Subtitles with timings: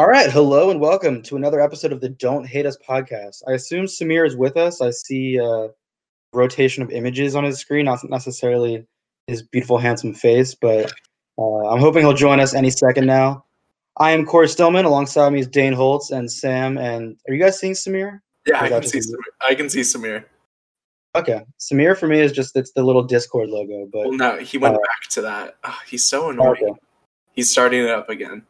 [0.00, 3.42] All right, hello and welcome to another episode of the Don't Hate Us podcast.
[3.46, 4.80] I assume Samir is with us.
[4.80, 5.68] I see uh,
[6.32, 8.86] rotation of images on his screen, not necessarily
[9.26, 10.90] his beautiful, handsome face, but
[11.36, 13.44] uh, I'm hoping he'll join us any second now.
[13.98, 14.86] I am Corey Stillman.
[14.86, 16.78] Alongside me is Dane Holtz and Sam.
[16.78, 18.20] And are you guys seeing Samir?
[18.46, 19.00] Yeah, I can see.
[19.00, 19.18] Samir.
[19.50, 20.24] I can see Samir.
[21.14, 24.56] Okay, Samir for me is just it's the little Discord logo, but well, no, he
[24.56, 25.58] went uh, back to that.
[25.62, 26.56] Oh, he's so annoying.
[26.62, 26.72] Okay.
[27.32, 28.46] He's starting it up again.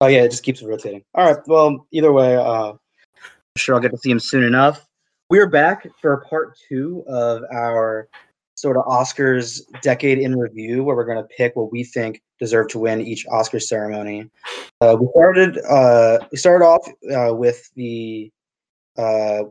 [0.00, 1.02] Oh yeah, it just keeps rotating.
[1.14, 1.42] All right.
[1.46, 2.78] Well, either way, uh, I'm
[3.56, 4.86] sure I'll get to see him soon enough.
[5.30, 8.08] We're back for part two of our
[8.56, 12.68] sort of Oscars decade in review, where we're going to pick what we think deserve
[12.68, 14.30] to win each Oscar ceremony.
[14.82, 15.58] Uh, we started.
[15.66, 18.30] Uh, we started off uh, with the
[18.98, 19.44] uh,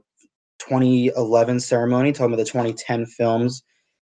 [0.60, 3.64] 2011 ceremony, talking about the 2010 films,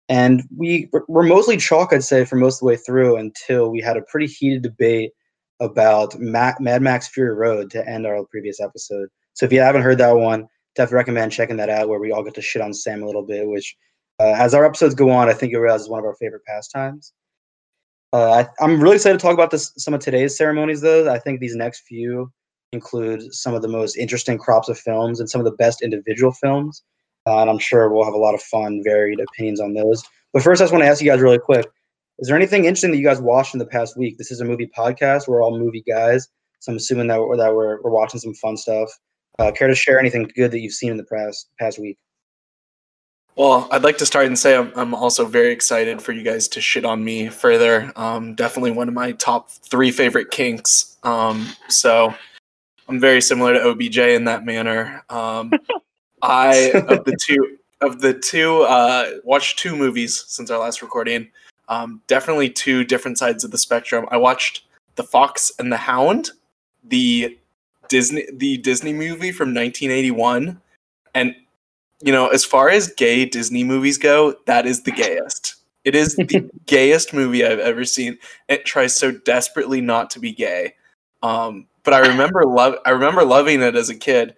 [0.07, 3.81] and we were mostly chalk, I'd say, for most of the way through until we
[3.81, 5.11] had a pretty heated debate
[5.59, 9.09] about Mad Max Fury Road to end our previous episode.
[9.33, 12.23] So if you haven't heard that one, definitely recommend checking that out, where we all
[12.23, 13.47] get to shit on Sam a little bit.
[13.47, 13.75] Which,
[14.19, 16.45] uh, as our episodes go on, I think you'll realize is one of our favorite
[16.45, 17.13] pastimes.
[18.11, 21.11] Uh, I, am really excited to talk about this, some of today's ceremonies, though.
[21.11, 22.31] I think these next few
[22.71, 26.31] include some of the most interesting crops of films and some of the best individual
[26.31, 26.83] films.
[27.27, 30.03] Uh, and I'm sure we'll have a lot of fun, varied opinions on those.
[30.33, 31.67] But first, I just want to ask you guys really quick
[32.19, 34.17] is there anything interesting that you guys watched in the past week?
[34.17, 35.27] This is a movie podcast.
[35.27, 36.27] We're all movie guys,
[36.59, 38.89] so I'm assuming that we're, that we're, we're watching some fun stuff.
[39.39, 41.97] Uh, care to share anything good that you've seen in the past past week?
[43.37, 46.49] Well, I'd like to start and say I'm, I'm also very excited for you guys
[46.49, 47.93] to shit on me further.
[47.95, 50.97] Um, definitely one of my top three favorite kinks.
[51.03, 52.13] Um, so
[52.89, 55.05] I'm very similar to OBJ in that manner.
[55.09, 55.53] Um,
[56.21, 61.29] I of the two of the two uh, watched two movies since our last recording.
[61.69, 64.07] Um, definitely two different sides of the spectrum.
[64.11, 64.63] I watched
[64.95, 66.31] The Fox and the Hound,
[66.83, 67.37] the
[67.87, 70.59] Disney the Disney movie from 1981,
[71.13, 71.35] and
[72.01, 75.55] you know, as far as gay Disney movies go, that is the gayest.
[75.83, 78.17] It is the gayest movie I've ever seen.
[78.47, 80.75] It tries so desperately not to be gay.
[81.21, 84.35] Um, but I remember love I remember loving it as a kid.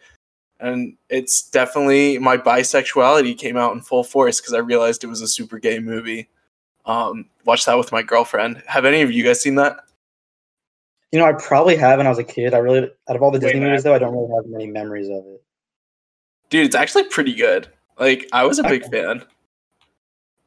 [0.59, 5.21] And it's definitely my bisexuality came out in full force because I realized it was
[5.21, 6.29] a super gay movie.
[6.85, 8.63] Um, watched that with my girlfriend.
[8.67, 9.77] Have any of you guys seen that?
[11.11, 12.53] You know, I probably have when I was a kid.
[12.53, 15.09] I really, out of all the Disney movies, though, I don't really have many memories
[15.09, 15.43] of it.
[16.49, 17.67] Dude, it's actually pretty good.
[17.99, 19.23] Like, I was a big fan.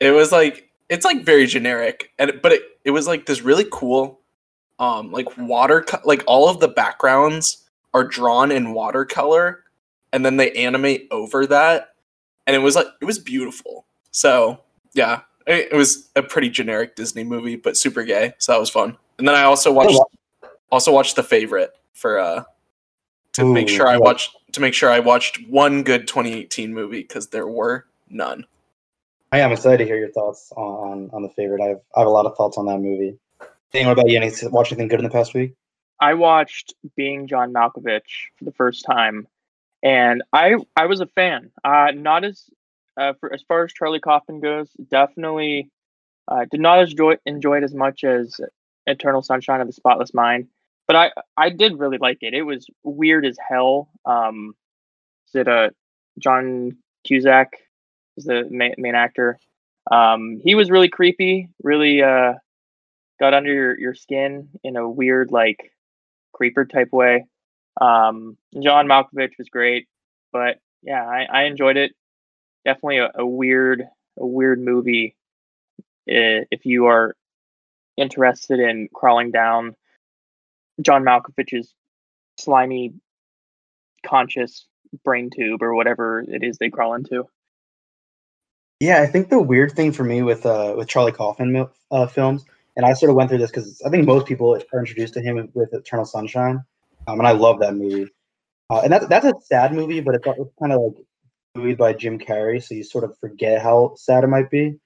[0.01, 3.67] It was like it's like very generic, and but it it was like this really
[3.71, 4.21] cool,
[4.79, 9.65] um, like water, like all of the backgrounds are drawn in watercolor,
[10.13, 11.95] and then they animate over that,
[12.47, 13.87] and it was like it was beautiful.
[14.11, 14.61] So
[14.95, 18.97] yeah, it was a pretty generic Disney movie, but super gay, so that was fun.
[19.19, 19.99] And then I also watched
[20.71, 22.45] also watched The Favorite for uh
[23.35, 27.03] to Ooh, make sure I watched to make sure I watched one good 2018 movie
[27.03, 28.47] because there were none.
[29.33, 31.61] I am excited to hear your thoughts on on The Favorite.
[31.61, 33.19] I have I have a lot of thoughts on that movie.
[33.73, 34.17] Dane, what about you?
[34.17, 35.55] Any watch anything good in the past week?
[36.01, 39.27] I watched Being John Malkovich for the first time,
[39.83, 41.51] and I I was a fan.
[41.65, 42.49] Uh, not as
[42.97, 45.71] uh, for as far as Charlie Kaufman goes, definitely
[46.29, 48.41] uh, did not enjoy enjoy it as much as
[48.87, 50.49] Eternal Sunshine of the Spotless Mind,
[50.87, 52.35] but I I did really like it.
[52.35, 53.89] It was weird as hell.
[54.05, 54.55] Um,
[55.29, 55.71] is it uh,
[56.19, 57.49] John Cusack
[58.17, 59.39] is the main, main actor?
[59.91, 61.49] Um, he was really creepy.
[61.63, 62.35] Really uh,
[63.21, 65.73] got under your, your skin in a weird like
[66.33, 67.27] creeper type way.
[67.81, 69.89] Um, John Malkovich was great,
[70.33, 71.93] but yeah, I, I enjoyed it
[72.65, 73.83] definitely a, a weird
[74.19, 75.17] a weird movie
[76.07, 77.17] if you are
[77.97, 79.75] interested in crawling down
[80.81, 81.73] John Malkovich's
[82.39, 82.95] slimy
[84.05, 84.67] conscious
[85.05, 87.27] brain tube or whatever it is they crawl into.
[88.81, 92.45] Yeah, I think the weird thing for me with uh, with Charlie Kaufman uh, films,
[92.77, 95.23] and I sort of went through this because I think most people are introduced to
[95.23, 96.63] him with Eternal Sunshine,
[97.07, 98.11] um, and I love that movie.
[98.69, 101.07] Uh, and that's that's a sad movie, but it's, it's kind of like
[101.55, 104.79] buoyed by Jim Carrey, so you sort of forget how sad it might be.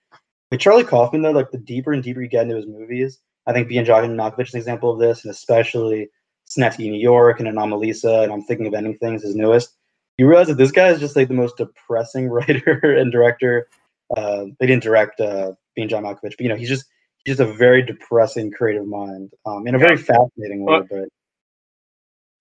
[0.51, 3.53] With Charlie Kaufman, though, like the deeper and deeper you get into his movies, I
[3.53, 6.09] think being John Malkovich is an example of this, and especially
[6.47, 9.75] Synecdoche, New York, and Anomalisa, and I'm thinking of ending things, his newest.
[10.19, 13.69] You realize that this guy is just like the most depressing writer and director.
[14.17, 16.87] Uh, they didn't direct uh, being John Malkovich, but you know he's just
[17.25, 20.79] he's just a very depressing creative mind um, in a very fascinating way.
[20.79, 21.09] Well, but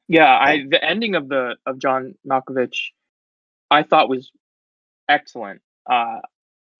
[0.07, 2.91] yeah, I the ending of the of John Malkovich
[3.69, 4.31] I thought was
[5.09, 5.61] excellent.
[5.89, 6.19] Uh,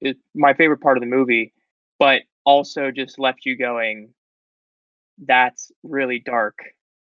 [0.01, 1.53] it, my favorite part of the movie,
[1.99, 4.09] but also just left you going,
[5.25, 6.59] that's really dark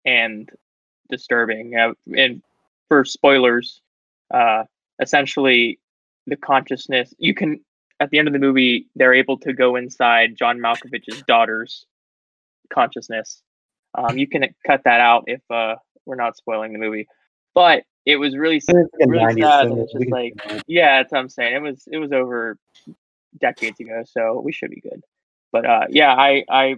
[0.05, 0.49] and
[1.09, 1.75] disturbing.
[1.75, 2.41] Uh, and
[2.87, 3.81] for spoilers,
[4.33, 4.63] uh,
[4.99, 5.79] essentially
[6.27, 7.59] the consciousness you can
[7.99, 11.85] at the end of the movie they're able to go inside John Malkovich's daughter's
[12.71, 13.41] consciousness.
[13.97, 15.75] Um, you can cut that out if uh,
[16.05, 17.07] we're not spoiling the movie,
[17.53, 19.63] but it was really It's like really sad.
[19.63, 20.33] thing, and It's we just like
[20.67, 21.55] yeah, that's what I'm saying.
[21.55, 22.57] It was it was over
[23.39, 25.01] decades ago, so we should be good.
[25.51, 26.75] But uh, yeah, I I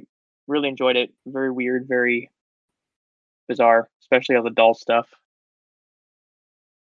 [0.48, 1.12] really enjoyed it.
[1.26, 2.30] Very weird, very
[3.48, 5.08] bizarre, especially all the doll stuff.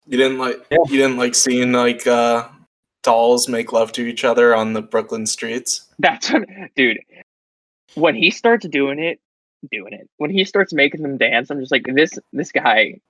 [0.06, 0.78] You didn't like Yeah.
[0.88, 2.48] you didn't like seeing like uh
[3.02, 5.88] dolls make love to each other on the Brooklyn streets.
[5.98, 6.44] That's what,
[6.76, 6.98] dude.
[7.94, 9.20] When he starts doing it,
[9.70, 10.08] doing it.
[10.16, 12.18] When he starts making them dance, I'm just like this.
[12.32, 13.00] This guy,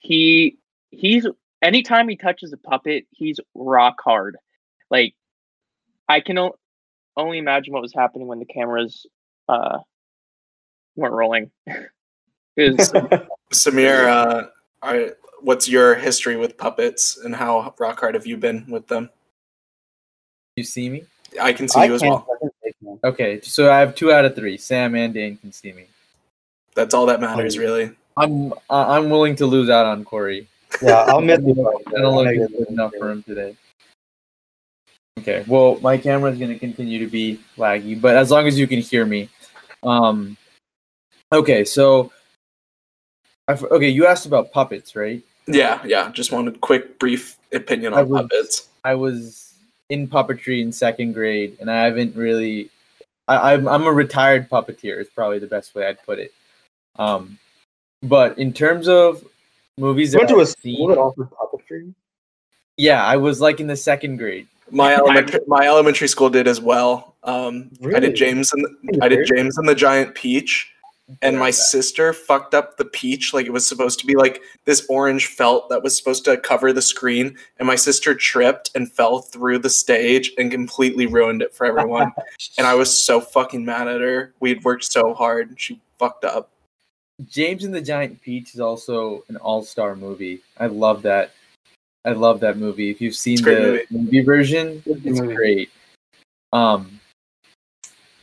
[0.00, 0.58] he
[0.98, 1.26] he's
[1.62, 4.36] anytime he touches a puppet, he's rock hard.
[4.90, 5.14] Like
[6.08, 6.56] I can o-
[7.16, 9.06] only imagine what was happening when the cameras
[9.48, 9.78] uh
[10.96, 11.50] weren't rolling.
[12.56, 12.92] Because
[13.52, 14.46] Samir, uh,
[14.80, 15.10] I,
[15.40, 19.10] what's your history with puppets and how rock hard have you been with them?
[20.54, 21.04] You see me?
[21.40, 22.20] I can see I you as well.
[22.20, 23.00] fucking take one.
[23.02, 24.56] Okay, so I have two out of three.
[24.56, 25.86] Sam and Dane can see me.
[26.74, 27.90] That's all that matters, really.
[28.16, 30.48] I'm I'm willing to lose out on Corey.
[30.82, 31.82] Yeah, I'll miss you.
[31.86, 33.56] I don't look good enough for him today.
[35.20, 38.58] Okay, well, my camera is going to continue to be laggy, but as long as
[38.58, 39.28] you can hear me.
[39.82, 40.36] Um,
[41.32, 42.10] okay, so,
[43.46, 45.22] I f okay, you asked about puppets, right?
[45.46, 46.10] Yeah, yeah.
[46.10, 48.68] Just wanted a quick, brief opinion I on was- puppets.
[48.84, 49.54] I was
[49.88, 52.70] in puppetry in second grade, and I haven't really.
[53.28, 55.00] I, I'm I'm a retired puppeteer.
[55.00, 56.32] Is probably the best way I'd put it.
[56.98, 57.38] Um,
[58.02, 59.24] but in terms of
[59.78, 61.94] movies You went to a I've school seen, that offered puppetry?
[62.76, 64.46] yeah, I was like in the second grade.
[64.70, 67.16] My elementary, my elementary school did as well.
[67.22, 70.72] Um, I did James and the, I did James and the Giant Peach,
[71.20, 74.86] and my sister fucked up the peach like it was supposed to be like this
[74.88, 79.20] orange felt that was supposed to cover the screen, and my sister tripped and fell
[79.20, 82.10] through the stage and completely ruined it for everyone.
[82.58, 84.32] and I was so fucking mad at her.
[84.40, 86.50] We had worked so hard, and she fucked up.
[87.26, 90.40] James and the Giant Peach is also an all-star movie.
[90.58, 91.32] I love that.
[92.04, 92.90] I love that movie.
[92.90, 94.04] If you've seen It's a great the movie.
[94.04, 95.34] movie version, it's movie.
[95.34, 95.70] great.
[96.52, 97.00] Um,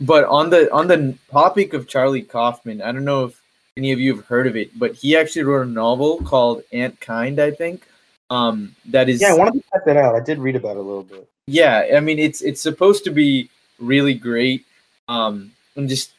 [0.02, 3.42] but on the on the topic of Charlie Kaufman, I don't know if
[3.78, 7.40] any of you have heard of it, but he actually wrote a novel called Antkind,
[7.40, 7.88] I think.
[8.30, 10.16] Um, that is Yeah, I wanted to check that out.
[10.16, 11.28] I did read about it a little bit.
[11.48, 13.50] yeah i mean it's it's supposed to be
[13.80, 14.64] really great
[15.10, 16.12] um and just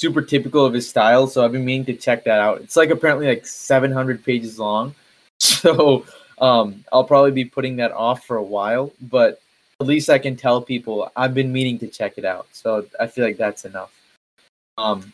[0.00, 2.60] super typical of his style so i've been meaning to check that out.
[2.60, 4.94] It's like apparently like 700 pages long.
[5.40, 6.04] So
[6.40, 9.40] um i'll probably be putting that off for a while but
[9.80, 13.06] at least i can tell people i've been meaning to check it out so i
[13.06, 13.92] feel like that's enough.
[14.76, 15.12] Um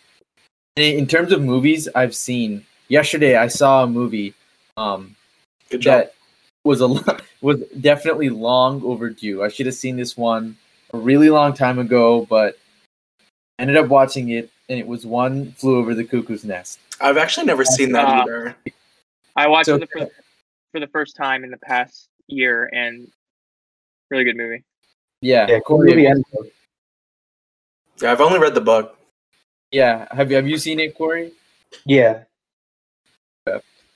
[0.77, 4.35] in terms of movies i've seen yesterday i saw a movie
[4.77, 5.15] um
[5.71, 6.15] that
[6.65, 6.89] was a
[7.41, 9.43] was definitely long overdue.
[9.43, 10.57] I should have seen this one
[10.93, 12.59] a really long time ago, but
[13.59, 16.79] ended up watching it, and it was one flew over the cuckoo's nest.
[17.01, 18.57] I've actually never seen that Uh, either.
[19.37, 20.09] I watched So- it for,
[20.73, 23.11] for the first time in the past year, and
[24.11, 24.65] really good movie.
[25.21, 26.03] Yeah, Yeah, cool movie.
[26.03, 26.15] Yeah,
[28.13, 28.99] I've only read the book.
[29.71, 30.07] yeah.
[30.15, 31.33] Have you have you seen it, Corey?
[31.85, 32.25] Yeah.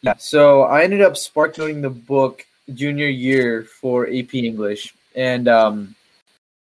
[0.03, 0.15] Yeah.
[0.19, 5.95] So I ended up spark noting the book junior year for AP English, and um,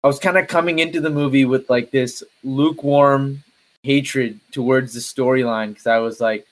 [0.04, 3.44] I was kind of coming into the movie with like this lukewarm
[3.86, 6.48] hatred towards the storyline because I was like,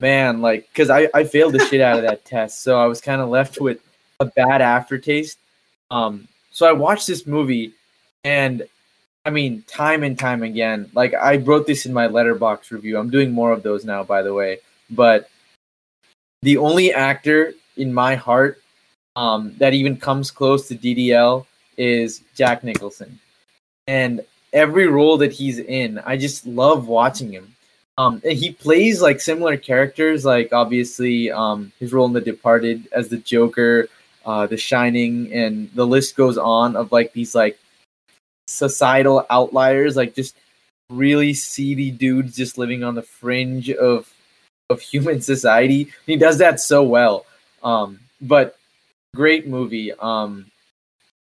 [0.00, 3.00] man, like, because I I failed the shit out of that test, so I was
[3.00, 3.78] kind of left with
[4.20, 5.38] a bad aftertaste.
[5.90, 7.74] Um, so I watched this movie,
[8.24, 8.62] and
[9.26, 12.98] I mean, time and time again, like I wrote this in my Letterboxd review.
[12.98, 14.58] I'm doing more of those now, by the way,
[14.90, 15.28] but
[16.42, 18.62] the only actor in my heart
[19.16, 21.44] um, that even comes close to DDL
[21.76, 23.18] is Jack Nicholson.
[23.86, 24.20] And
[24.52, 27.54] every role that he's in, I just love watching him.
[27.98, 33.08] Um, he plays like similar characters, like obviously um, his role in The Departed as
[33.08, 33.88] the Joker,
[34.24, 37.58] uh, The Shining, and the list goes on of like these like
[38.46, 40.36] societal outliers, like just
[40.90, 44.08] really seedy dudes just living on the fringe of
[44.70, 45.92] of human society.
[46.06, 47.26] He does that so well.
[47.64, 48.56] Um, but
[49.14, 49.92] great movie.
[49.92, 50.46] Um,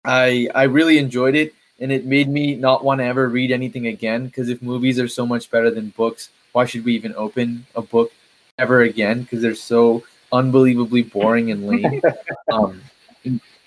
[0.05, 3.87] I I really enjoyed it, and it made me not want to ever read anything
[3.87, 4.25] again.
[4.27, 7.81] Because if movies are so much better than books, why should we even open a
[7.81, 8.11] book
[8.57, 9.23] ever again?
[9.23, 12.01] Because they're so unbelievably boring and lame.
[12.51, 12.81] um,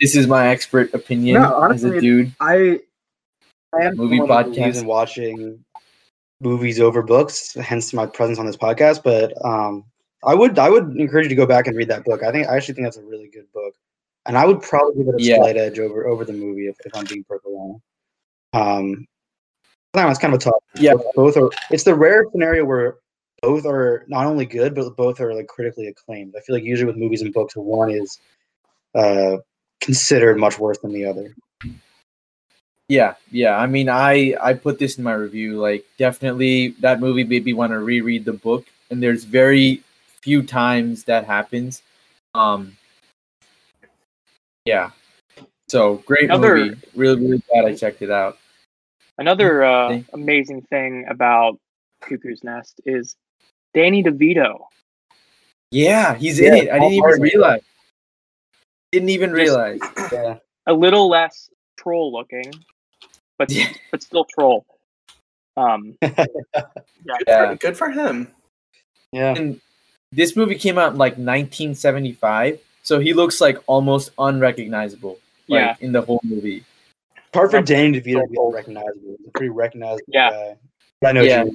[0.00, 2.32] this is my expert opinion No, as a dude.
[2.40, 2.80] I
[3.74, 4.76] I am Movie podcast.
[4.76, 5.64] in watching
[6.40, 9.02] movies over books, hence my presence on this podcast.
[9.02, 9.84] But um,
[10.24, 12.22] I would I would encourage you to go back and read that book.
[12.22, 13.74] I think I actually think that's a really good book,
[14.26, 15.36] and I would probably give it a Yeah.
[15.36, 17.82] slight edge over over the movie if, if I'm being perfectly honest.
[18.52, 19.06] Um,
[19.94, 20.62] no, it's kind of a tough.
[20.74, 20.94] Yeah.
[21.14, 21.50] both are.
[21.70, 22.96] It's the rare scenario where
[23.42, 26.34] both are not only good, but both are like critically acclaimed.
[26.36, 28.18] I feel like usually with movies and books, one is
[28.94, 29.38] uh,
[29.80, 31.34] considered much worse than the other.
[32.88, 33.56] Yeah, yeah.
[33.56, 35.58] I mean, I I put this in my review.
[35.58, 39.82] Like, definitely that movie made me want to reread the book, and there's very
[40.20, 41.82] few times that happens.
[42.34, 42.76] Um,
[44.64, 44.90] yeah.
[45.68, 46.80] So great Another- movie.
[46.94, 48.38] Really, really glad I checked it out.
[49.18, 51.58] Another uh, amazing thing about
[52.02, 53.16] Cuckoo's Nest is
[53.74, 54.58] Danny DeVito.
[55.70, 56.70] Yeah, he's Yeah, in it.
[56.70, 57.22] I didn't even Martin.
[57.22, 57.62] realize.
[58.92, 59.80] Didn't even Just- realize.
[60.12, 60.38] Yeah.
[60.66, 62.52] A little less troll looking,
[63.38, 63.68] but Yeah.
[63.90, 64.66] but still troll.
[65.56, 66.28] Um, Good,
[67.26, 67.50] Yeah.
[67.50, 68.28] for, good for him.
[69.12, 69.34] Yeah.
[69.34, 69.60] And
[70.12, 75.18] this movie came out in like 1975, so he looks like almost unrecognizable.
[75.48, 75.76] Like, Yeah.
[75.80, 76.64] in the whole movie.
[77.32, 79.16] Apart from That's Danny DeVito to be so unrecognizable.
[79.18, 80.30] He's a pretty recognizable Yeah.
[80.30, 80.56] guy.
[81.08, 81.22] I know.
[81.22, 81.44] Yeah.
[81.44, 81.50] Yeah.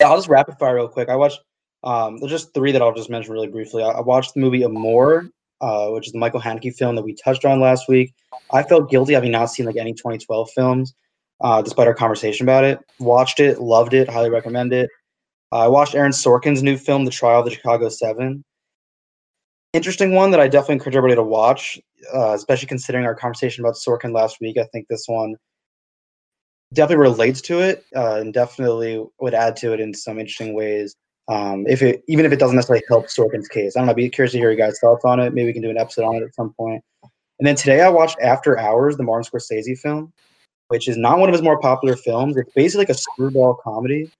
[0.00, 0.08] yeah.
[0.08, 1.08] I'll just rapid fire real quick.
[1.08, 1.40] I watched.
[1.84, 3.82] Um, there's just three that I'll just mention really briefly.
[3.82, 7.14] I, I watched the movie Amour, uh, which is the Michael Haneke film that we
[7.14, 8.12] touched on last week.
[8.52, 10.94] I felt guilty having not seen like any 2012 films,
[11.40, 12.80] uh, despite our conversation about it.
[12.98, 14.90] Watched it, loved it, highly recommend it.
[15.52, 18.44] Uh, I watched Aaron Sorkin's new film, The Trial of the Chicago Seven.
[19.74, 21.78] Interesting one that I definitely encourage everybody to watch,
[22.14, 24.56] uh, especially considering our conversation about Sorkin last week.
[24.56, 25.36] I think this one
[26.72, 30.94] definitely relates to it uh, and definitely would add to it in some interesting ways.
[31.28, 33.90] Um, if it even if it doesn't necessarily help Sorkin's case, I don't know.
[33.90, 35.34] I'd be curious to hear your guys' thoughts on it.
[35.34, 36.82] Maybe we can do an episode on it at some point.
[37.38, 40.12] And then today I watched After Hours, the Martin Scorsese film,
[40.68, 42.38] which is not one of his more popular films.
[42.38, 44.10] It's basically like a screwball comedy,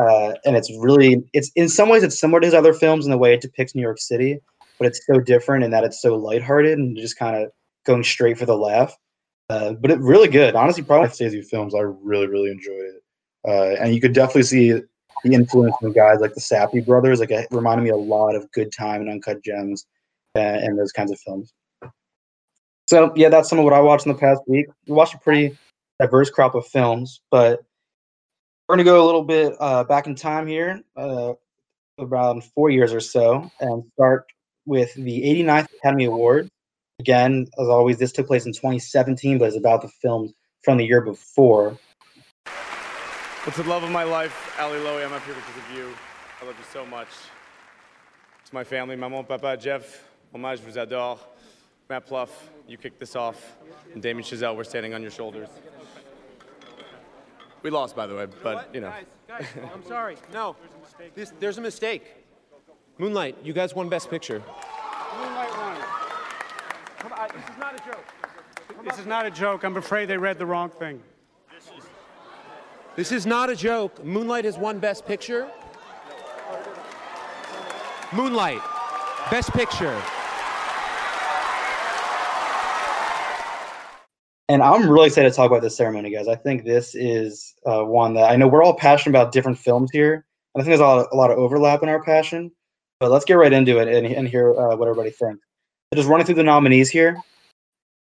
[0.00, 3.10] uh, and it's really it's in some ways it's similar to his other films in
[3.10, 4.38] the way it depicts New York City,
[4.78, 7.50] but it's so different in that it's so lighthearted and just kind of
[7.84, 8.96] going straight for the laugh.
[9.50, 10.54] Uh, but it really good.
[10.54, 13.02] Honestly, probably Scorsese films, I really, really enjoyed it.
[13.46, 17.20] Uh, and you could definitely see the influence from guys like the Safdie brothers.
[17.20, 19.86] Like it reminded me a lot of Good Time and Uncut Gems
[20.34, 21.52] and, and those kinds of films.
[22.86, 24.66] So yeah, that's some of what I watched in the past week.
[24.86, 25.58] We watched a pretty
[26.00, 27.60] diverse crop of films, but
[28.70, 31.32] we're gonna go a little bit uh, back in time here, uh,
[31.98, 34.26] around four years or so, and start
[34.64, 36.48] with the 89th Academy Award.
[37.00, 40.84] Again, as always, this took place in 2017, but it's about the films from the
[40.84, 41.76] year before.
[43.44, 45.92] It's to the love of my life, Ali Lowy, I'm up here because of you.
[46.40, 47.08] I love you so much.
[48.44, 51.18] To my family, maman, papa, Jeff, hommage, vous adore.
[51.88, 52.28] Marc Platt,
[52.68, 53.56] you kicked this off.
[53.94, 55.48] And Damien Chazelle, we're standing on your shoulders.
[57.62, 58.92] We lost, by the way, but, you know.
[59.28, 60.16] Guys, I'm sorry.
[60.32, 60.56] No,
[61.14, 62.16] this, there's a mistake.
[62.98, 64.42] Moonlight, you guys won Best Picture.
[65.18, 65.76] Moonlight won.
[66.98, 68.04] Come on, this is not a joke.
[68.84, 69.64] This is not a joke.
[69.64, 71.02] I'm afraid they read the wrong thing.
[72.96, 74.04] This is not a joke.
[74.04, 75.48] Moonlight has won Best Picture.
[78.12, 78.60] Moonlight,
[79.30, 80.00] Best Picture.
[84.50, 86.26] And I'm really excited to talk about this ceremony, guys.
[86.26, 89.92] I think this is uh, one that I know we're all passionate about different films
[89.92, 90.26] here.
[90.52, 92.50] And I think there's a lot, of, overlap in our passion.
[92.98, 95.40] But let's get right into it and, and hear uh, what everybody thinks.
[95.92, 97.22] So just running through the nominees here.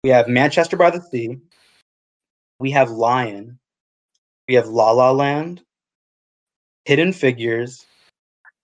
[0.03, 1.39] We have Manchester by the Sea.
[2.59, 3.61] We have Lion.
[4.49, 5.63] We have La La Land.
[6.87, 7.87] Hidden Figures.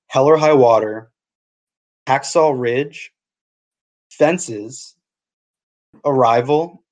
[0.09, 1.13] Hell or High Water.
[2.09, 3.13] Hacksaw Ridge.
[4.11, 4.97] Fences.
[6.05, 6.83] Arrival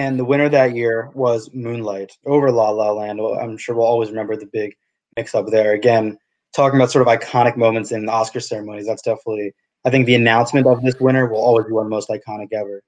[0.00, 3.20] and the winner that year was Moonlight over La La Land.
[3.20, 4.74] I'm sure we'll always remember the big
[5.14, 5.74] mix up there.
[5.74, 6.16] Again,
[6.56, 9.52] talking about sort of iconic moments in the Oscar ceremonies, that's definitely,
[9.84, 12.50] I think the announcement of this winner will always be one of the most iconic
[12.54, 12.82] ever.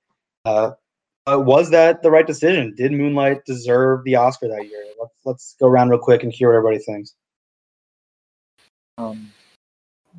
[0.47, 0.71] Uh,
[1.27, 2.75] uh, was that the right decision?
[2.79, 4.83] Did Moonlight deserve the Oscar that year?
[4.99, 7.15] Let's, let's go around real quick and hear what everybody thinks.
[8.97, 9.31] Um,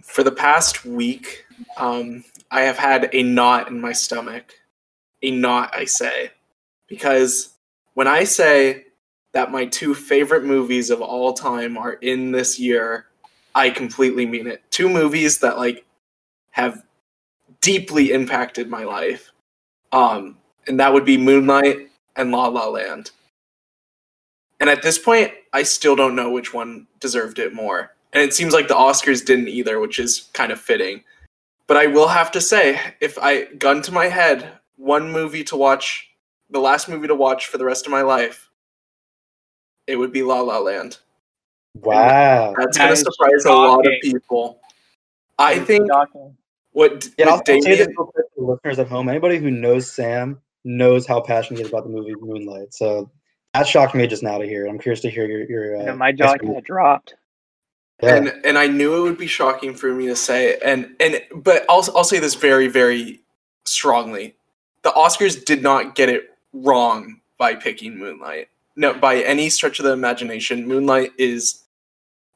[0.03, 1.43] For the past week,
[1.75, 4.53] um, I have had a knot in my stomach.
[5.23, 6.29] A knot, I say.
[6.87, 7.55] Because
[7.93, 8.85] when I say
[9.33, 13.07] that my two favorite movies of all time are in this year,
[13.55, 14.63] I completely mean it.
[14.71, 15.85] Two movies that like
[16.51, 16.83] have
[17.61, 19.31] deeply impacted my life.
[19.91, 20.37] Um,
[20.67, 23.11] and that would be Moonlight and La La Land.
[24.59, 27.95] And at this point, I still don't know which one deserved it more.
[28.13, 31.03] And it seems like the Oscars didn't either, which is kind of fitting.
[31.67, 35.55] But I will have to say, if I gun to my head, one movie to
[35.55, 36.09] watch,
[36.53, 38.49] the last movie to watch for the rest of my life,
[39.87, 40.99] it would be La La Land.
[41.75, 42.55] Wow.
[42.57, 44.61] That's That going to is surprise a lot of people.
[45.39, 46.37] I think Shocking.
[46.71, 49.09] what, Yeah, I'll what say this Damien, real quick to the listeners at home.
[49.09, 52.73] Anybody who knows Sam knows how passionate he is about the movie Moonlight.
[52.73, 53.11] So
[53.53, 54.65] that shocked me just now to hear.
[54.65, 54.69] It.
[54.69, 55.77] I'm curious to hear your your.
[55.77, 57.15] I Uh, know my jaw kind of dropped.
[58.01, 58.15] Yeah.
[58.17, 61.65] and and I knew it would be shocking for me to say, and and but
[61.69, 63.21] I'll I'll say this very very
[63.65, 64.35] strongly:
[64.83, 68.49] the Oscars did not get it wrong by picking Moonlight.
[68.75, 71.63] No, by any stretch of the imagination, Moonlight is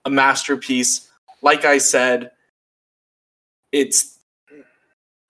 [0.06, 1.10] a masterpiece.
[1.42, 2.32] Like I said,
[3.72, 4.20] it's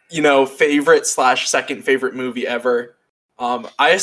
[0.10, 2.96] you know favorite slash second favorite movie ever.
[3.40, 4.00] Um, I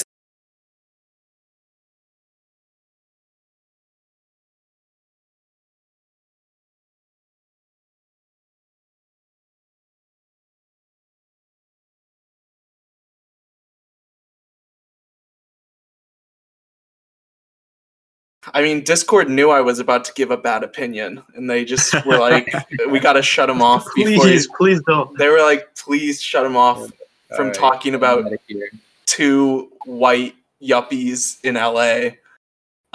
[18.54, 21.92] I mean, Discord knew I was about to give a bad opinion, and they just
[22.06, 22.54] were like,
[22.88, 25.18] "We got to shut him off." Please, he, please don't.
[25.18, 28.70] they were like, "Please shut him off from Alright, talking about I'm outta here.
[29.06, 32.11] two white yuppies in LA."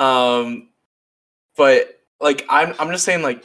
[0.02, 0.70] Um,
[1.58, 3.44] but like, I'm I'm just saying, like,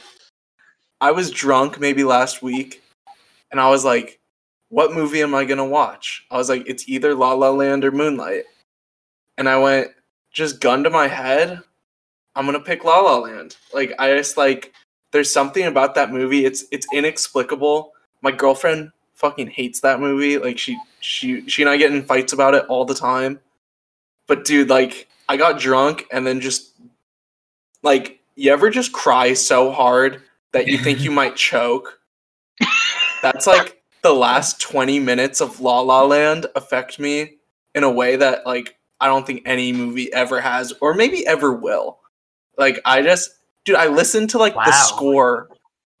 [1.01, 2.81] I was drunk maybe last week,
[3.51, 4.21] and I was like,
[4.69, 7.91] "What movie am I gonna watch?" I was like, "It's either La La Land or
[7.91, 8.45] Moonlight,"
[9.37, 9.91] and I went
[10.31, 11.61] just gun to my head.
[12.35, 13.57] I'm gonna pick La La Land.
[13.73, 14.73] Like I just like
[15.11, 16.45] there's something about that movie.
[16.45, 17.93] It's it's inexplicable.
[18.21, 20.37] My girlfriend fucking hates that movie.
[20.37, 23.39] Like she she she and I get in fights about it all the time.
[24.27, 26.73] But dude, like I got drunk and then just
[27.81, 31.99] like you ever just cry so hard that you think you might choke?
[33.21, 37.37] That's like the last 20 minutes of La La Land affect me
[37.73, 41.53] in a way that like I don't think any movie ever has or maybe ever
[41.53, 41.99] will.
[42.57, 43.31] Like I just
[43.65, 45.49] dude, I listen to like the score.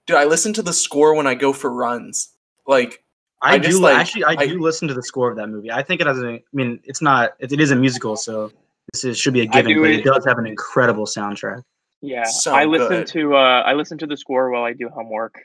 [0.07, 2.29] Dude, I listen to the score when I go for runs.
[2.67, 3.03] Like
[3.41, 4.23] I, I do just, like- actually.
[4.23, 5.71] I, I- do listen to the score of that movie.
[5.71, 6.29] I think it has a.
[6.35, 7.33] I mean, it's not.
[7.39, 8.51] It, it is a musical, so
[8.93, 9.79] this is, should be a given.
[9.81, 11.61] But it- it does have an incredible soundtrack.
[12.01, 13.07] Yeah, So I listen good.
[13.07, 15.39] to uh, I listen to the score while I do homework.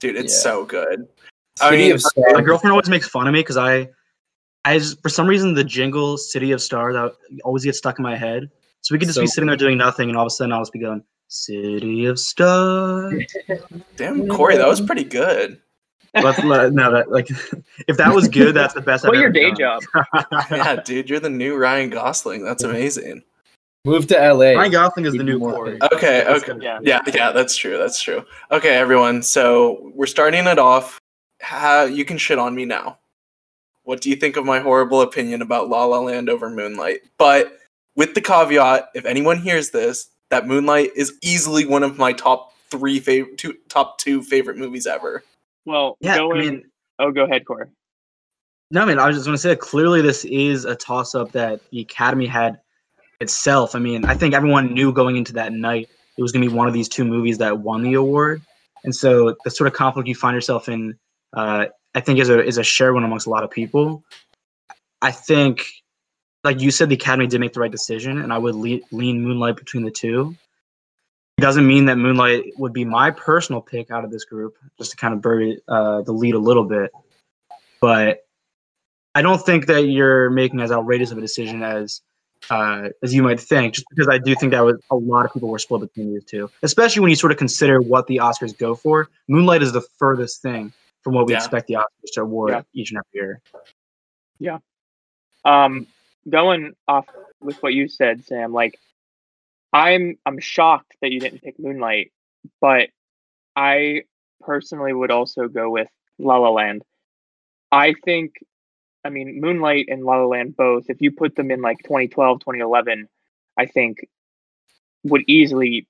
[0.00, 0.40] dude, it's Yeah.
[0.42, 1.06] so good.
[1.60, 2.32] I City mean, of Stars.
[2.34, 3.88] My girlfriend always makes fun of me because I,
[4.64, 7.08] I just, for some reason the jingle "City of Stars" I
[7.42, 8.50] always gets stuck in my head.
[8.82, 10.52] So we could just So be sitting there doing nothing, and all of a sudden
[10.52, 13.24] I'll just be going "City of Stars."
[13.96, 15.60] damn Corey, that was pretty good.
[16.14, 17.28] Let's let, no, that like
[17.88, 19.04] if that was good, that's the best.
[19.04, 19.80] Quit I've your ever day done.
[19.82, 19.82] job.
[20.50, 22.44] Yeah, dude, you're the new Ryan Gosling.
[22.44, 23.22] That's amazing.
[23.84, 24.52] Move to LA.
[24.52, 25.78] Ryan Gosling is the Even new more Corey.
[25.92, 26.52] Okay, okay.
[26.60, 26.78] Yeah.
[26.82, 27.78] Yeah, yeah, that's true.
[27.78, 28.24] That's true.
[28.50, 29.22] Okay, everyone.
[29.22, 30.98] So we're starting it off.
[31.42, 32.98] Ha you can shit on me now.
[33.84, 37.00] What do you think of my horrible opinion about La La Land over Moonlight?
[37.16, 37.58] But
[37.98, 42.52] with the caveat, if anyone hears this, that Moonlight is easily one of my top
[42.70, 45.24] three favorite, two top two favorite movies ever.
[45.66, 46.40] Well, Yeah, going.
[46.40, 46.64] I mean,
[47.00, 47.66] oh, go ahead, Corey.
[48.70, 51.32] No, I mean, I was just going to say, clearly, this is a toss up
[51.32, 52.60] that the Academy had
[53.20, 53.74] itself.
[53.74, 56.54] I mean, I think everyone knew going into that night it was going to be
[56.54, 58.42] one of these two movies that won the award.
[58.84, 60.96] And so the sort of conflict you find yourself in,
[61.32, 64.04] uh, I think, is a, is a shared one amongst a lot of people.
[65.02, 65.64] I think,
[66.44, 69.22] like you said, the Academy did make the right decision, and I would le- lean
[69.22, 70.36] Moonlight between the two.
[71.36, 74.90] It doesn't mean that Moonlight would be my personal pick out of this group, just
[74.92, 76.90] to kind of bury uh, the lead a little bit.
[77.80, 78.26] But
[79.14, 82.00] I don't think that you're making as outrageous of a decision as
[82.50, 85.32] uh, as you might think, just because I do think that was a lot of
[85.32, 88.56] people were split between these two, especially when you sort of consider what the Oscars
[88.56, 89.08] go for.
[89.26, 90.72] Moonlight is the furthest thing
[91.02, 91.38] from what we Yeah.
[91.38, 92.62] expect the Oscars to award Yeah.
[92.74, 93.40] each and every year.
[94.38, 94.58] Yeah.
[95.44, 95.88] Um,
[96.28, 97.06] going off
[97.40, 98.78] with what you said, Sam, like
[99.72, 102.12] I'm I'm shocked that you didn't pick Moonlight,
[102.60, 102.88] but
[103.56, 104.02] I
[104.40, 105.88] personally would also go with
[106.18, 106.82] La La Land.
[107.70, 108.34] I think
[109.04, 112.40] I mean Moonlight and La La Land both, if you put them in like 2012,
[112.40, 113.08] 2011,
[113.56, 114.08] I think
[115.04, 115.86] would easily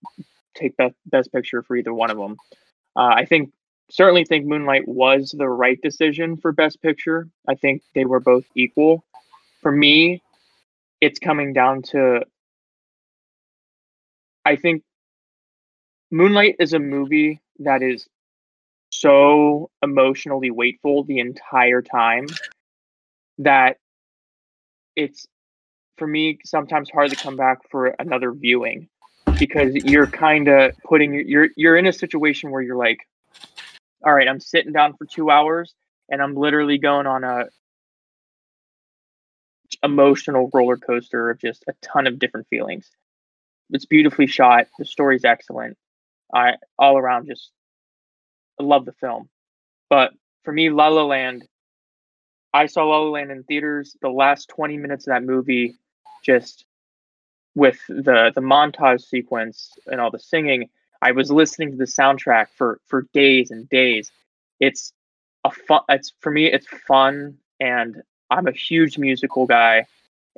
[0.55, 2.37] take best best picture for either one of them.
[2.97, 3.53] Uh, I think
[3.91, 7.29] certainly think Moonlight was the right decision for best picture.
[7.49, 9.05] I think they were both equal
[9.61, 10.23] for me,
[11.01, 12.23] it's coming down to
[14.45, 14.83] I think
[16.11, 18.09] Moonlight is a movie that is
[18.91, 22.27] so emotionally weightful the entire time
[23.39, 23.77] that
[24.97, 25.27] it's
[25.99, 28.89] for me sometimes hard to come back for another viewing
[29.39, 33.01] because you're kind of putting you're you're in a situation where you're like
[34.05, 35.75] all right i'm sitting down for 2 hours
[36.09, 37.45] and i'm literally going on a
[39.83, 42.91] emotional roller coaster of just a ton of different feelings.
[43.71, 44.67] It's beautifully shot.
[44.79, 45.77] The story's excellent.
[46.35, 47.51] I all around just
[48.59, 49.29] love the film.
[49.89, 50.13] But
[50.45, 51.47] for me, La La Land,
[52.53, 53.97] I saw La La Land in theaters.
[54.01, 55.77] The last 20 minutes of that movie,
[56.25, 56.65] just
[57.55, 60.71] with the the montage sequence and all the singing,
[61.03, 64.11] I was listening to the soundtrack for for days and days.
[64.61, 64.93] It's
[65.45, 65.83] a fun.
[65.89, 66.47] It's for me.
[66.47, 69.87] It's fun, and I'm a huge musical guy.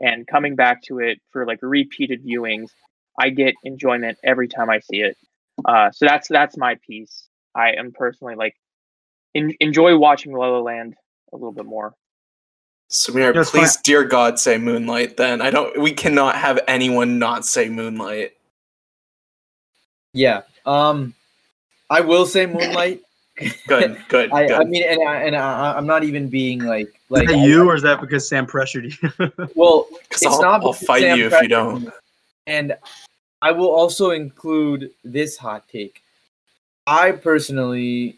[0.02, 2.70] And coming back to it for like repeated viewings,
[3.18, 5.16] I get enjoyment every time I see it.
[5.64, 7.28] Uh, so that's that's my piece.
[7.54, 8.56] I am personally like
[9.34, 10.96] in, enjoy watching La La Land
[11.32, 11.94] a little bit more.
[12.90, 15.16] Samir, No, it's please, dear God, say Moonlight.
[15.16, 15.78] Then I don't.
[15.80, 18.32] We cannot have anyone not say Moonlight.
[20.12, 20.42] Yeah.
[20.66, 21.14] Um,
[21.88, 23.02] I will say Moonlight.
[23.68, 24.60] Good, good, I, good.
[24.60, 27.68] I mean, and, I, and I, I'm not even being like like is that you,
[27.68, 29.08] or is that because Sam pressured you?
[29.54, 31.82] well, it's I'll, not I'll fight Sam you if you don't.
[31.82, 31.90] me.
[32.46, 32.76] And
[33.42, 36.02] I will also include this hot take.
[36.86, 38.16] I personally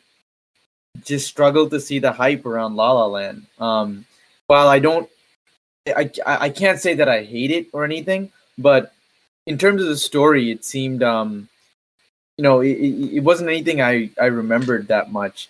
[1.05, 3.46] just struggle to see the hype around La La Land.
[3.59, 4.05] Um,
[4.46, 5.09] while I don't,
[5.87, 8.92] I, I I can't say that I hate it or anything, but
[9.46, 11.48] in terms of the story, it seemed, um,
[12.37, 15.48] you know, it, it, it wasn't anything I I remembered that much.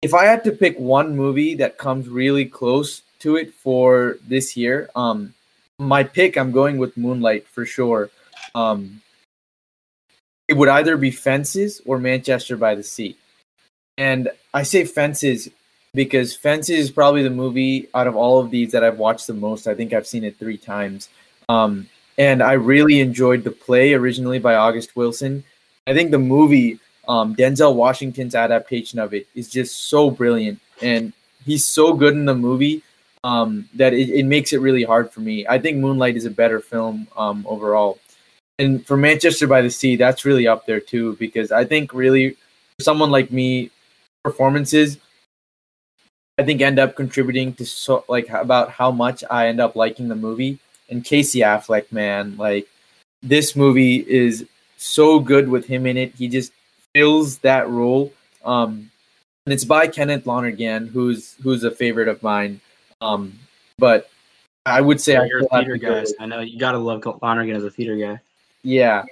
[0.00, 4.56] If I had to pick one movie that comes really close to it for this
[4.56, 5.34] year, um,
[5.78, 8.10] my pick, I'm going with Moonlight for sure.
[8.54, 9.02] Um,
[10.46, 13.16] it would either be Fences or Manchester by the Sea.
[13.96, 15.48] And I say Fences
[15.94, 19.34] because Fences is probably the movie out of all of these that I've watched the
[19.34, 19.66] most.
[19.66, 21.08] I think I've seen it three times.
[21.48, 25.44] Um, and I really enjoyed the play originally by August Wilson.
[25.86, 30.60] I think the movie, um, Denzel Washington's adaptation of it, is just so brilliant.
[30.80, 31.12] And
[31.44, 32.82] he's so good in the movie
[33.24, 35.46] um, that it, it makes it really hard for me.
[35.48, 37.98] I think Moonlight is a better film um, overall.
[38.60, 42.30] And for Manchester by the Sea, that's really up there too, because I think really
[42.76, 43.70] for someone like me,
[44.22, 44.98] performances
[46.38, 50.06] I think end up contributing to so like about how much I end up liking
[50.06, 50.58] the movie.
[50.88, 52.68] And Casey Affleck, man, like
[53.22, 56.14] this movie is so good with him in it.
[56.14, 56.52] He just
[56.98, 58.12] fills that role.
[58.44, 58.90] Um,
[59.46, 62.60] and it's by Kenneth Lonergan, who's who's a favorite of mine.
[63.00, 63.38] Um,
[63.78, 64.10] but
[64.66, 66.04] I would say Yeah, I you're a theater guy.
[66.20, 68.20] I know you gotta love Lonergan as a theater guy.
[68.62, 69.04] yeah.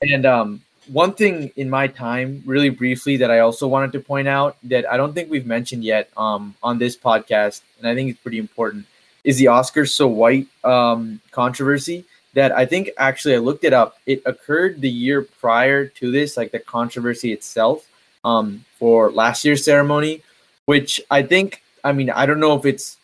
[0.00, 4.28] And um, one thing in my time, really briefly, that I also wanted to point
[4.28, 8.10] out that I don't think we've mentioned yet um, on this podcast, and I think
[8.10, 8.86] it's pretty important,
[9.22, 12.04] is the Oscars So White um, controversy.
[12.34, 13.98] That I think actually I looked it up.
[14.06, 17.86] It occurred the year prior to this, like the controversy itself
[18.24, 20.22] um, for last year's ceremony,
[20.64, 22.96] which I think, I mean, I don't know if it's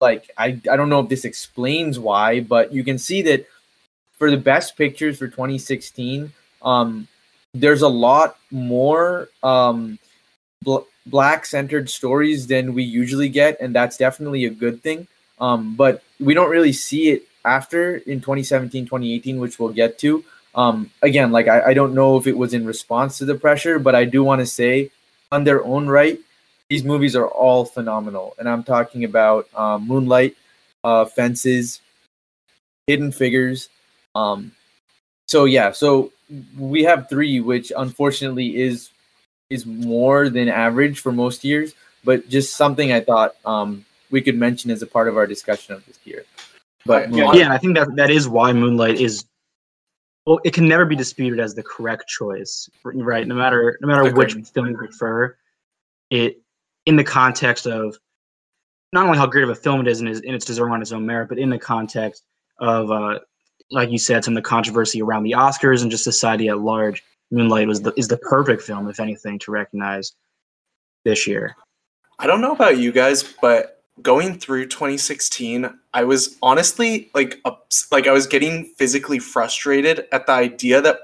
[0.00, 3.46] like, I, I don't know if this explains why, but you can see that
[4.18, 7.06] for the best pictures for 2016 um
[7.54, 9.98] there's a lot more um
[10.62, 15.06] bl- black centered stories than we usually get and that's definitely a good thing
[15.40, 20.24] um but we don't really see it after in 2017 2018 which we'll get to
[20.54, 23.78] um again like i, I don't know if it was in response to the pressure
[23.78, 24.90] but i do want to say
[25.32, 26.18] on their own right
[26.68, 30.36] these movies are all phenomenal and i'm talking about uh, moonlight
[30.84, 31.80] uh fences
[32.86, 33.68] hidden figures
[34.14, 34.52] um,
[35.26, 36.12] so yeah, so
[36.58, 38.90] we have three, which unfortunately is
[39.50, 44.36] is more than average for most years, but just something I thought um, we could
[44.36, 46.24] mention as a part of our discussion of this year.
[46.88, 47.32] But Yeah.
[47.34, 49.24] Yeah, and I think that that is why Moonlight is.
[50.26, 53.26] Well, it can never be disputed as the correct choice, right?
[53.26, 55.36] No matter no matter which film you prefer,
[56.10, 56.42] it
[56.86, 57.96] in the context of
[58.92, 60.82] not only how great of a film it is and, is, and it's deserving on
[60.82, 62.24] its own merit, but in the context
[62.58, 63.18] of, uh,
[63.70, 67.02] like you said, some of the controversy around the Oscars and just society at large.
[67.30, 70.14] Moonlight was the is the perfect film, if anything, to recognize
[71.04, 71.54] this year.
[72.18, 77.90] I don't know about you guys, but going through 2016, I was honestly like ups-
[77.90, 80.98] like I was getting physically frustrated at the idea that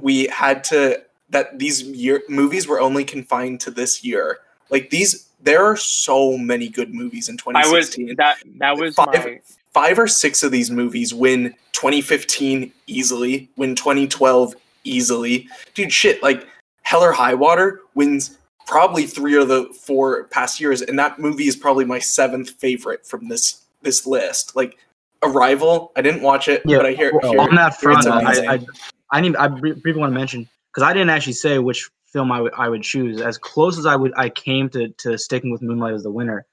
[0.00, 4.38] we had to that these year movies were only confined to this year.
[4.70, 8.16] Like these there are so many good movies in I was 2016.
[8.16, 9.40] that that was Five- my
[9.72, 15.48] Five or six of these movies win 2015 easily, win 2012 easily.
[15.74, 16.44] Dude, shit, like
[16.82, 18.36] Hell or High Water wins
[18.70, 23.04] probably three of the four past years, and that movie is probably my seventh favorite
[23.04, 24.54] from this this list.
[24.54, 24.78] Like
[25.22, 28.06] Arrival, I didn't watch it, Yeah, but I hear, Well, hear on that hear it's
[28.06, 28.26] front.
[28.26, 28.66] I, I,
[29.10, 32.30] I need I br- briefly want to mention because I didn't actually say which film
[32.30, 33.20] I would I would choose.
[33.20, 36.46] As close as I would I came to to sticking with Moonlight as the winner.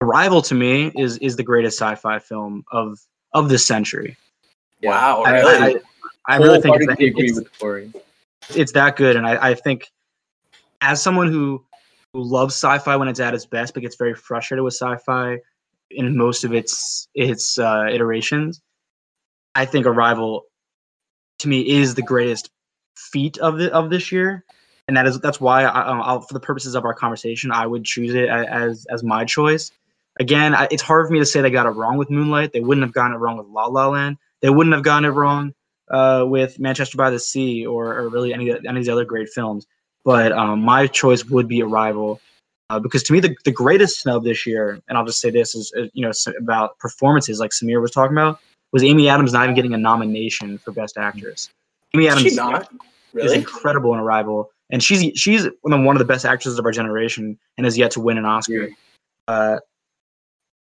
[0.00, 3.00] Arrival to me is is the greatest sci-fi film of
[3.34, 4.16] of this century.
[4.82, 5.76] wow, I, really?
[6.28, 7.92] I, I really think it's, agree it's, with Corey.
[8.54, 9.90] it's that good, and I, I think
[10.80, 11.64] as someone who
[12.12, 15.38] who loves sci-fi when it's at its best, but gets very frustrated with sci-fi
[15.90, 18.60] in most of its its uh, iterations,
[19.54, 20.44] I think Arrival
[21.40, 22.50] to me is the greatest
[22.96, 24.44] feat of the of this year,
[24.88, 28.14] and that is that's why I, for the purposes of our conversation, I would choose
[28.14, 29.70] it as as my choice.
[30.18, 32.52] Again, I, it's hard for me to say they got it wrong with Moonlight.
[32.52, 34.18] They wouldn't have gotten it wrong with La La Land.
[34.42, 35.54] They wouldn't have gotten it wrong
[35.90, 39.28] uh, with Manchester by the Sea or, or really any, any of these other great
[39.28, 39.66] films.
[40.04, 42.20] But um, my choice would be Arrival.
[42.70, 45.54] Uh, because to me, the, the greatest snub this year, and I'll just say this
[45.54, 48.38] is, uh, you know, about performances, like Samir was talking about,
[48.72, 51.50] was Amy Adams not even getting a nomination for Best Actress.
[51.94, 52.72] Amy Adams She not
[53.14, 57.36] is incredible in Arrival, and she's she's one of the best actresses of our generation,
[57.58, 58.68] and has yet to win an Oscar.
[59.26, 59.58] Uh,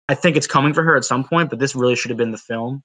[0.07, 2.31] I think it's coming for her at some point, but this really should have been
[2.31, 2.83] the film.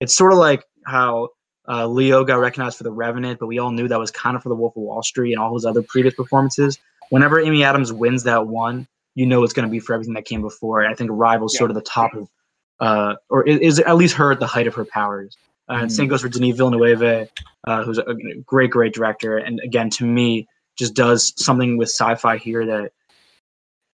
[0.00, 1.30] It's sort of like how
[1.68, 4.42] uh, Leo got recognized for The Revenant, but we all knew that was kind of
[4.42, 6.78] for The Wolf of Wall Street and all his other previous performances.
[7.10, 10.24] Whenever Amy Adams wins that one, you know it's going to be for everything that
[10.24, 10.80] came before.
[10.80, 11.58] And I think Arrival's Yeah.
[11.58, 12.28] sort of the top of,
[12.80, 15.36] uh, or is, at least her at the height of her powers.
[15.68, 17.28] Uh, and same goes for Denis Villeneuve,
[17.66, 19.38] uh, who's a great, great director.
[19.38, 22.92] And again, to me, just does something with sci-fi here that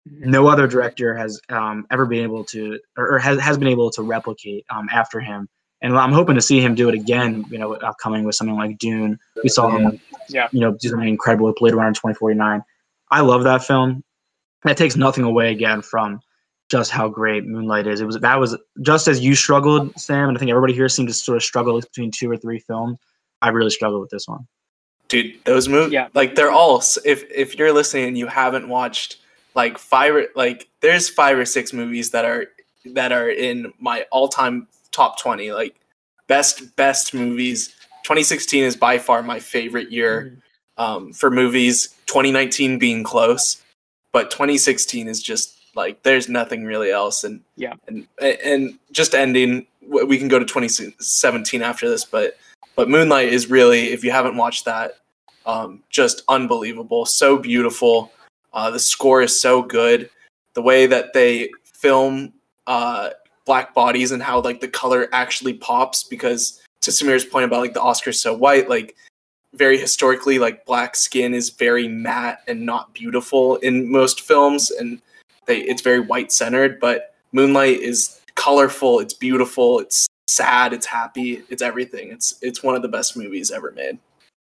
[0.06, 3.90] no other director has um, ever been able to, or, or has, has been able
[3.92, 5.48] to replicate um, after him.
[5.84, 7.44] And I'm hoping to see him do it again.
[7.50, 9.18] You know, upcoming with something like Dune.
[9.42, 10.48] We saw him, Yeah.
[10.50, 12.64] you know, do something incredible with Blade Runner 2049.
[13.10, 14.02] I love that film.
[14.64, 16.20] That takes nothing away again from
[16.70, 18.00] just how great Moonlight is.
[18.00, 21.08] It was that was just as you struggled, Sam, and I think everybody here seemed
[21.08, 22.98] to sort of struggle between two or three films.
[23.42, 24.46] I really struggled with this one.
[25.08, 26.08] dude those movies Yeah.
[26.14, 29.18] like they're all if if you're listening and you haven't watched
[29.54, 32.46] like five or like there's five or six movies that are
[32.94, 35.74] that are in my all-time top 20 like
[36.26, 37.68] best best movies.
[38.04, 40.36] 2016 is by far my favorite year
[40.76, 41.88] um, for movies.
[42.06, 43.62] 2019 being close
[44.12, 47.24] but 2016 is just like there's nothing really else.
[47.24, 47.74] And Yeah.
[47.88, 52.38] and and just ending we can go to 2017 after this but
[52.76, 54.92] but moonlight is really if you haven't watched that
[55.46, 57.04] um, just unbelievable.
[57.04, 58.12] So beautiful.
[58.52, 60.08] Uh, the score is so good.
[60.54, 62.32] The way that they film
[62.66, 63.10] uh,
[63.44, 67.74] black bodies and how like the color actually pops because to samir's point about like
[67.74, 68.96] the oscars so white like
[69.54, 75.00] very historically like black skin is very matte and not beautiful in most films and
[75.46, 81.42] they it's very white centered but moonlight is colorful it's beautiful it's sad it's happy
[81.48, 82.10] it's everything.
[82.10, 83.98] It's it's one of the best movies ever made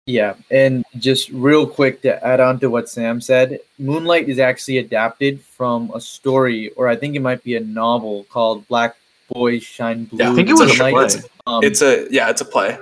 [0.06, 4.80] Yeah, and just real quick to add on to what Sam said, Moonlight is actually
[4.80, 8.98] adapted from a story, or I think it might be a novel called Black
[9.32, 10.20] Boys Shine Blue.
[10.20, 11.12] Yeah, I think it was a Moonlight.
[11.12, 11.30] play.
[11.48, 12.78] Um, it's a yeah it's a play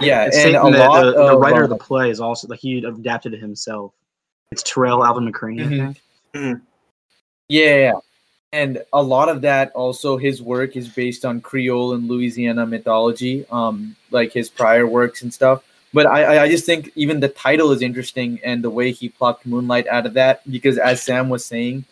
[0.00, 2.20] yeah, It's and a that lot the, the of writer um, of the play is
[2.20, 3.92] also like he adapted it himself.
[4.50, 5.60] It's Tarell Alvin McCraney.
[5.62, 5.96] I Mhm.
[6.34, 6.62] think.
[7.48, 7.92] Yeah, yeah.
[8.54, 13.44] And a lot of that also his work is based on Creole and Louisiana mythology,
[13.50, 15.64] um, like his prior works and stuff.
[15.92, 19.44] But I, I- just think even the title is interesting and the way he plucked
[19.44, 21.84] Moonlight out of that, because as Sam was saying,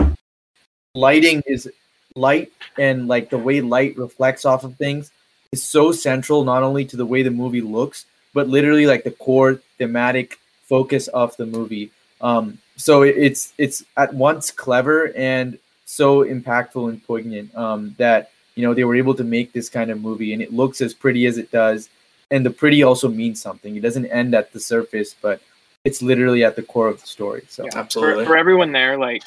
[0.95, 1.69] lighting is
[2.15, 5.11] light and like the way light reflects off of things
[5.51, 9.11] is so central not only to the way the movie looks, but literally like the
[9.11, 11.91] core thematic focus of the movie.
[12.21, 15.59] Um, so it, it's it's at once clever and
[15.93, 19.91] so impactful and poignant um, that you know they were able to make this kind
[19.91, 21.91] of movie, and it looks as pretty as it does,
[22.31, 23.77] and the pretty also means something.
[23.77, 25.43] It doesn't end at the surface, but
[25.85, 27.43] it's literally at the core of the story.
[27.49, 27.71] So Yeah.
[27.75, 28.25] Absolutely.
[28.25, 29.23] For, for everyone there, like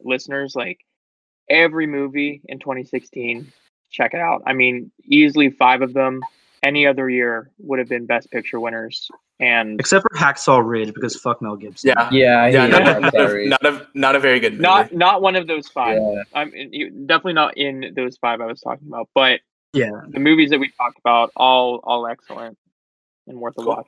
[0.00, 0.80] listeners, like
[1.50, 3.52] every movie in 2016,
[3.90, 4.42] check it out.
[4.46, 6.22] I mean, easily five of them.
[6.62, 9.08] Any other year would have been Best Picture winners,
[9.40, 11.88] and Except for Hacksaw Ridge because fuck Mel Gibson.
[11.96, 14.92] yeah yeah, yeah not, a, not, a, not a not a very good movie not
[14.92, 15.98] not one of those five.
[16.00, 16.22] Yeah.
[16.34, 19.40] I'm you- definitely not in those five I was talking about, but
[19.72, 19.90] Yeah.
[20.08, 22.58] the movies that we talked about, all all excellent
[23.26, 23.68] and worth a Cool.
[23.76, 23.86] watch.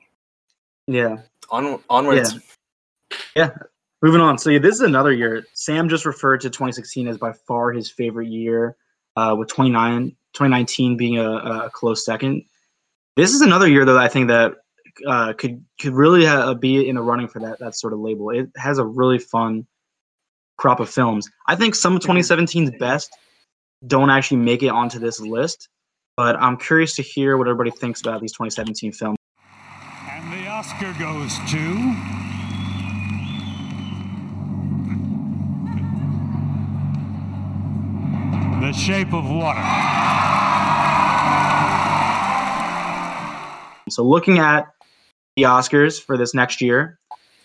[0.87, 1.17] Yeah.
[1.49, 2.39] On, onwards
[3.35, 3.51] Yeah.
[4.01, 4.37] Moving on.
[4.37, 5.45] So yeah, this is another year.
[5.53, 8.75] Sam just referred to 2016 as by far his favorite year,
[9.15, 11.29] uh, with 29, 2019 being a,
[11.65, 12.43] a close second.
[13.17, 14.55] This is another year though I think that
[15.05, 18.29] uh, could could really uh, be in the running for that that sort of label.
[18.29, 19.67] It has a really fun
[20.57, 21.29] crop of films.
[21.47, 23.09] I think some of 2017's best
[23.85, 25.67] don't actually make it onto this list,
[26.15, 29.17] but I'm curious to hear what everybody thinks about these 2017 films.
[30.09, 32.21] And the Oscar goes to.
[38.61, 39.90] The Shape of Water.
[43.91, 44.67] So looking at
[45.35, 46.97] the Oscars for this next year,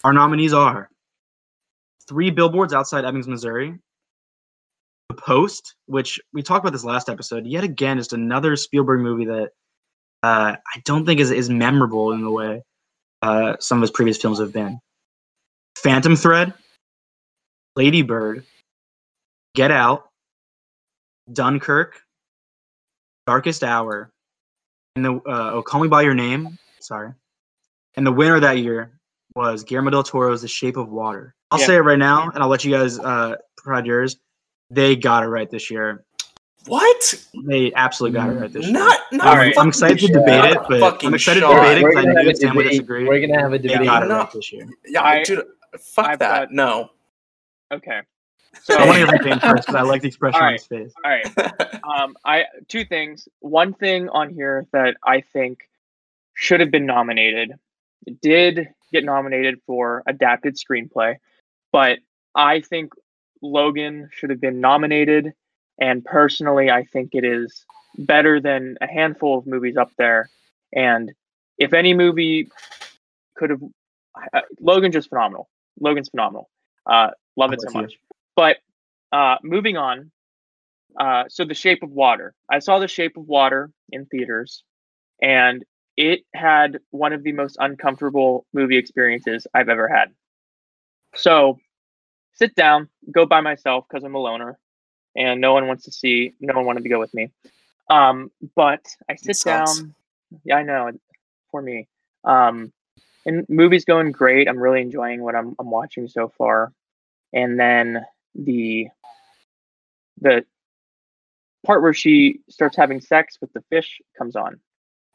[0.04, 0.88] Our nominees are
[2.08, 3.74] Three Billboards Outside Ebbings, Missouri,
[5.08, 7.44] The Post, which we talked about this last episode.
[7.46, 9.50] Yet again, just another Spielberg movie that
[10.22, 12.62] uh, I don't think is, is memorable in the way
[13.22, 14.78] uh, some of his previous films have been.
[15.76, 16.54] Phantom Thread,
[17.74, 18.44] Lady Bird,
[19.56, 20.08] Get Out,
[21.32, 22.00] Dunkirk,
[23.26, 24.10] Darkest Hour,
[24.96, 26.58] and the uh, Oh Call Me by Your Name.
[26.80, 27.12] Sorry,
[27.94, 28.98] and the winner that year
[29.34, 31.34] was Guillermo del Toro's The Shape of Water.
[31.50, 31.66] I'll Yeah.
[31.66, 34.16] say it right now, and I'll let you guys uh, provide yours.
[34.70, 36.04] They got it right this year.
[36.66, 37.14] What?
[37.46, 38.72] They absolutely got it right this year.
[38.72, 39.26] Not, not.
[39.28, 39.54] All right.
[39.56, 40.50] I'm excited to debate shot.
[40.50, 42.34] it, but Fucking I'm excited to debate it We're because I gonna have knew a
[42.34, 42.70] Sam would debate.
[42.72, 43.04] disagree.
[43.06, 44.18] We're gonna have a They got it No.
[44.18, 44.68] right this year.
[44.86, 45.44] Yeah, I- dude.
[45.78, 46.40] Fuck I've that.
[46.48, 46.90] got- No.
[47.72, 48.00] Okay.
[48.62, 50.52] So I want to hear from James first because I like the expression All on
[50.52, 50.92] his face.
[51.04, 51.80] All right.
[51.84, 53.28] Um, I two things.
[53.40, 55.60] One thing on here that I think
[56.34, 57.52] should have been nominated
[58.22, 61.16] did get nominated for adapted screenplay,
[61.72, 61.98] but
[62.34, 62.92] I think
[63.42, 65.32] Logan should have been nominated.
[65.78, 67.64] And personally, I think it is
[67.98, 70.30] better than a handful of movies up there.
[70.72, 71.12] And
[71.58, 72.48] if any movie
[73.36, 73.60] could have,
[74.32, 75.48] uh, Logan just phenomenal.
[75.80, 76.48] Logan's phenomenal.
[76.86, 77.80] Uh, love I'm it so with you.
[77.82, 77.94] much.
[78.36, 78.58] But
[79.12, 80.10] uh, moving on,
[80.98, 82.34] uh, so The Shape of Water.
[82.50, 84.62] I saw The Shape of Water in theaters,
[85.20, 85.64] and
[85.96, 90.12] it had one of the most uncomfortable movie experiences I've ever had.
[91.14, 91.58] So,
[92.34, 94.58] sit down, go by myself because I'm a loner,
[95.16, 96.34] and no one wants to see.
[96.40, 97.30] No one wanted to go with me.
[97.88, 99.94] Um, but I sit down.
[100.44, 100.90] Yeah, I know.
[101.50, 101.88] For me,
[102.24, 102.72] um,
[103.24, 104.48] and movie's going great.
[104.48, 106.72] I'm really enjoying what I'm I'm watching so far.
[107.32, 108.04] And then
[108.36, 108.88] the
[110.20, 110.44] the
[111.64, 114.60] part where she starts having sex with the fish comes on.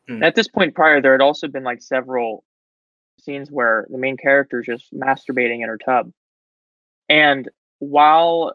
[0.08, 2.44] And at this point prior, there had also been like several
[3.22, 6.12] scenes where the main character is just masturbating in her tub.
[7.08, 7.48] And
[7.80, 8.54] while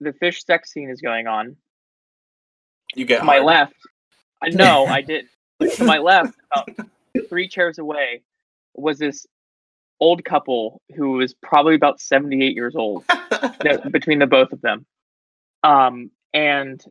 [0.00, 1.56] the fish sex scene is going on,
[2.94, 3.46] You get to my hard.
[3.46, 3.74] left,
[4.42, 5.26] I know I did.
[5.76, 6.68] to my left, about
[7.28, 8.22] three chairs away,
[8.74, 9.26] was this
[10.00, 14.86] old couple who was probably about 78 years old the- between the both of them.
[15.62, 16.82] Um, and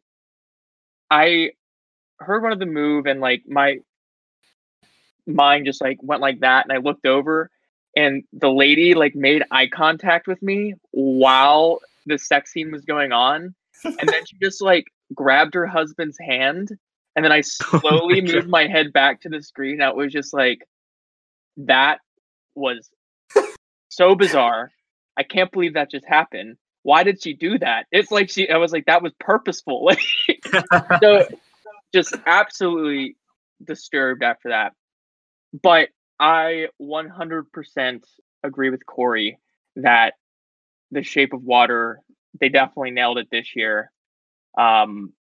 [1.09, 1.51] I
[2.19, 3.79] heard one of them move, and like my
[5.27, 7.49] mind just like went like that, and I looked over,
[7.95, 13.11] and the lady like made eye contact with me while the sex scene was going
[13.11, 16.69] on, and then she just like grabbed her husband's hand,
[17.15, 18.33] and then I slowly God.
[18.33, 19.77] moved my head back to the screen.
[19.77, 20.59] That was just like
[21.57, 21.99] that
[22.55, 22.89] was
[23.89, 24.71] so bizarre.
[25.17, 26.57] I can't believe that just happened.
[26.83, 27.87] Why did she do that?
[27.91, 29.91] It's like she I was like that was purposeful.
[31.01, 31.27] So
[31.93, 33.15] just absolutely
[33.63, 34.73] disturbed after that.
[35.63, 35.89] But
[36.19, 38.03] I 100%
[38.43, 39.39] agree with Corey
[39.77, 40.13] that
[40.91, 42.01] the shape of water
[42.39, 43.91] they definitely nailed it this year.
[44.57, 45.13] Um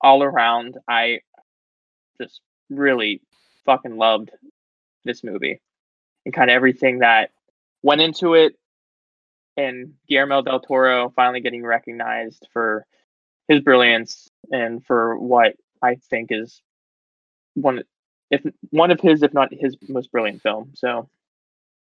[0.00, 1.20] all around I
[2.20, 3.20] just really
[3.64, 4.30] fucking loved
[5.04, 5.60] this movie
[6.24, 7.30] and kind of everything that
[7.82, 8.56] went into it
[9.56, 12.86] and Guillermo del Toro finally getting recognized for
[13.48, 16.60] his brilliance and for what I think is
[17.54, 17.82] one
[18.30, 20.72] if one of his if not his most brilliant film.
[20.74, 21.08] So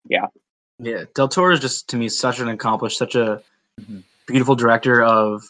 [0.08, 0.26] Yeah,
[0.78, 1.04] Yeah.
[1.14, 3.42] Del Toro is just to me such an accomplished, such a
[3.80, 4.02] Mhm.
[4.26, 5.42] beautiful director of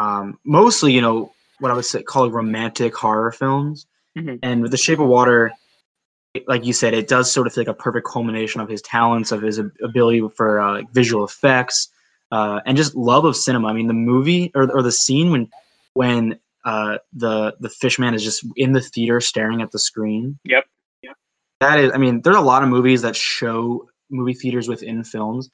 [0.00, 3.84] um, mostly, you know, what I would say call romantic horror films.
[4.16, 4.38] Mhm.
[4.44, 5.52] And with The Shape of Water, it-
[6.46, 9.32] like you said, it does sort of feel like a perfect culmination of his talents,
[9.32, 11.88] of his ability for uh, visual effects,
[12.30, 13.68] uh, and just love of cinema.
[13.68, 15.48] I mean, the movie or, or the scene when
[15.94, 20.38] when uh, the the fishman is just in the theater staring at the screen.
[20.44, 20.66] Yep.
[21.02, 21.16] yep.
[21.60, 25.48] That is, I mean, there's a lot of movies that show movie theaters within films,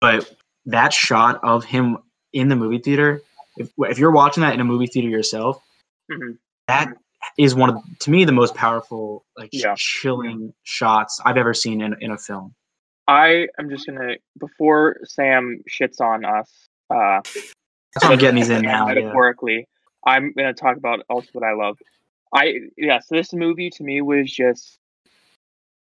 [0.00, 0.30] but
[0.66, 1.98] that shot of him
[2.32, 3.22] in the movie theater,
[3.56, 5.62] if, if you're watching that in a movie theater yourself,
[6.10, 6.38] Mhm.
[6.68, 6.96] that
[7.36, 9.74] is one of to me the most powerful, like Yeah.
[9.76, 12.54] chilling shots I've ever seen in in a film.
[13.08, 17.20] I am just gonna before Sam shits on us, uh
[18.02, 18.88] I'm getting these in now.
[18.88, 18.94] Yeah.
[18.94, 19.68] metaphorically,
[20.04, 21.78] I'm gonna talk about also what I love.
[22.34, 24.78] I yeah, so this movie to me was just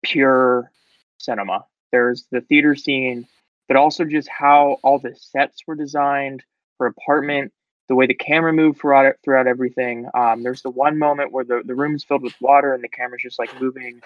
[0.02, 0.70] pure
[1.18, 1.64] cinema.
[1.92, 3.26] There's the theater scene,
[3.68, 6.42] but also just how all the sets were designed,
[6.78, 7.52] her apartment,
[7.90, 10.08] the way the camera moved throughout throughout everything.
[10.14, 13.20] Um, there's the one moment where the, the room's filled with water and the camera's
[13.20, 14.00] just like moving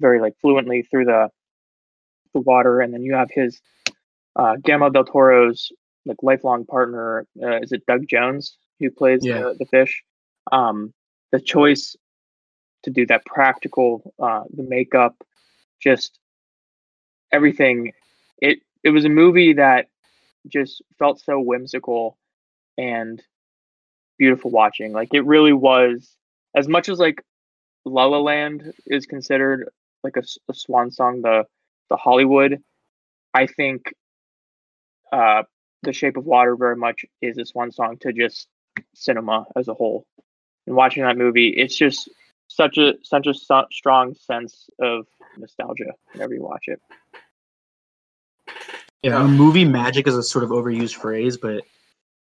[0.00, 1.30] very like fluently through the
[2.34, 3.58] the water, and then you have his
[4.36, 5.72] uh, Guillermo del Toro's
[6.04, 7.26] like lifelong partner.
[7.42, 9.38] Uh, is it Doug Jones who plays Yeah.
[9.38, 10.04] the, the fish?
[10.52, 10.92] Um,
[11.30, 11.96] the choice
[12.82, 15.16] to do that practical, uh, the makeup,
[15.80, 16.18] just
[17.32, 17.92] everything
[18.42, 19.86] it it was a movie that
[20.48, 22.18] just felt so whimsical
[22.78, 23.22] and
[24.18, 24.92] beautiful watching.
[24.92, 26.16] Like it really was
[26.54, 27.22] as much as like
[27.84, 29.70] La La Land is considered
[30.04, 31.44] like a, a swan song, the
[31.90, 32.62] the Hollywood.
[33.34, 33.94] I think
[35.12, 35.42] uh,
[35.82, 38.48] The Shape of Water very much is a swan song to just
[38.94, 40.06] cinema as a whole.
[40.66, 42.08] And watching that movie, it's just
[42.48, 45.06] such a such a so- strong sense of
[45.36, 46.80] nostalgia whenever you watch it.
[49.02, 51.64] Yeah, movie magic is a sort of overused phrase, but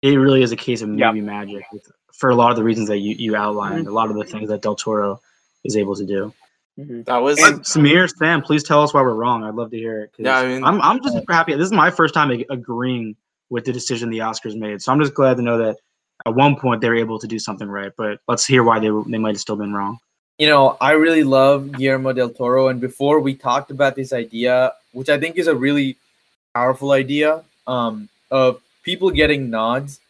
[0.03, 1.13] it really is a case of movie Yeah.
[1.13, 1.65] magic
[2.13, 4.49] for a lot of the reasons that you, you outlined, a lot of the things
[4.51, 5.21] that Del Toro
[5.65, 6.33] is able to do.
[6.77, 9.45] hmm That was And- Samir, Sam, please tell us why we're wrong.
[9.45, 10.11] I'd love to hear it.
[10.19, 11.55] Yeah, I mean- I'm, I'm just super happy.
[11.55, 13.17] This is my first time agreeing
[13.51, 14.81] with the decision the Oscars made.
[14.83, 15.77] So I'm just glad to know that
[16.27, 17.93] at one point they were able to do something right.
[17.97, 19.99] But let's hear why they, they might have still been wrong.
[20.39, 22.69] you know, I really love Guillermo del Toro.
[22.69, 25.97] And before we talked about this idea, which I think is a really
[26.55, 30.01] powerful idea, um, of people getting nods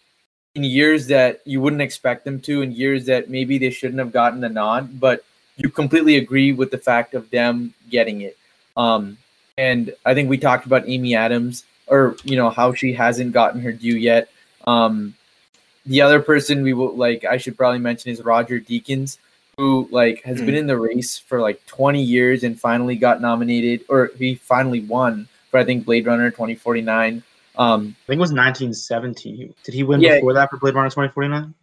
[0.54, 4.12] in years that you wouldn't expect them to, in years that maybe they shouldn't have
[4.12, 5.24] gotten the nod, but
[5.56, 8.36] you completely agree with the fact of them getting it.
[8.76, 9.18] Um,
[9.56, 13.60] and I think we talked about Amy Adams, or you know how she hasn't gotten
[13.60, 14.28] her due yet.
[14.66, 15.14] Um,
[15.86, 19.18] the other person we will like, I should probably mention is Roger Deakins
[19.60, 23.84] who like has been in the race for like 20 years and finally got nominated
[23.90, 27.22] or he finally won for I think Blade Runner 2049.
[27.56, 29.54] Um I think it was 1917.
[29.64, 30.16] Did he win Yeah.
[30.16, 31.54] before that for Blade Runner 2049?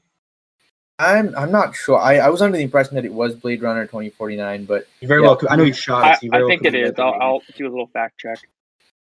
[1.00, 1.98] I'm I'm not sure.
[2.00, 5.22] I, I was under the impression that it was Blade Runner 2049, but He very
[5.22, 5.28] Yeah.
[5.28, 5.50] well could.
[5.50, 6.04] I know he shot.
[6.04, 6.96] I, so he very I well think could it have is.
[6.96, 8.40] got I'll, I'll do a little fact check.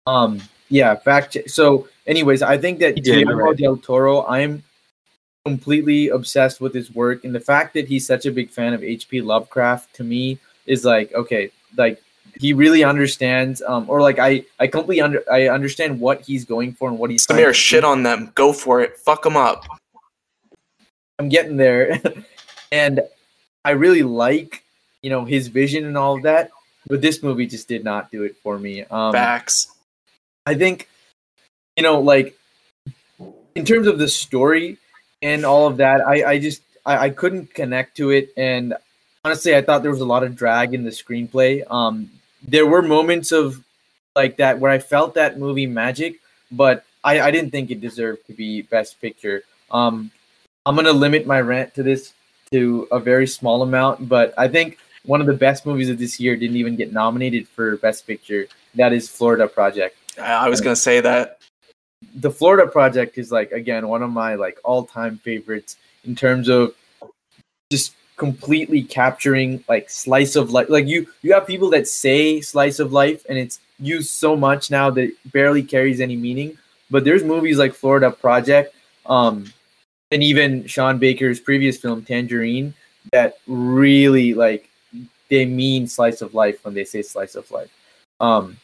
[0.06, 1.48] um yeah, fact check.
[1.48, 3.56] So anyways, I think that He did, Guillermo right.
[3.56, 4.62] del Toro, I'm
[5.44, 8.80] completely obsessed with his work and the fact that he's such a big fan of
[8.80, 12.02] HP Lovecraft to me is like okay, like
[12.40, 16.72] he really understands um or like I I completely under I understand what he's going
[16.72, 18.32] for and what he's Samir, shit on them.
[18.34, 18.96] Go for it.
[18.98, 19.64] Fuck them up.
[21.18, 22.00] I'm getting there.
[22.72, 23.00] and
[23.64, 24.62] I really like,
[25.02, 26.50] you know, his vision and all of that.
[26.86, 28.84] But this movie just did not do it for me.
[28.84, 29.68] Um, Facts.
[30.44, 30.88] I think,
[31.76, 32.36] you know, like
[33.54, 34.78] in terms of the story
[35.22, 38.30] and all of that, I, I just I, I couldn't connect to it.
[38.36, 38.74] And
[39.24, 41.62] honestly, I thought there was a lot of drag in the screenplay.
[41.70, 42.10] Um,
[42.46, 43.62] there were moments of
[44.14, 46.20] like that where I felt that movie magic,
[46.50, 49.42] but I, I didn't think it deserved to be Best Picture.
[49.70, 50.10] Um,
[50.66, 52.12] I'm gonna limit my rant to this
[52.52, 56.18] to a very small amount, but I think one of the best movies of this
[56.18, 58.46] year didn't even get nominated for Best Picture.
[58.74, 59.96] That is Florida Project.
[60.20, 61.40] I was gonna say that.
[62.16, 66.74] The Florida Project is like again one of my like all-time favorites in terms of
[67.70, 70.68] just completely capturing like slice of life.
[70.68, 74.70] Like you you have people that say slice of life and it's used so much
[74.70, 76.56] now that it barely carries any meaning.
[76.90, 78.74] But there's movies like Florida Project,
[79.06, 79.52] um,
[80.10, 82.74] and even Sean Baker's previous film Tangerine
[83.12, 84.68] that really like
[85.28, 87.70] they mean slice of life when they say slice of life.
[88.20, 88.58] Um,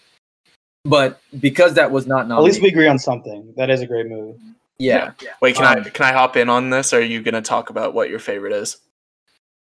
[0.84, 3.53] but because that was not At least we agree on something.
[3.57, 4.38] That is a great movie.
[4.78, 6.92] yeah, Wait, can I Um, can I hop in on this?
[6.92, 8.76] Or are you gonna talk about what your favorite is?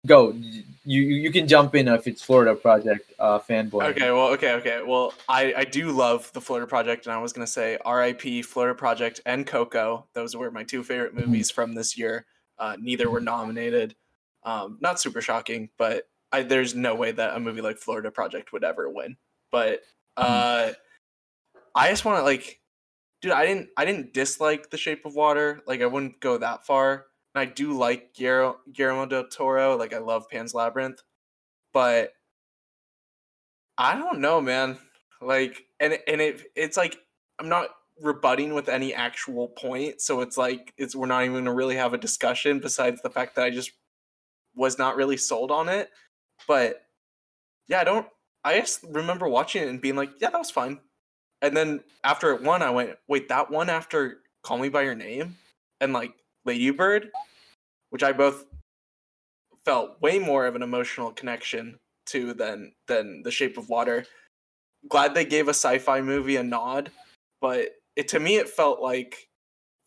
[0.07, 0.31] Go.
[0.31, 3.89] You you you can jump in if it's Florida Project uh, fanboy.
[3.91, 4.81] Okay, well, okay, okay.
[4.85, 8.41] Well, I I do love the Florida Project, and I was gonna say R.I.P.
[8.43, 10.07] Florida Project and Coco.
[10.13, 12.25] Those were my two favorite movies from this year.
[12.57, 13.95] Uh, neither were nominated.
[14.43, 18.53] Um, not super shocking, but I, there's no way that a movie like Florida Project
[18.53, 19.17] would ever win.
[19.51, 19.81] But
[20.15, 20.71] uh,
[21.75, 22.59] I just want to like,
[23.21, 25.61] dude, I didn't I didn't dislike The Shape of Water.
[25.67, 27.05] Like I wouldn't go that far.
[27.37, 29.77] I do like Guillermo, Guillermo del Toro.
[29.77, 31.01] Like I love Pan's Labyrinth,
[31.73, 32.11] but
[33.77, 34.77] I don't know, man.
[35.21, 36.97] Like, and and it it's like
[37.39, 37.69] I'm not
[38.01, 41.93] rebutting with any actual point, so it's like it's we're not even gonna really have
[41.93, 43.71] a discussion besides the fact that I just
[44.55, 45.89] was not really sold on it.
[46.47, 46.81] But
[47.67, 48.07] yeah, I don't.
[48.43, 50.79] I just remember watching it and being like, yeah, that was fine.
[51.41, 54.95] And then after it won, I went, wait, that one after Call Me by Your
[54.95, 55.35] Name
[55.81, 56.13] and like
[56.47, 57.11] Lady Bird,
[57.89, 58.45] which I both
[59.65, 61.77] felt way more of an emotional connection
[62.07, 64.05] to than than The Shape of Water.
[64.89, 66.89] Glad they gave a sci-fi movie a nod,
[67.41, 69.27] but it to me it felt like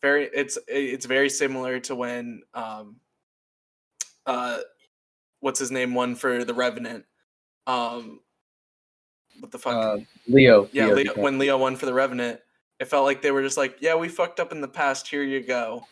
[0.01, 2.97] very it's it's very similar to when um
[4.27, 4.59] uh
[5.39, 7.05] what's his name won for The Revenant.
[7.65, 8.19] Um
[9.39, 9.73] what the fuck?
[9.73, 9.97] Uh,
[10.27, 10.69] Leo.
[10.71, 12.39] yeah, Leo Leo, when Leo won for The Revenant,
[12.79, 15.07] it felt like they were just like, yeah, we fucked up in the past.
[15.07, 15.87] Here you go.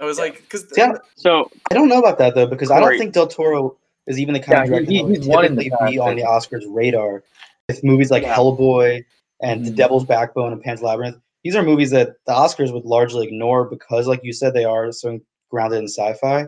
[0.00, 2.80] I was like, because See, I, So I don't know about that though because I
[2.80, 3.76] don't think Del Toro
[4.06, 5.90] is even the kind Yeah, of director he- that would he's won in the typically
[5.92, 7.22] be on the Oscars radar
[7.68, 8.34] with movies like Yeah.
[8.34, 9.04] Hellboy
[9.42, 9.76] and The Mhm.
[9.76, 11.16] Devil's Backbone and Pan's Labyrinth.
[11.44, 14.90] These are movies that the Oscars would largely ignore because, like you said, they are
[14.92, 15.18] so
[15.50, 16.46] grounded in sci-fi.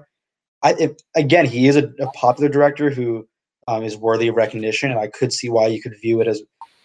[0.62, 3.26] I, if, again, he is a, a popular director who
[3.68, 6.42] um, is worthy of recognition, and I could see why you could view it as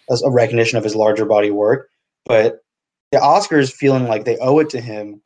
[0.10, 1.90] as a recognition of his larger body work.
[2.26, 2.60] But
[3.12, 5.22] the Oscars feeling like they owe it to him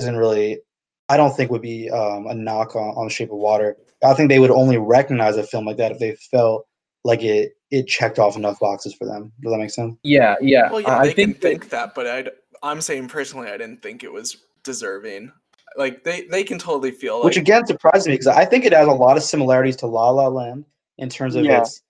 [0.00, 0.60] isn't really.
[1.08, 3.76] I don't think would be um, a knock on, on Shape of Water.
[4.04, 6.66] I think they would only recognize a film like that if they felt
[7.04, 9.32] like it it checked off enough boxes for them.
[9.40, 9.96] Does that make sense?
[10.02, 10.70] Yeah, yeah.
[10.70, 12.30] Well, yeah, I they think can that- think that, but I'd,
[12.62, 15.32] I'm saying personally, I didn't think it was deserving.
[15.76, 18.72] Like they, they can totally feel like Which again surprised me because I think it
[18.72, 20.64] has a lot of similarities to La La Land
[20.98, 21.60] in terms of Yeah.
[21.60, 21.82] its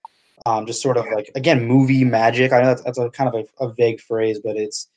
[0.45, 2.51] um, just sort of like again movie magic.
[2.53, 4.87] I know that's, that's a kind of a, a vague phrase, but it's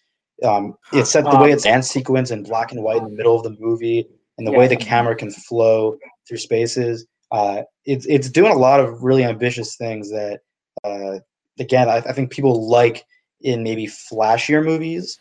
[0.44, 3.10] um, it's set the way Um, it's dance sequence in black and white in the
[3.16, 4.06] middle of the movie,
[4.38, 4.58] and the Yeah.
[4.58, 5.96] way the camera can flow
[6.28, 7.06] through spaces.
[7.30, 10.40] Uh, it's it's doing a lot of really ambitious things that
[10.84, 11.18] uh,
[11.58, 13.04] again I, I think people like
[13.42, 15.18] in maybe flashier movies,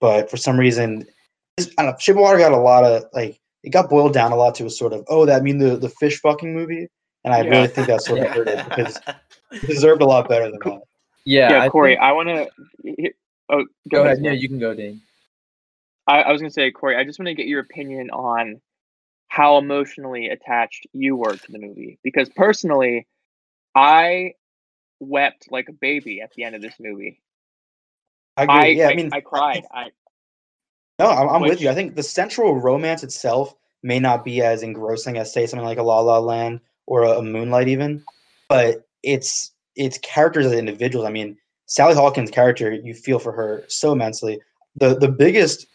[0.00, 1.06] but for some reason,
[1.56, 4.12] this- I don't know, Shape of Water got a lot of like it got boiled
[4.12, 6.88] down a lot to a sort of oh that mean the the fish fucking movie,
[7.24, 7.50] and I Yeah.
[7.50, 8.98] really think that sort of hurt it because
[9.52, 10.80] it deserved a lot better than that.
[11.24, 13.12] yeah, Yeah, I Corey, think- I want to.
[13.52, 14.16] Oh, go ahead.
[14.16, 14.24] Sam.
[14.24, 15.02] Yeah, you can go, Dane.
[16.06, 18.60] I, I was gonna say, Corey, I just want to get your opinion on
[19.28, 23.06] how emotionally attached you were to the movie because personally,
[23.74, 24.34] I
[25.00, 27.22] wept like a baby at the end of this movie.
[28.36, 28.54] I agree.
[28.54, 29.64] I yeah, I, I, mean, I cried.
[29.72, 29.90] I
[30.98, 31.68] No, I'm, I'm with you.
[31.68, 35.78] I think the central romance itself may not be as engrossing as say something like
[35.78, 38.04] a La La Land or a, a Moonlight, even,
[38.48, 41.06] but it's it's characters as individuals.
[41.06, 41.36] I mean,
[41.72, 44.38] Sally Hawkins' character, you feel for her so immensely.
[44.76, 45.66] The the biggest,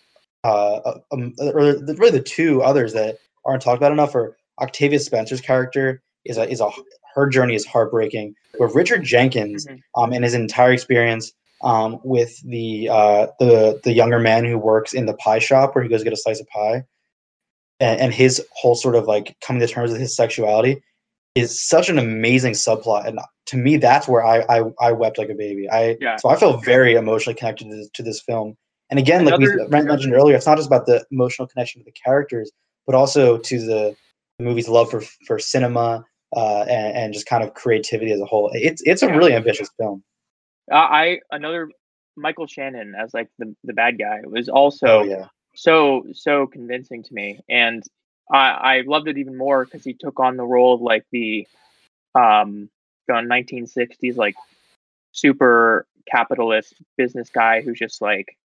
[0.44, 4.38] uh, uh, um, or the, really the two others that aren't talked about enough are
[4.62, 6.70] Octavia Spencer's character is a is a
[7.16, 8.36] her journey is heartbreaking.
[8.60, 9.82] But Richard Jenkins, Mhm.
[9.96, 11.34] um, and his entire experience
[11.64, 15.84] um, with the uh, the the younger man who works in the pie shop where
[15.84, 16.84] he goes to get a slice of pie,
[17.80, 20.84] and, and his whole sort of like coming to terms with his sexuality
[21.38, 23.08] is such an amazing subplot.
[23.08, 25.70] And to me, that's where I I, I wept like a baby.
[25.70, 26.16] I Yeah.
[26.18, 28.56] so I felt very emotionally connected to this, to this film.
[28.90, 31.82] And again, like we Another- Brent mentioned earlier, it's not just about the emotional connection
[31.82, 32.52] to the characters,
[32.86, 33.96] but also to the,
[34.38, 38.26] the movie's love for for cinema uh, and, and just kind of creativity as a
[38.26, 38.50] whole.
[38.54, 40.04] It's it's a really ambitious film.
[40.72, 41.70] I I- another
[42.16, 45.28] Michael Shannon as like the the bad guy was also Oh yeah.
[45.56, 47.84] so so convincing to me and
[48.32, 51.48] i i loved it even more because he took on the role of like the
[52.16, 52.70] um
[53.08, 54.36] the 1960s like
[55.12, 58.38] super capitalist business guy who's just like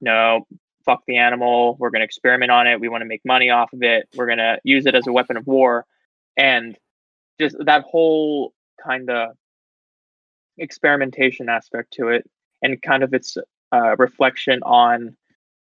[0.00, 0.46] no
[0.84, 1.76] fuck the animal.
[1.78, 2.80] We're going to experiment on it.
[2.80, 4.08] We want to make money off of it.
[4.14, 5.86] We're going to use it as a weapon of war.
[6.36, 6.76] And
[7.40, 8.52] just that whole
[8.82, 9.30] kind of
[10.58, 12.28] experimentation aspect to it
[12.62, 13.36] and kind of its
[13.72, 15.16] uh, reflection on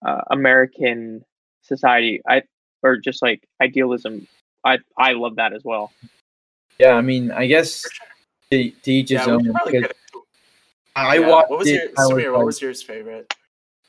[0.07, 1.25] uh, American
[1.63, 2.21] society.
[2.29, 2.43] I
[2.83, 4.27] or just like idealism.
[4.65, 5.93] I I love that as well.
[6.79, 7.87] Yeah, I mean, I guess
[8.51, 9.53] to, to each his yeah, own.
[9.65, 9.91] because
[10.95, 11.75] I yeah, watched What was it.
[11.75, 13.35] your I was Samir, what was yours favorite?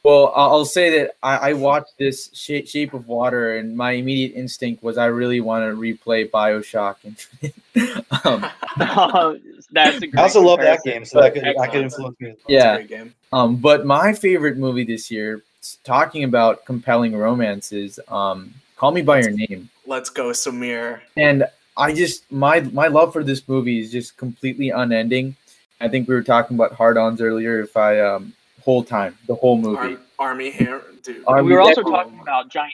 [0.03, 3.91] Well, I'll I'll say that I, I watched this Shape, Shape of Water, and my
[3.93, 6.97] immediate instinct was I really want to replay Bioshock.
[7.03, 8.45] And um,
[9.71, 12.35] That's a great I also love that game, so that could that could influence me.
[12.47, 12.81] Well.
[12.81, 13.05] Yeah.
[13.31, 15.41] um, but my favorite movie this year,
[15.83, 18.53] talking about compelling romances, um,
[18.83, 20.99] Call Me by Your Name, Let's go, Samir.
[21.15, 21.45] and
[21.77, 25.37] I just my my love for this movie is just completely unending.
[25.79, 27.61] I think we were talking about hard-ons earlier.
[27.61, 29.77] If I um, whole time, the whole movie.
[29.77, 31.23] Arm, Armie Hammer, dude.
[31.25, 32.73] Army- we were also talking about giant.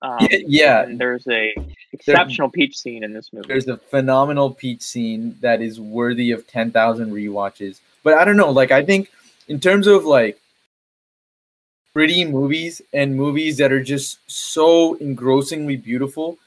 [0.00, 0.86] Um, Yeah, yeah.
[0.96, 1.54] there's a
[1.92, 3.46] exceptional peach scene in this movie.
[3.46, 7.80] There's a phenomenal peach scene that is worthy of 10,000 rewatches.
[8.02, 9.10] But I don't know, like I think
[9.48, 10.39] in terms of like
[12.00, 16.38] pretty movies and movies that are just so engrossingly beautiful,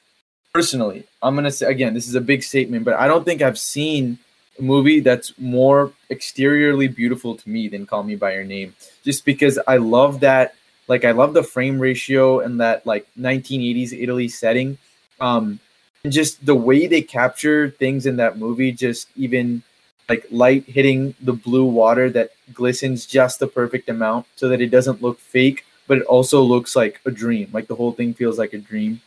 [0.51, 3.59] personally, I'm to say again, this is a big statement, but I don't think I've
[3.59, 4.17] seen
[4.57, 8.73] a movie that's more exteriorly beautiful to me than Call Me by Your Name
[9.03, 10.55] just because I love that
[10.87, 14.79] like I love the frame ratio and that like 1980s Italy setting.
[15.21, 15.59] Um
[16.03, 19.61] and just the way they capture things in that movie just even
[20.09, 24.67] like light hitting the blue water that glistens just the perfect amount so that it
[24.69, 27.49] doesn't look fake but it also looks like a dream.
[27.51, 29.01] Like the whole thing feels like a dream.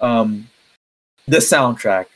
[0.00, 0.48] Um
[1.26, 2.06] the soundtrack.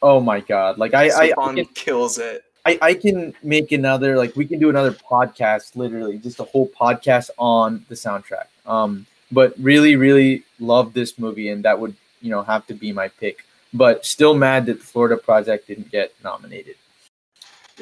[0.00, 0.78] Oh my god.
[0.78, 2.44] Like i i, I can, kills it.
[2.64, 6.68] I, I can make another like we can do another podcast literally just a whole
[6.68, 8.46] podcast on the soundtrack.
[8.66, 12.92] Um but really really love this movie and that would you know have to be
[12.92, 13.44] my pick.
[13.74, 16.76] But still mad that the florida project didn't get nominated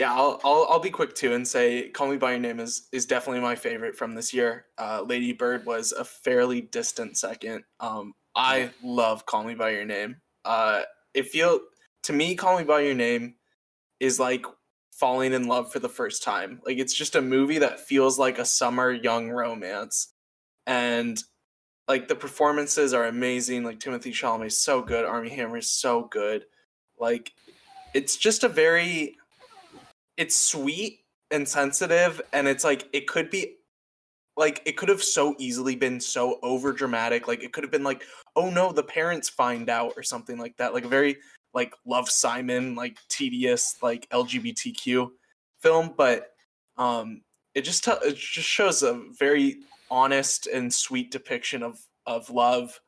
[0.01, 2.89] Yeah, I'll, I'll I'll be quick too and say "Call Me by Your Name" is
[2.91, 4.65] is definitely my favorite from this year.
[4.79, 7.65] Uh, Lady Bird was a fairly distant second.
[7.81, 11.61] Um, I love "Call Me by Your Name." Uh, it feel
[12.05, 13.35] to me, "Call Me by Your Name"
[14.01, 14.47] is like
[14.91, 16.63] falling in love for the first time.
[16.65, 20.15] Like it's just a movie that feels like a summer young romance,
[20.67, 21.23] and
[21.89, 23.65] like the performances are amazing.
[23.65, 25.05] Like Timothée Chalamet is so good.
[25.05, 26.47] Armie Hammer is so good.
[26.99, 27.35] Like
[27.93, 29.19] it's just a very
[30.21, 31.01] it's sweet
[31.31, 33.57] and sensitive and it's like it could be
[34.37, 37.83] like it could have so easily been so over dramatic like it could have been
[37.83, 38.03] like
[38.37, 41.17] oh no the parents find out or something like that like a very
[41.55, 45.11] like love simon like tedious like lgbtq
[45.59, 46.35] film but
[46.77, 47.23] um
[47.55, 49.61] it just t- it just shows a very
[49.91, 52.79] honest and sweet depiction of of love.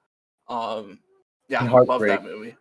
[0.49, 0.99] Um
[1.49, 2.57] yeah i love that movie.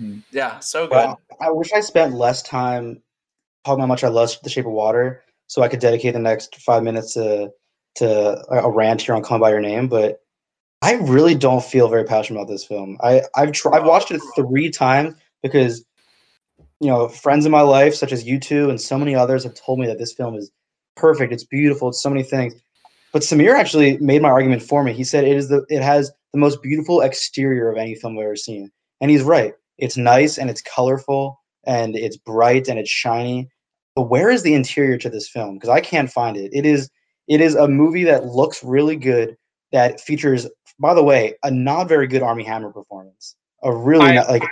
[0.00, 0.22] Mhm.
[0.30, 0.94] yeah so good.
[0.94, 3.02] Well, I wish I spent less time
[3.64, 6.56] about how much I love The Shape of Water, so I could dedicate the next
[6.56, 7.50] five minutes to
[7.96, 9.88] to a rant here on Call Me by Your Name.
[9.88, 10.20] But
[10.80, 12.96] I really don't feel very passionate about this film.
[13.02, 15.84] I I've tried, I've watched it three times because
[16.80, 19.54] you know friends in my life, such as you two and so many others, have
[19.54, 20.50] told me that this film is
[20.96, 21.32] perfect.
[21.32, 21.88] It's beautiful.
[21.88, 22.54] It's so many things.
[23.12, 24.94] But Samir actually made my argument for me.
[24.94, 28.24] He said it is the it has the most beautiful exterior of any film I've
[28.24, 29.54] ever seen, and he's right.
[29.78, 33.48] It's nice and it's colorful and it's bright and it's shiny.
[33.94, 35.54] But where is the interior to this film?
[35.54, 36.50] Because I can't find it.
[36.52, 36.90] It is
[37.28, 39.36] it is a movie that looks really good
[39.72, 40.46] that features,
[40.78, 43.36] by the way, a not very good Armie Hammer performance.
[43.62, 44.42] A really I- not, like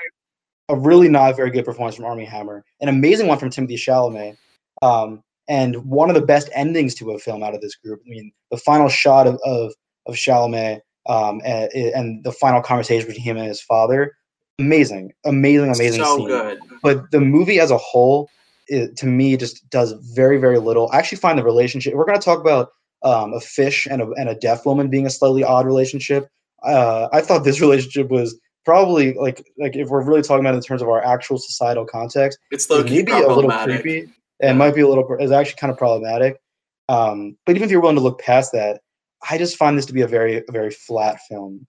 [0.68, 2.64] a really not very good performance from Armie Hammer.
[2.80, 4.36] An amazing one from Timothée Chalamet.
[4.82, 8.00] Um, and one of the best endings to a film out of this group.
[8.06, 9.72] I mean, the final shot of of,
[10.06, 14.14] of Chalamet um, and, and the final conversation between him and his father.
[14.60, 16.28] Amazing, amazing, amazing so scene.
[16.28, 16.58] good.
[16.82, 18.28] But the movie as a whole
[18.68, 20.90] it, to me just does very very little.
[20.92, 22.70] I actually find the relationship we're going to talk about
[23.02, 26.28] um, a fish and a, and a deaf woman being a slightly odd relationship.
[26.62, 30.58] Uh, i thought this relationship was probably like like if we're really talking about it
[30.58, 34.12] in terms of our actual societal context it's it low a little creepy.
[34.42, 36.40] And might be a little is actually kind of problematic.
[36.88, 38.82] Um, but even if you're willing to look past that
[39.28, 41.66] i just find this to be a very a very flat film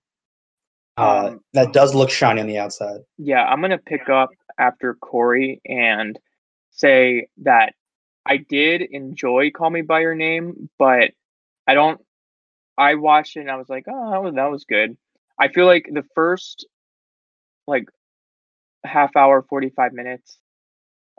[1.02, 4.94] uh, Um, that does look shiny on the outside Yeah, I'm gonna pick up after
[4.96, 6.20] Corey and
[6.72, 7.74] say that
[8.26, 11.12] I did enjoy Call Me by Your Name, but
[11.68, 12.00] I don't.
[12.78, 14.98] I watched it and I was like, oh, that was that was good.
[15.40, 16.68] I feel like the first
[17.68, 17.86] like
[18.84, 20.38] half hour, forty five minutes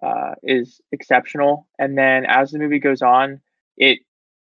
[0.02, 3.40] uh, is exceptional, and then as the movie goes on,
[3.76, 4.00] it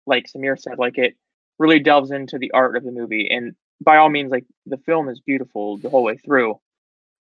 [0.06, 1.16] like Samir said, like it
[1.58, 5.10] really delves into the art of the movie, and by all means, like the film
[5.10, 6.60] is beautiful the whole way through.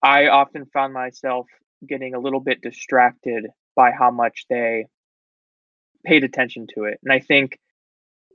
[0.02, 1.46] I often found myself
[1.86, 4.86] getting a little bit distracted by how much they
[6.04, 6.98] paid attention to it.
[7.02, 7.58] And I think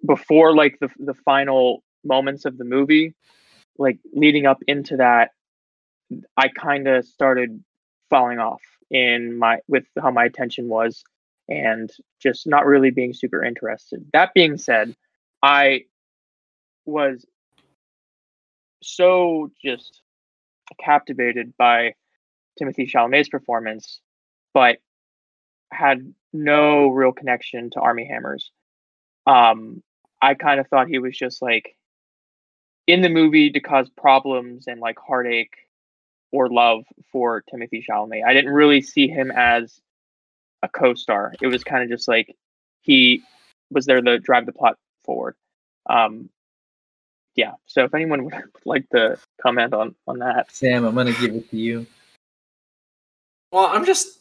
[0.05, 3.13] before like the the final moments of the movie,
[3.77, 5.31] like leading up into that,
[6.35, 7.63] I kind of started
[8.09, 11.03] falling off in my with how my attention was
[11.49, 11.89] and
[12.21, 14.05] just not really being super interested.
[14.13, 14.95] That being said,
[15.43, 15.83] I
[16.85, 17.25] was
[18.81, 20.01] so just
[20.83, 21.93] captivated by
[22.59, 24.01] Timothée Chalamet's performance,
[24.53, 24.77] but
[25.71, 28.51] had no real connection to Armie Hammer's.
[29.25, 29.83] Um,
[30.21, 31.75] I kind of thought he was just like
[32.87, 35.55] in the movie to cause problems and like heartache
[36.31, 38.25] or love for Timothy Chalamet.
[38.25, 39.79] I didn't really see him as
[40.63, 41.33] a co-star.
[41.41, 42.35] It was kind of just like
[42.81, 43.21] he
[43.69, 45.35] was there to drive the plot forward.
[45.89, 46.29] Um,
[47.37, 47.53] yeah.
[47.67, 48.33] So if anyone would
[48.65, 51.87] like to comment on on that, Sam, I'm gonna give it to you.
[53.53, 54.19] Well, I'm just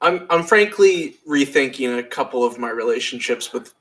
[0.00, 3.72] I'm I'm frankly rethinking a couple of my relationships with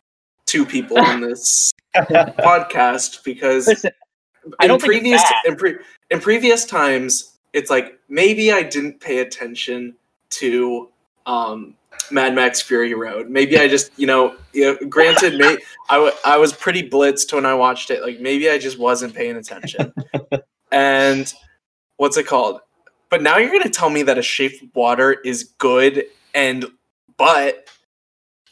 [0.45, 3.91] two people on this podcast because listen,
[4.59, 5.77] I in don't previous in, pre-
[6.11, 9.95] in previous times it's like maybe I didn't pay attention
[10.31, 10.89] to
[11.25, 11.75] um
[12.13, 13.29] Mad Max Fury Road.
[13.29, 15.57] Maybe I just, you know, you know granted, may,
[15.89, 18.01] I, w- I was pretty blitzed when I watched it.
[18.01, 19.93] Like maybe I just wasn't paying attention.
[20.71, 21.33] and
[21.97, 22.61] what's it called?
[23.09, 26.65] But now you're gonna tell me that A Shape of Water is good, and
[27.17, 27.67] but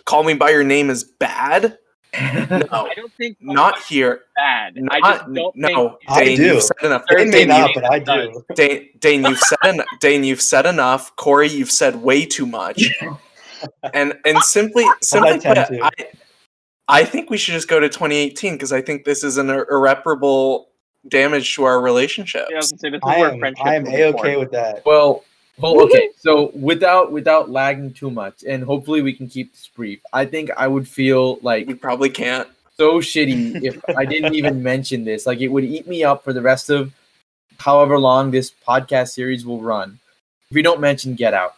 [0.05, 1.77] Call Me by Your Name is bad?
[2.19, 4.23] No, I don't think not here.
[4.35, 4.75] bad.
[4.75, 5.67] Not, I just don't no,
[6.05, 6.43] think I do.
[6.43, 7.03] you've said enough.
[7.09, 8.43] They may Dane, not, you- but I do.
[8.53, 11.15] Dane, Dane, you've said en- Dane, you've said enough.
[11.15, 12.89] Corey, you've said way too much.
[13.93, 15.57] And and simply simply put.
[15.57, 15.89] I,
[16.87, 20.69] I think we should just go to 2018 because I think this is an irreparable
[21.07, 22.47] damage to our relationship.
[22.49, 24.51] Yeah, I was gonna say this is I where am I am a okay with
[24.51, 24.85] that.
[24.85, 25.23] Well,
[25.57, 26.09] Well, okay.
[26.17, 30.01] So without without lagging too much, and hopefully we can keep this brief.
[30.13, 32.47] I think I would feel like We probably can't.
[32.77, 35.25] so shitty if I didn't even mention this.
[35.25, 36.93] Like it would eat me up for the rest of
[37.59, 39.99] however long this podcast series will run
[40.49, 41.53] if we don't mention Get Out.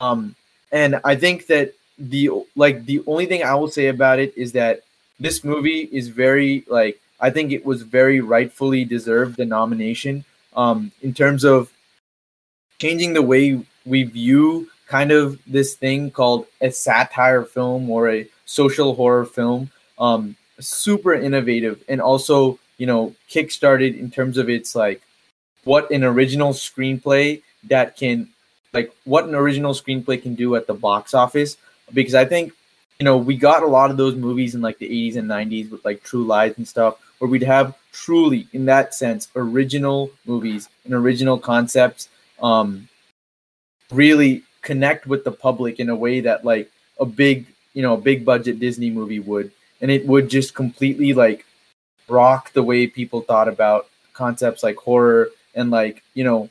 [0.00, 0.34] Um,
[0.74, 4.52] and I think that the like the only thing I will say about it is
[4.52, 4.80] that
[5.20, 10.24] this movie is very like I think it was very rightfully deserved the nomination.
[10.56, 11.72] Um, in terms of
[12.78, 18.28] changing the way we view kind of this thing called a satire film or a
[18.44, 19.70] social horror film.
[19.98, 25.02] Um, super innovative and also you know kickstarted in terms of its like
[25.64, 28.28] what an original screenplay that can
[28.74, 31.56] like what an original screenplay can do at the box office.
[31.92, 32.52] Because i think
[32.98, 35.70] you know we got a lot of those movies in like the 80s and 90s
[35.70, 40.68] with like true lies and stuff where we'd have truly in that sense original movies
[40.84, 42.08] and original concepts
[42.40, 42.88] um
[43.92, 48.00] really connect with the public in a way that like a big you know a
[48.00, 49.52] big budget disney movie would.
[49.80, 51.44] And it would just completely like
[52.08, 56.48] rock the way people thought about concepts like horror and like you know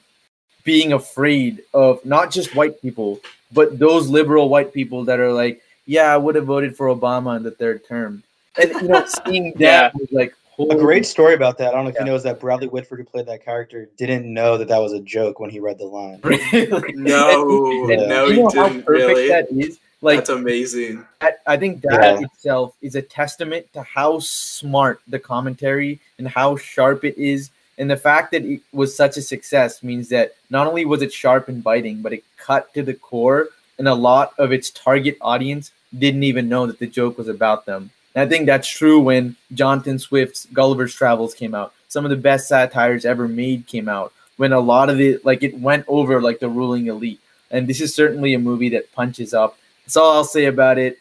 [0.64, 3.20] being afraid of not just white people
[3.52, 7.36] but those liberal white people that are like yeah i would have voted for obama
[7.38, 8.24] in the third term
[8.62, 9.92] and you know seeing that Yeah.
[10.00, 11.70] was like A great story about that.
[11.70, 12.02] I don't know if Yeah.
[12.02, 14.94] you know is that Bradley Whitford, who played that character, didn't know that that was
[14.94, 16.20] a joke when he read the line.
[16.24, 19.28] really No, and no, you he know how didn't perfect really.
[19.30, 21.04] that is like That's amazing.
[21.22, 22.20] that, I think that Yeah.
[22.28, 27.50] itself is a testament to how smart the commentary and how sharp it is.
[27.78, 31.12] And the fact that it was such a success means that not only was it
[31.12, 33.50] sharp and biting, but it cut to the core,
[33.80, 37.66] and a lot of its target audience didn't even know that the joke was about
[37.66, 37.90] them.
[38.16, 41.74] And I think that's true when Jonathan Swift's Gulliver's Travels came out.
[41.88, 45.42] Some of the best satires ever made came out when a lot of it, like
[45.44, 47.20] it went over like the ruling elite.
[47.52, 49.58] And this is certainly a movie that punches up.
[49.86, 50.98] That's all I'll say about it.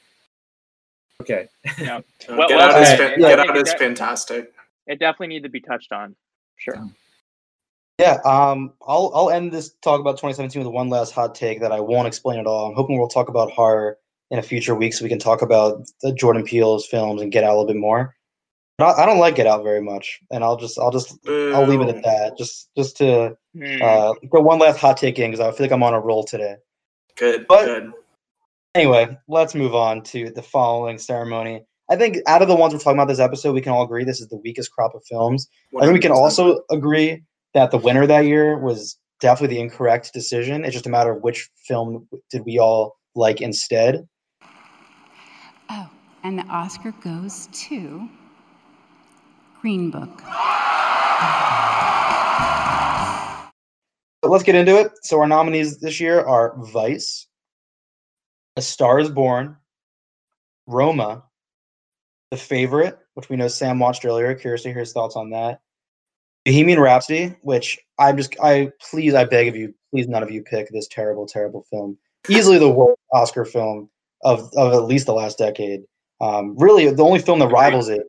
[1.20, 1.48] Okay.
[1.78, 2.00] Yeah.
[2.28, 2.96] Well- Get well, Out is, okay.
[2.96, 4.52] fan- Yeah, Get Out is that- fantastic.
[4.86, 6.14] It definitely needs to be touched on.
[6.62, 6.88] Sure.
[7.98, 11.72] Yeah, um, I'll I'll end this talk about 2017 with one last hot take that
[11.72, 12.66] I won't explain at all.
[12.68, 13.98] I'm hoping we'll talk about horror
[14.30, 17.44] in a future week so we can talk about the Jordan Peele's films and Get
[17.44, 18.14] Out a little bit more.
[18.78, 21.66] But I, I don't like Get Out very much, and I'll just I'll just I'll
[21.66, 22.38] leave it at that.
[22.38, 23.82] Just just to Hmm.
[23.82, 26.24] uh, go one last hot take in because I feel like I'm on a roll
[26.24, 26.56] today.
[27.18, 27.92] Good, but- good.
[28.74, 31.66] Anyway, let's move on to the following ceremony.
[31.90, 34.04] I think out of the ones we're talking about this episode, we can all agree
[34.04, 35.48] this is the weakest crop of films.
[35.76, 37.22] I think we can also agree
[37.54, 40.64] that the winner that year was definitely the incorrect decision.
[40.64, 44.08] It's just a matter of which film did we all like instead.
[45.70, 45.90] Oh,
[46.22, 48.08] and the Oscar goes to
[49.60, 50.22] Green Book.
[54.22, 54.92] But let's get into it.
[55.02, 57.26] So our nominees this year are Vice,
[58.56, 59.56] A Star Is Born,
[60.66, 61.24] Roma,
[62.32, 64.34] The Favorite, which we know Sam watched earlier.
[64.34, 65.60] Curious to hear his thoughts on that.
[66.46, 70.42] Bohemian Rhapsody, which I'm just I please I beg of you, please none of you
[70.42, 71.98] pick this terrible, terrible film.
[72.30, 73.90] Easily the worst Oscar film
[74.22, 75.82] of of at least the last decade.
[76.22, 78.06] Um, really, the only film that rivals it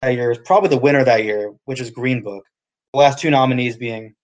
[0.00, 2.44] that year is probably the winner that year, which is Green Book.
[2.92, 4.14] The last two nominees being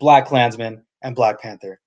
[0.00, 1.80] BlacKkKlansman and Black Panther.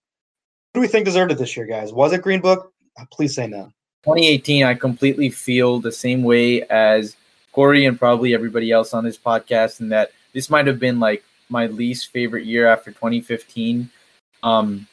[0.73, 1.91] Who do we think deserved it this year, guys?
[1.91, 2.71] Was it Green Book?
[2.97, 3.69] Uh, Please say no.
[4.03, 7.15] 2018, I completely feel the same way as
[7.53, 11.23] Corey and probably everybody else on this podcast, and that this might have been like
[11.49, 13.89] my least favorite year after 2015.
[14.41, 14.87] Um,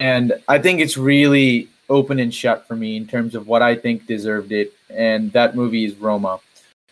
[0.00, 3.76] and I think it's really open and shut for me in terms of what I
[3.76, 6.40] think deserved it, and that movie is Roma.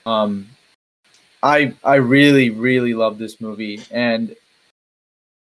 [0.05, 0.47] Um,
[1.43, 4.37] I I really really love this movie, and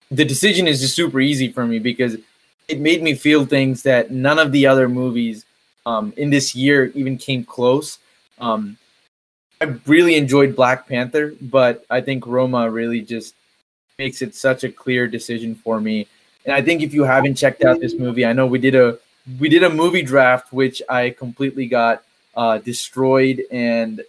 [0.09, 2.17] the decision is just super easy for me because
[2.67, 5.45] it made me feel things that none of the other movies
[5.87, 7.99] um, in this year even came close.
[8.39, 8.77] Um,
[9.61, 13.33] I really enjoyed Black Panther, but I think Roma really just
[13.97, 16.07] makes it such a clear decision for me.
[16.45, 18.99] And I think if you haven't checked out this movie, I know we did a
[19.39, 22.03] we did a movie draft which I completely got
[22.35, 23.43] uh, destroyed.
[23.49, 24.03] And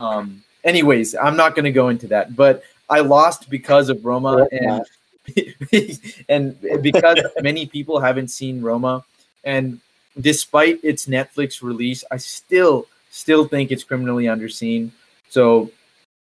[0.00, 4.46] um, anyways, I'm not going to go into that, but I lost because of Roma
[4.50, 4.84] and
[6.28, 9.04] and because many people haven't seen Roma,
[9.44, 9.80] and
[10.20, 14.90] despite its Netflix release, I still still think it's criminally underseen.
[15.28, 15.70] So,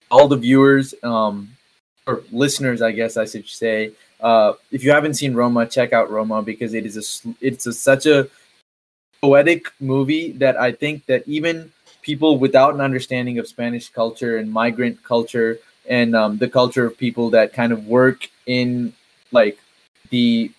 [0.10, 1.50] all the viewers um,
[2.08, 6.10] or listeners, I guess I should say, uh, if you haven't seen Roma, check out
[6.10, 8.28] Roma because it is a it's a, such a
[9.22, 11.72] poetic movie that I think that even
[12.02, 16.98] people without an understanding of Spanish culture and migrant culture and um, the culture of
[16.98, 18.94] people that kind of work in
[19.32, 19.60] like
[20.10, 20.52] the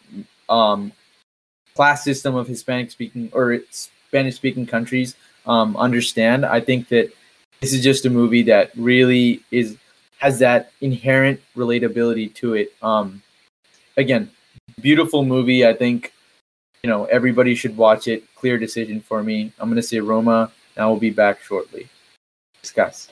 [0.48, 0.92] um,
[1.74, 5.14] class system of Hispanic speaking or Spanish speaking countries
[5.46, 6.44] um, understand.
[6.44, 7.12] I think that
[7.60, 9.76] this is just a movie that really is
[10.18, 12.72] has that inherent relatability to it.
[12.82, 13.22] Um,
[13.96, 14.30] again,
[14.80, 15.66] beautiful movie.
[15.66, 16.12] I think
[16.82, 18.24] you know everybody should watch it.
[18.34, 19.52] Clear decision for me.
[19.58, 21.88] I'm gonna say Roma, and I will be back shortly.
[22.62, 23.10] Discuss.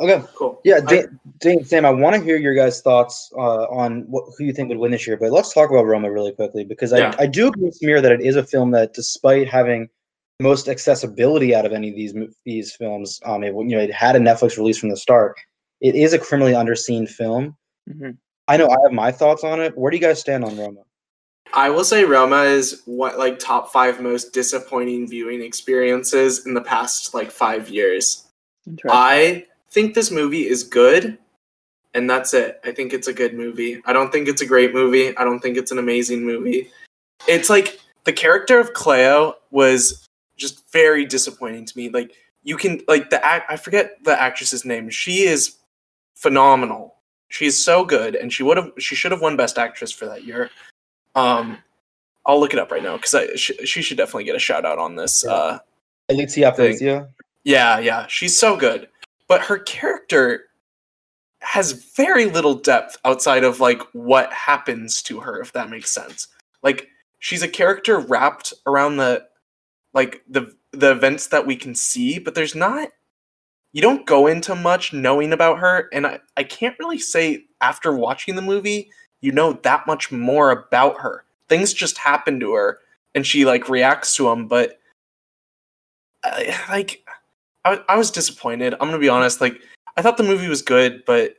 [0.00, 0.22] Okay.
[0.34, 0.60] Cool.
[0.64, 4.24] Yeah, I- Dan, Dan, Sam, I want to hear your guys' thoughts uh, on what,
[4.36, 5.16] who you think would win this year.
[5.16, 7.14] But let's talk about Roma really quickly because Yeah.
[7.18, 9.88] I, I do agree with Samir that it is a film that, despite having
[10.40, 12.14] most accessibility out of any of these
[12.46, 15.36] these films, um, it, you know, it had a Netflix release from the start.
[15.82, 17.56] It is a criminally underseen film.
[17.88, 18.16] Mhm.
[18.48, 19.76] I know I have my thoughts on it.
[19.76, 20.80] Where do you guys stand on Roma?
[21.52, 26.60] I will say Roma is what like top five most disappointing viewing experiences in the
[26.62, 28.26] past like five years.
[28.88, 31.18] I think this movie is good,
[31.94, 32.60] and that's it.
[32.64, 33.80] I think it's a good movie.
[33.84, 35.16] I don't think it's a great movie.
[35.16, 36.70] I don't think it's an amazing movie.
[37.28, 40.06] It's like the character of Cleo was
[40.36, 41.88] just very disappointing to me.
[41.88, 44.90] Like you can like the act I forget the actress's name.
[44.90, 45.56] She is
[46.14, 46.96] phenomenal.
[47.28, 50.06] She is so good, and she would have she should have won Best Actress for
[50.06, 50.50] that year.
[51.14, 51.58] Um,
[52.26, 54.64] I'll look it up right now because I she, she should definitely get a shout
[54.64, 55.24] out on this.
[55.24, 55.32] Yeah.
[55.32, 55.58] Uh.
[57.44, 58.88] Yeah, yeah, she's so good.
[59.30, 60.46] But her character
[61.38, 66.26] has very little depth outside of like what happens to her, if that makes sense.
[66.64, 66.88] Like
[67.20, 69.24] she's a character wrapped around the
[69.94, 72.88] like the the events that we can see, but there's not
[73.72, 77.94] you don't go into much knowing about her, and I, I can't really say after
[77.94, 81.24] watching the movie you know that much more about her.
[81.48, 82.80] Things just happen to her
[83.14, 84.80] and she like reacts to them, but
[86.24, 87.04] I, like
[87.64, 88.74] I, I was disappointed.
[88.74, 89.40] I'm gonna be honest.
[89.40, 89.60] Like
[89.96, 91.36] I thought the movie was good, but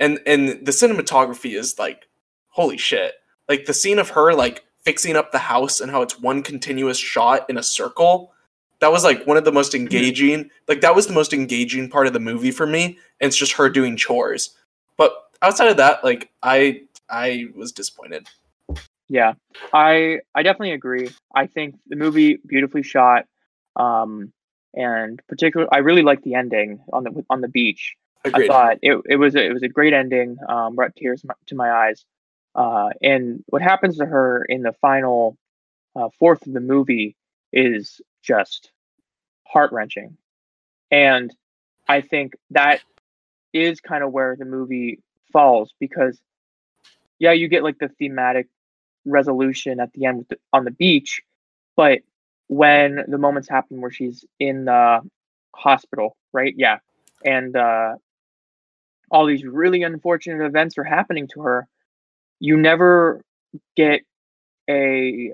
[0.00, 2.08] and and the cinematography is like
[2.48, 3.14] holy shit.
[3.48, 6.98] Like the scene of her like fixing up the house and how it's one continuous
[6.98, 8.32] shot in a circle.
[8.80, 10.50] That was like one of the most engaging.
[10.68, 12.98] Like that was the most engaging part of the movie for me.
[13.20, 14.54] And it's just her doing chores.
[14.96, 18.28] But outside of that, like I I was disappointed.
[19.08, 19.34] Yeah,
[19.72, 21.10] I I definitely agree.
[21.34, 23.26] I think the movie beautifully shot,
[23.76, 24.32] um,
[24.76, 27.94] and particularly I really liked the ending on the on the beach.
[28.24, 28.50] Agreed.
[28.50, 30.36] I thought it, it was a, it was a great ending.
[30.48, 32.04] Um, brought tears to my eyes.
[32.54, 35.36] Uh, and what happens to her in the final
[35.94, 37.16] uh, fourth of the movie
[37.52, 38.70] is just
[39.46, 40.16] heart wrenching,
[40.90, 41.34] and
[41.88, 42.80] I think that
[43.52, 45.00] is kind of where the movie
[45.32, 46.20] falls because
[47.18, 48.48] yeah, you get like the thematic
[49.04, 51.22] resolution at the end with the, on the beach,
[51.76, 52.00] but
[52.48, 55.00] when the moments happen where she's in the
[55.54, 56.54] hospital, right?
[56.56, 56.78] Yeah,
[57.24, 57.94] and uh,
[59.10, 61.68] all these really unfortunate events are happening to her.
[62.40, 63.22] You never
[63.76, 64.02] get
[64.68, 65.32] a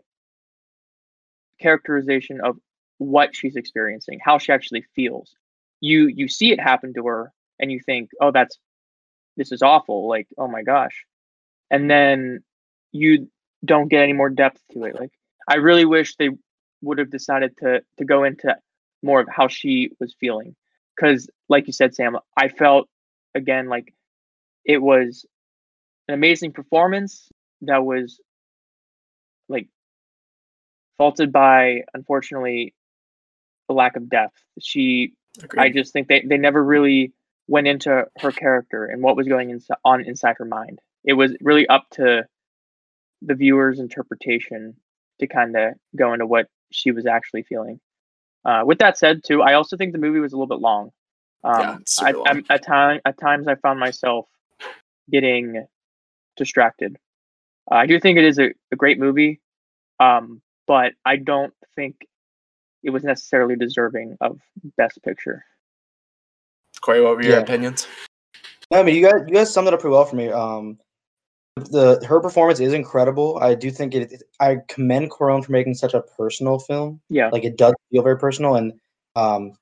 [1.60, 2.58] characterization of
[2.98, 5.34] what she's experiencing, how she actually feels.
[5.80, 8.58] You you see it happen to her, and you think, "Oh, that's
[9.36, 11.04] this is awful." Like, "Oh my gosh,"
[11.70, 12.44] and then
[12.92, 13.28] you
[13.64, 14.98] don't get any more depth to it.
[14.98, 15.12] Like,
[15.48, 16.30] I really wish they
[16.82, 18.54] would have decided to to go into
[19.02, 20.54] more of how she was feeling,
[20.94, 22.88] because, like you said, Sam, I felt
[23.34, 23.94] again like
[24.64, 25.24] it was
[26.08, 27.28] an amazing performance
[27.62, 28.20] that was
[29.48, 29.68] like
[30.98, 32.74] faulted by unfortunately
[33.68, 34.42] the lack of depth.
[34.60, 35.62] She Agreed.
[35.62, 37.12] I just think they, they never really
[37.48, 40.80] went into her character and what was going insi- on inside her mind.
[41.04, 42.24] It was really up to
[43.22, 44.76] the viewer's interpretation
[45.20, 47.80] to kind of go into what she was actually feeling.
[48.44, 50.90] Uh, with that said, too, I also think the movie was a little bit long.
[51.44, 52.26] Um, Yeah, it's super I, long.
[52.26, 54.26] I'm- at time at times I found myself
[55.10, 55.66] getting
[56.36, 56.96] distracted.
[57.70, 59.40] Uh, I do think it is a, a great movie,
[60.00, 61.96] um, but I don't think
[62.82, 64.40] it was necessarily deserving of
[64.76, 65.44] Best Picture.
[66.80, 67.38] Corey, what were your Yeah.
[67.38, 67.86] opinions?
[68.72, 70.28] No, I mean, you guys, you guys summed it up pretty well for me.
[70.30, 70.78] Um,
[71.56, 73.38] the her performance is incredible.
[73.40, 74.22] I do think it.
[74.40, 77.00] I commend Cuarón for making such a personal film.
[77.08, 78.72] Yeah, Like it does feel very personal, and
[79.16, 79.52] um,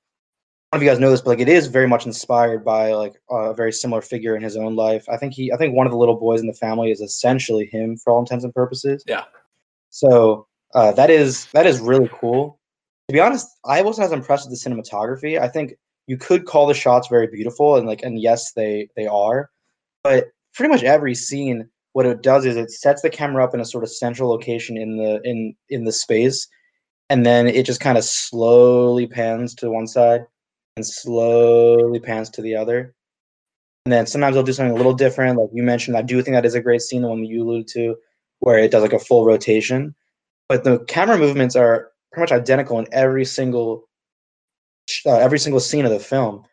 [0.72, 2.64] I don't know if you guys know this, but like it is very much inspired
[2.64, 5.04] by like a very similar figure in his own life.
[5.08, 7.66] I think he, I think one of the little boys in the family is essentially
[7.66, 9.02] him for all intents and purposes.
[9.06, 9.24] Yeah.
[9.88, 12.60] So uh, that is that is really cool.
[13.08, 15.40] To be honest, I wasn't as impressed with the cinematography.
[15.40, 15.74] I think
[16.06, 19.50] you could call the shots very beautiful, and like, and yes, they they are.
[20.04, 23.60] But pretty much every scene, what it does is it sets the camera up in
[23.60, 26.46] a sort of central location in the in in the space,
[27.08, 30.26] and then it just kind of slowly pans to one side
[30.76, 32.94] and slowly pans to the other.
[33.86, 35.38] And then sometimes they'll do something a little different.
[35.38, 37.42] Like you mentioned, I do think that is a great scene, the one that you
[37.42, 37.96] alluded to,
[38.40, 39.94] where it does like a full rotation.
[40.48, 43.88] But the camera movements are pretty much identical in every single
[45.06, 46.44] uh, every single scene of the film.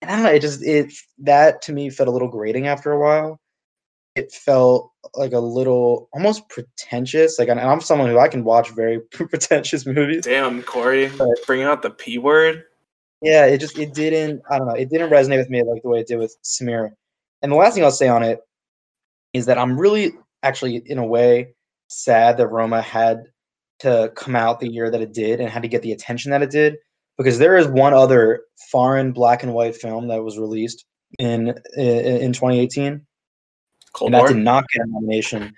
[0.00, 2.92] And I don't know, it just it that to me felt a little grating after
[2.92, 3.40] a while.
[4.18, 7.38] It felt like a little almost pretentious.
[7.38, 10.24] Like, and I'm someone who I can watch very pretentious movies.
[10.24, 12.64] Damn, Corey, But- bringing out the p word.
[13.20, 14.42] Yeah, it just it didn't.
[14.50, 14.74] I don't know.
[14.74, 16.90] It didn't resonate with me like the way it did with Samir.
[17.42, 18.40] And the last thing I'll say on it
[19.32, 20.12] is that I'm really
[20.42, 21.54] actually in a way
[21.88, 23.24] sad that Roma had
[23.80, 26.42] to come out the year that it did and had to get the attention that
[26.42, 26.76] it did
[27.16, 30.84] because there is one other foreign black and white film that was released
[31.18, 33.04] in in, in 2018
[33.98, 35.54] Cold and that did not get a nomination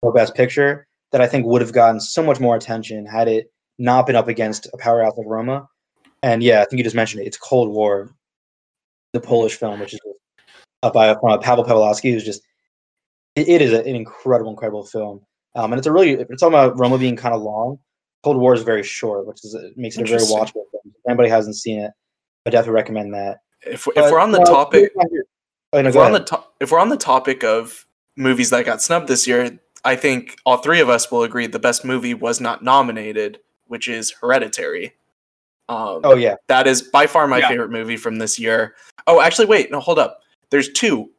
[0.00, 3.52] for Best Picture that I think would have gotten so much more attention had it
[3.78, 5.68] not been up against a powerhouse like Roma.
[6.22, 7.26] And yeah, I think you just mentioned it.
[7.26, 8.14] It's Cold War,
[9.12, 10.00] the Polish film, which is
[10.82, 12.42] uh, by uh, Pavel Pawlowski, who's just
[13.36, 15.20] it, it is a, an incredible, incredible film.
[15.54, 17.78] Um, and it's a really if you're talking about Roma being kind of long,
[18.22, 20.82] Cold War is very short, which is it makes it a very watchable film.
[20.86, 21.90] If anybody hasn't seen it,
[22.46, 23.38] I definitely recommend that.
[23.62, 24.92] If, if But, we're on the well, topic,
[25.74, 26.26] Oh, no, if we're on the ahead.
[26.62, 27.86] To- if we're on the topic of
[28.16, 31.58] movies that got snubbed this year, I think all three of us will agree the
[31.58, 34.94] best movie was not nominated, which is Hereditary.
[35.68, 37.48] Um, oh yeah, that is by far my Yeah.
[37.48, 38.74] favorite movie from this year.
[39.06, 40.20] Oh, actually, wait, no, hold up.
[40.50, 41.10] There's two,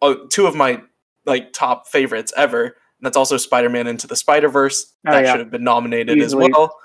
[0.00, 0.80] oh, two of my
[1.26, 2.64] like top favorites ever.
[2.64, 4.92] And that's also Spider-Man Into the Spider-Verse.
[5.06, 5.32] Oh, that yeah.
[5.32, 6.46] should have been nominated Easily.
[6.46, 6.76] as well.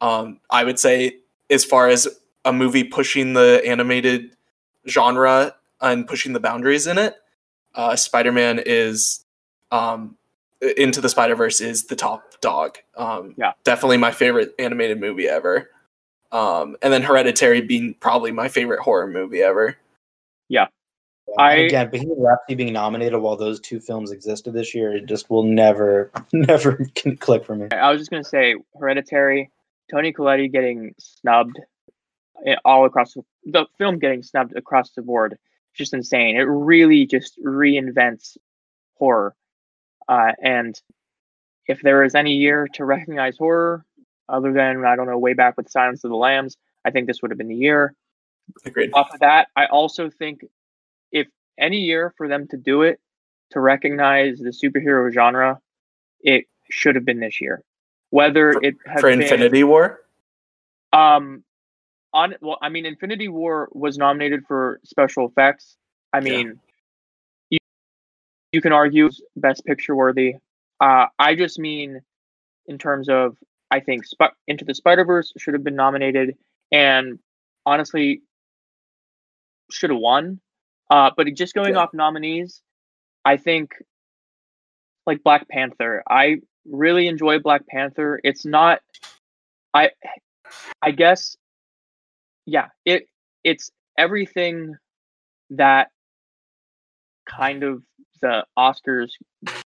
[0.00, 1.18] Um, I would say,
[1.50, 2.08] as far as
[2.44, 4.34] a movie pushing the animated
[4.88, 7.14] genre and pushing the boundaries in it,
[7.74, 9.24] uh, Spider-Man is
[9.70, 10.16] um,
[10.76, 12.78] Into the Spider-Verse is the top dog.
[12.96, 13.52] Um, Yeah.
[13.64, 15.70] definitely my favorite animated movie ever.
[16.32, 19.76] Um, and then Hereditary being probably my favorite horror movie ever.
[20.48, 20.66] Yeah,
[21.38, 25.06] I- And again, Bohemian Rhapsody being nominated while those two films existed this year, it
[25.06, 26.84] just will never, never
[27.20, 27.68] click for me.
[27.72, 29.50] I was just gonna say Hereditary,
[29.90, 31.58] Toni Collette getting snubbed
[32.46, 35.36] eh, all across the, the film getting snubbed across the board.
[35.74, 36.36] Just insane.
[36.36, 38.36] It really just reinvents
[38.94, 39.34] horror.
[40.08, 40.80] Uh, and
[41.66, 43.84] if there is any year to recognize horror,
[44.28, 47.22] other than I don't know, way back with Silence of the Lambs, I think this
[47.22, 47.94] would have been the year.
[48.64, 48.90] Agreed.
[48.94, 50.44] Off of that, I also think
[51.12, 53.00] if any year for them to do it
[53.50, 55.60] to recognize the superhero genre,
[56.20, 57.62] it should have been this year.
[58.10, 60.00] Whether it had For been, Infinity War,
[60.92, 61.44] um,
[62.12, 65.76] on well, I mean, Infinity War was nominated for special effects.
[66.12, 66.22] I Yeah.
[66.22, 66.60] mean,
[67.50, 67.58] you
[68.52, 70.36] you can argue it's best picture worthy.
[70.80, 72.00] Uh, I just mean
[72.66, 73.36] in terms of
[73.70, 76.36] I think Sp- Into the Spider Verse should have been nominated,
[76.72, 77.18] and
[77.66, 78.22] honestly,
[79.70, 80.40] should have won.
[80.90, 81.80] Uh, but just going Yeah.
[81.80, 82.62] off nominees,
[83.24, 83.74] I think
[85.06, 86.02] like Black Panther.
[86.08, 88.20] I really enjoy Black Panther.
[88.24, 88.80] It's not
[89.72, 89.90] I
[90.82, 91.36] I guess
[92.50, 93.06] yeah, it
[93.44, 94.74] it's everything
[95.50, 95.88] that
[97.28, 97.82] kind of
[98.20, 99.10] the Oscars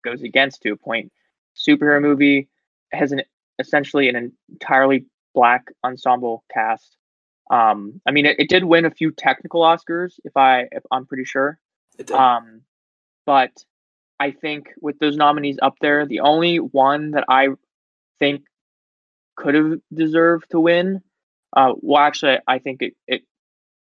[0.04, 1.12] goes against to a point.
[1.56, 2.48] Superhero movie
[2.92, 3.22] has an
[3.60, 6.96] essentially an entirely black ensemble cast.
[7.50, 11.06] Um, I mean, it, it did win a few technical Oscars, if I if I'm
[11.06, 11.60] pretty sure.
[12.00, 12.16] it did.
[12.16, 12.62] Um,
[13.26, 13.52] but
[14.18, 17.48] I think with those nominees up there, the only one that I
[18.18, 18.42] think
[19.36, 21.00] could have deserved to win,
[21.56, 23.22] uh, well, actually, I think it, it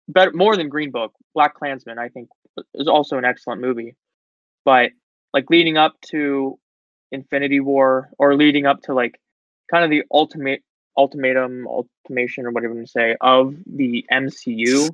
[0.09, 1.13] better more than Green Book.
[1.37, 2.29] BlacKkKlansman, I think,
[2.75, 3.95] is also an excellent movie.
[4.65, 4.91] But
[5.33, 6.59] like leading up to
[7.13, 9.21] Infinity War, or leading up to like
[9.71, 10.63] kind of the ultimate
[10.97, 14.91] ultimatum, ultimation, or whatever you say of the MCU.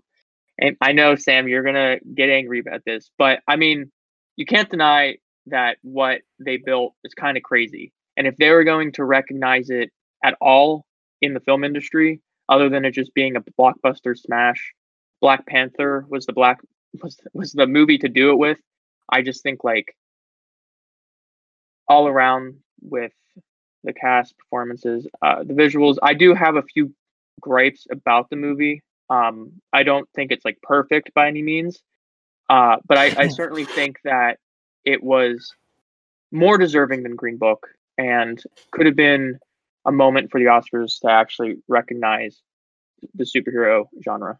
[0.59, 3.91] And I know Sam, you're gonna get angry about this, but I mean,
[4.37, 5.16] you can't deny
[5.47, 7.93] that what they built is kind of crazy.
[8.16, 9.91] And if they were going to recognize it
[10.24, 10.87] at all
[11.20, 14.73] in the film industry, other than it just being a blockbuster smash,
[15.21, 16.59] Black Panther was the black
[17.03, 18.59] was was the movie to do it with.
[19.09, 19.95] I just think like
[21.89, 23.13] all around with
[23.85, 25.97] the cast performances, uh, the visuals.
[26.03, 26.93] I do have a few
[27.41, 28.83] gripes about the movie.
[29.09, 31.81] Um, I don't think it's like perfect by any means,
[32.51, 34.39] uh, but I, I certainly think that
[34.85, 35.55] it was
[36.33, 37.69] more deserving than Green Book
[37.99, 38.43] and
[38.73, 39.39] could have been
[39.87, 42.43] a moment for the Oscars to actually recognize
[43.14, 44.39] the superhero genre.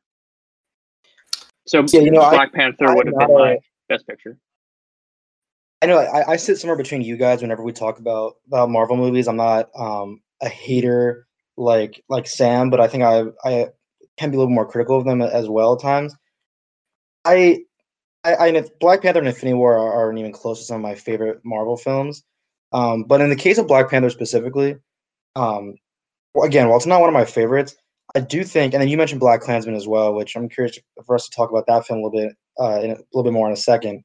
[1.67, 4.39] So Yeah, you know, I- Black Panther I'm would have been a- my best picture.
[5.83, 8.97] I know I, I sit somewhere between you guys whenever we talk about about Marvel
[8.97, 9.29] movies.
[9.29, 11.27] I'm not um, a hater
[11.57, 13.69] like like Sam, but I think I I
[14.17, 16.15] can be a little more critical of them as well at times.
[17.27, 17.65] I
[18.25, 20.95] I, I Black Panther and Infinity War are, aren't even close to some of my
[20.95, 22.25] favorite Marvel films.
[22.73, 24.77] Um, but in the case of Black Panther specifically,
[25.37, 25.75] um,
[26.35, 27.77] well, again, while it's not one of my favorites,
[28.15, 31.29] I do think, and then you mentioned BlacKkKlansman as well, which I'm curious for us
[31.29, 33.53] to talk about that film a little bit, uh, in a little bit more in
[33.53, 34.03] a second.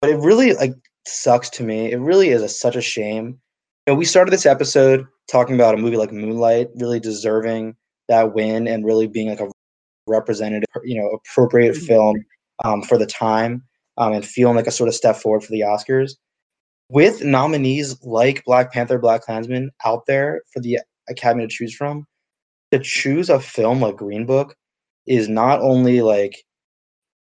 [0.00, 0.72] But it really like
[1.06, 1.92] sucks to me.
[1.92, 3.38] It really is a, such a shame.
[3.86, 7.76] You know, we started this episode talking about a movie like Moonlight, really deserving
[8.08, 9.48] that win and really being like a
[10.06, 11.86] representative, you know, appropriate Mm-hmm.
[11.86, 12.24] film
[12.64, 13.62] um, for the time
[13.96, 16.12] um, and feeling like a sort of step forward for the Oscars.
[16.90, 22.04] With nominees like Black Panther, BlacKkKlansman out there for the Academy to choose from,
[22.72, 24.56] to choose a film like Green Book
[25.06, 26.34] is not only like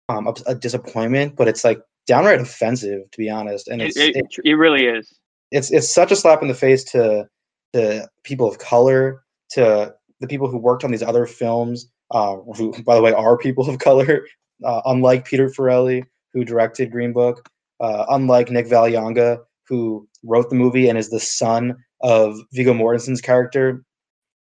[0.09, 3.67] um, a, a disappointment, but it's like downright offensive, to be honest.
[3.67, 5.19] And It, it's it, it- it really is.
[5.51, 7.27] it's it's such a slap in the face to
[7.73, 12.71] the people of color, to the people who worked on these other films, uh, who,
[12.83, 14.25] by the way, are people of color.
[14.63, 16.03] Uh, unlike Peter Farrelly,
[16.33, 17.47] who directed Green Book,
[17.79, 23.21] uh, unlike Nick Vallelonga, who wrote the movie and is the son of Viggo Mortensen's
[23.21, 23.83] character,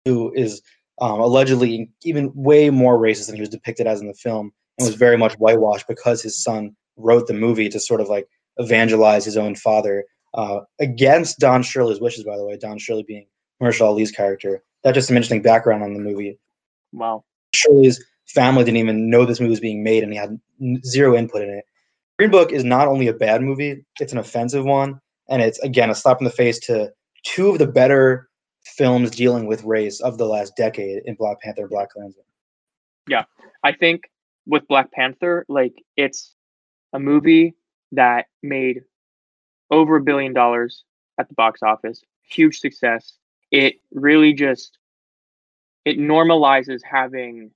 [0.06, 0.62] who is
[1.00, 4.88] um, allegedly even way more racist than he was depicted as in the film, and
[4.88, 9.26] was very much whitewashed because his son wrote the movie to sort of like evangelize
[9.26, 12.24] his own father uh, against Don Shirley's wishes.
[12.24, 13.28] By the way, Don Shirley being
[13.62, 14.64] Mahershala Ali's character.
[14.84, 16.40] That's just some interesting background on the movie.
[16.92, 17.24] Wow.
[17.54, 20.40] Shirley's family didn't even know this movie was being made, and he had
[20.86, 21.66] zero input in it.
[22.22, 25.90] Green Book is not only a bad movie; it's an offensive one, and it's again
[25.90, 26.94] a slap in the face to
[27.24, 28.30] two of the better
[28.64, 32.18] films dealing with race of the last decade in Black Panther and BlacKkKlansman.
[33.08, 33.24] Yeah.
[33.64, 34.12] I think
[34.46, 36.36] with Black Panther, like it's
[36.94, 37.56] a movie
[37.92, 38.84] that made
[39.72, 40.84] over a billion dollars
[41.18, 43.14] at the box office, huge success.
[43.50, 44.78] It really just
[45.86, 47.50] it normalizes having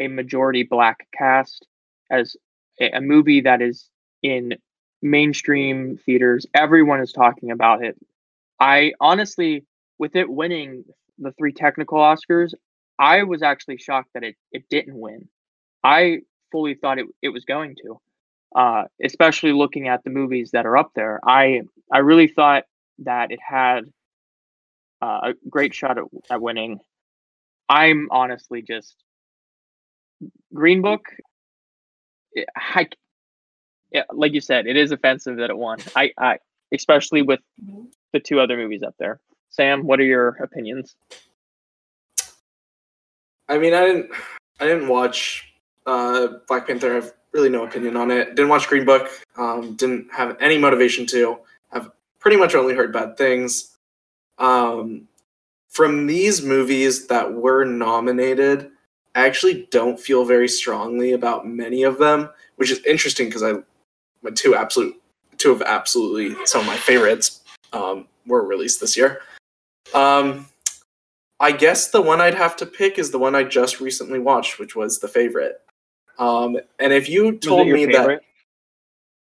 [0.00, 1.64] a majority black cast
[2.10, 2.34] as
[2.80, 3.88] a movie that is
[4.22, 4.54] in
[5.02, 6.46] mainstream theaters.
[6.54, 7.96] Everyone is talking about it.
[8.58, 9.64] I honestly,
[9.98, 10.84] with it winning
[11.18, 12.52] the three technical Oscars,
[12.98, 15.28] I was actually shocked that it, it didn't win.
[15.82, 16.20] I
[16.52, 18.00] fully thought it, it was going to,
[18.54, 21.20] uh, especially looking at the movies that are up there.
[21.24, 21.62] I
[21.92, 22.64] I really thought
[23.00, 23.84] that it had
[25.00, 26.80] uh, a great shot at, at winning.
[27.68, 28.94] I'm honestly just
[30.52, 31.06] Green Book.
[32.56, 32.88] I,
[33.92, 35.78] yeah, like you said, it is offensive that it won.
[35.96, 36.38] I, I
[36.72, 37.40] especially with
[38.12, 39.20] the two other movies up there.
[39.50, 40.96] Sam, what are your opinions?
[43.48, 44.10] I mean, I didn't,
[44.60, 45.52] I didn't watch
[45.86, 46.92] uh, Black Panther.
[46.92, 48.36] I have really no opinion on it.
[48.36, 49.10] Didn't watch Green Book.
[49.36, 51.38] Um, didn't have any motivation to.
[51.72, 53.76] I've pretty much only heard bad things.
[54.38, 55.08] Um,
[55.68, 58.70] from these movies that were nominated,
[59.14, 63.54] I actually don't feel very strongly about many of them, which is interesting because I,
[64.34, 65.00] two absolute,
[65.38, 67.42] two of absolutely some of my favorites
[67.72, 69.20] um, were released this year.
[69.94, 70.46] Um,
[71.40, 74.58] I guess the one I'd have to pick is the one I just recently watched,
[74.58, 75.60] which was the favorite.
[76.18, 78.22] Um, and if you told me favorite?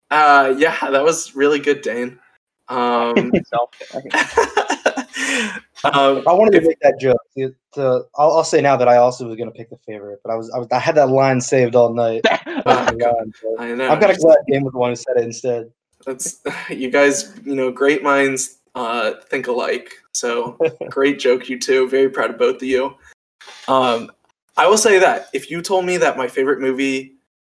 [0.09, 2.19] that, uh, yeah, that was really good, Dane.
[2.67, 3.31] Um,
[5.83, 6.17] Myself.
[6.17, 7.19] um, I wanted to make that joke.
[7.35, 10.19] See, to, I'll, I'll say now that I also was going to pick the favorite,
[10.23, 12.21] but I was, I was I had that line saved all night.
[12.29, 12.91] uh,
[13.59, 13.89] I know.
[13.89, 15.71] I'm kind of glad Dan was the one who said it instead.
[16.05, 19.93] That's you guys, you know, great minds uh, think alike.
[20.11, 20.57] So
[20.89, 21.89] great joke, you two.
[21.89, 22.95] Very proud of both of you.
[23.67, 24.11] Um,
[24.57, 27.13] I will say that if you told me that my favorite movie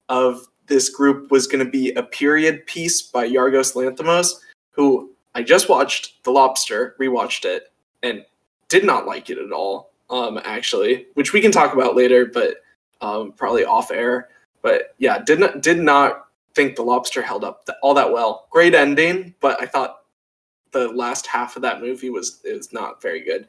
[0.10, 4.34] of this group was going to be a period piece by Yorgos Lanthimos,
[4.72, 7.72] who I just watched The Lobster, rewatched it,
[8.06, 8.26] and
[8.70, 9.92] did not like it at all.
[10.10, 12.58] Um, actually, which we can talk about later, but
[13.02, 14.30] um, probably off air.
[14.62, 18.48] But yeah, did not did not think The Lobster held up all that well.
[18.52, 20.04] Great ending, but I thought
[20.72, 23.48] the last half of that movie was is not very good.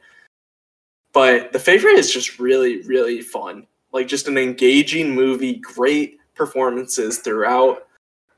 [1.13, 3.67] But The Favorite is just really really fun.
[3.91, 7.87] Like just an engaging movie, great performances throughout.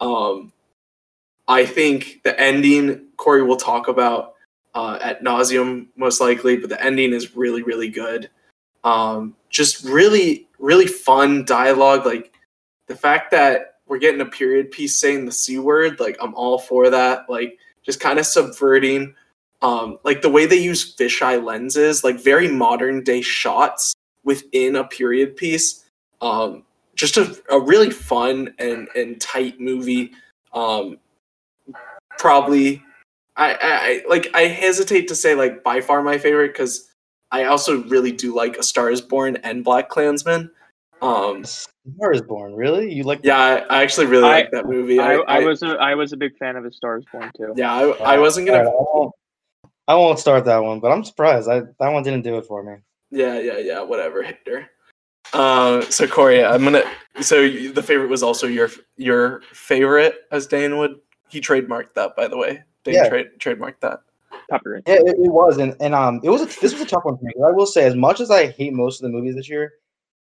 [0.01, 0.51] Um
[1.47, 4.35] I think the ending Corey will talk about
[4.75, 8.29] uh, at nauseum most likely, but the ending is really really good.
[8.83, 12.05] Um, just really really fun dialogue.
[12.05, 12.33] Like
[12.87, 16.59] the fact that we're getting a period piece saying the c word, like I'm all
[16.59, 17.29] for that.
[17.29, 19.15] Like just kind of subverting,
[19.61, 23.93] um, like the way they use fisheye lenses, like very modern day shots
[24.23, 25.85] within a period piece.
[26.21, 26.63] Um,
[26.95, 30.11] just a, a really fun and and tight movie.
[30.53, 30.97] Um,
[32.17, 32.83] probably
[33.39, 36.87] I, I I- like I hesitate to say like by far my favorite because
[37.31, 40.49] I also really do like A Star Is Born and BlacKkKlansman.
[41.01, 42.53] Um, Star is Born.
[42.55, 42.93] Really?
[42.93, 43.21] You like?
[43.23, 43.37] yeah,
[43.69, 44.99] I, I actually really I- like that movie.
[44.99, 47.53] I, I was a I was a big fan of A Star Is Born too.
[47.55, 48.59] yeah, I, I wasn't gonna.
[48.59, 49.15] right, I, won't,
[49.87, 51.47] I won't start that one, but I'm surprised.
[51.49, 52.75] I that one didn't do it for me.
[53.11, 53.81] Yeah, yeah, yeah.
[53.81, 54.69] Whatever, Hector.
[55.33, 56.83] Uh, so Corey, I'm gonna.
[57.21, 60.95] So the favorite was also your your favorite, as Dane would.
[61.29, 62.63] He trademarked that, by the way.
[62.83, 63.09] Dane Yeah.
[63.09, 63.99] trade trademarked that.
[64.49, 64.83] Copyright.
[64.87, 67.17] Yeah, it, it was, and and um, it was a, this was a tough one
[67.17, 67.33] for me.
[67.33, 69.73] 'cause I will say, as much as I hate most of the movies this year,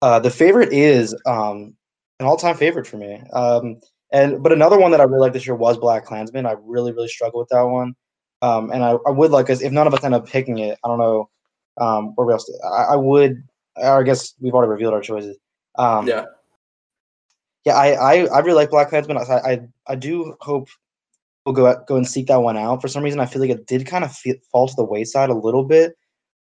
[0.03, 1.75] uh, the favorite is um
[2.21, 3.23] an all-time favorite for me.
[3.33, 3.81] Um,
[4.13, 6.47] and but another one that I really like this year was BlacKkKlansman.
[6.47, 7.95] I really really struggle with that one.
[8.43, 10.79] Um, and I, I would like us if none of us end up picking it.
[10.85, 11.31] I don't know
[11.81, 12.51] um where else.
[12.65, 13.43] I, I would.
[13.77, 15.39] Or I guess we've already revealed our choices.
[15.79, 16.27] Um, Yeah.
[17.65, 19.31] yeah, I, I, I really like BlacKkKlansman.
[19.31, 20.69] I, I I do hope we'll
[21.51, 22.81] go out, go and seek that one out.
[22.81, 25.31] For some reason, I feel like it did kind of fe fall to the wayside
[25.31, 25.95] a little bit.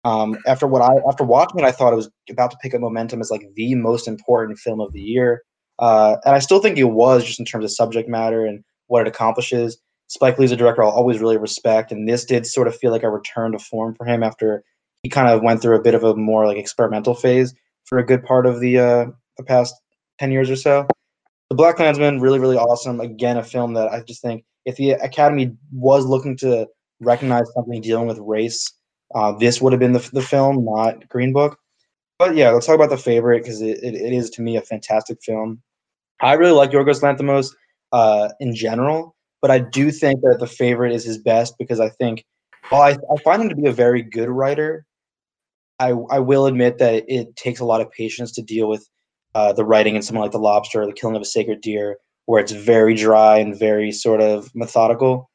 [0.04, 2.82] Um, after what I after watching it, I thought it was about to pick up
[2.82, 5.42] momentum as like the most important film of the year,
[5.80, 9.02] uh, and I still think it was just in terms of subject matter and what
[9.02, 9.78] it accomplishes.
[10.08, 13.04] Spike Lee's a director I'll always really respect, and this did sort of feel like
[13.04, 14.64] a return to form for him after
[15.04, 17.54] he kind of went through a bit of a more like experimental phase
[17.86, 19.06] for a good part of the uh,
[19.38, 19.74] the past
[20.20, 20.88] ten years or so.
[21.50, 23.02] The BlacKkKlansman, really, really awesome.
[23.02, 26.68] Again, a film that I just think if the Academy was looking to
[27.00, 28.72] recognize something dealing with race,
[29.16, 31.58] uh, this would have been the, the film, not Green Book.
[32.20, 34.62] But yeah, let's talk about the favorite because it, it, it is to me a
[34.62, 35.62] fantastic film.
[36.22, 37.54] I really like Yorgos Lanthimos
[37.92, 41.90] uh, in general, but I do think that the favorite is his best because I
[41.90, 42.24] think
[42.70, 44.86] while I, I find him to be a very good writer,
[45.80, 48.88] I, I will admit that it takes a lot of patience to deal with
[49.34, 51.98] uh, the writing in something like The Lobster or The Killing of a Sacred Deer,
[52.32, 55.30] where it's very dry and very sort of methodical.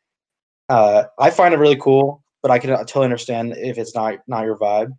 [0.71, 4.47] Uh, I find it really cool, but I can totally understand if it's not not
[4.47, 4.93] your vibe.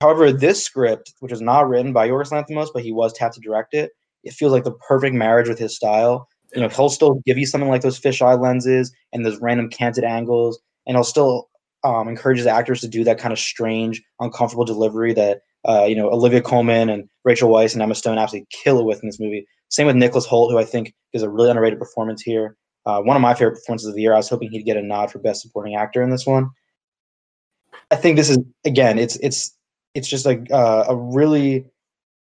[0.00, 3.40] However, this script, which is not written by Yorgos Lanthimos, but he was tapped to
[3.40, 3.92] direct it,
[4.24, 6.28] it feels like the perfect marriage with his style.
[6.56, 10.02] You know, he'll still give you something like those fisheye lenses and those random canted
[10.02, 11.48] angles, and he'll still
[11.84, 15.94] um, encourage his actors to do that kind of strange, uncomfortable delivery that uh, you
[15.94, 19.20] know Olivia Colman and Rachel Weisz and Emma Stone absolutely kill it with in this
[19.20, 19.46] movie.
[19.72, 22.56] Same with Nicholas Hoult, who I think is a really underrated performance here.
[22.84, 24.12] Uh, one of my favorite performances of the year.
[24.12, 26.50] I was hoping he'd get a nod for best supporting actor in this one.
[27.90, 29.56] I think this is again, it's it's
[29.94, 31.64] it's just a uh, a really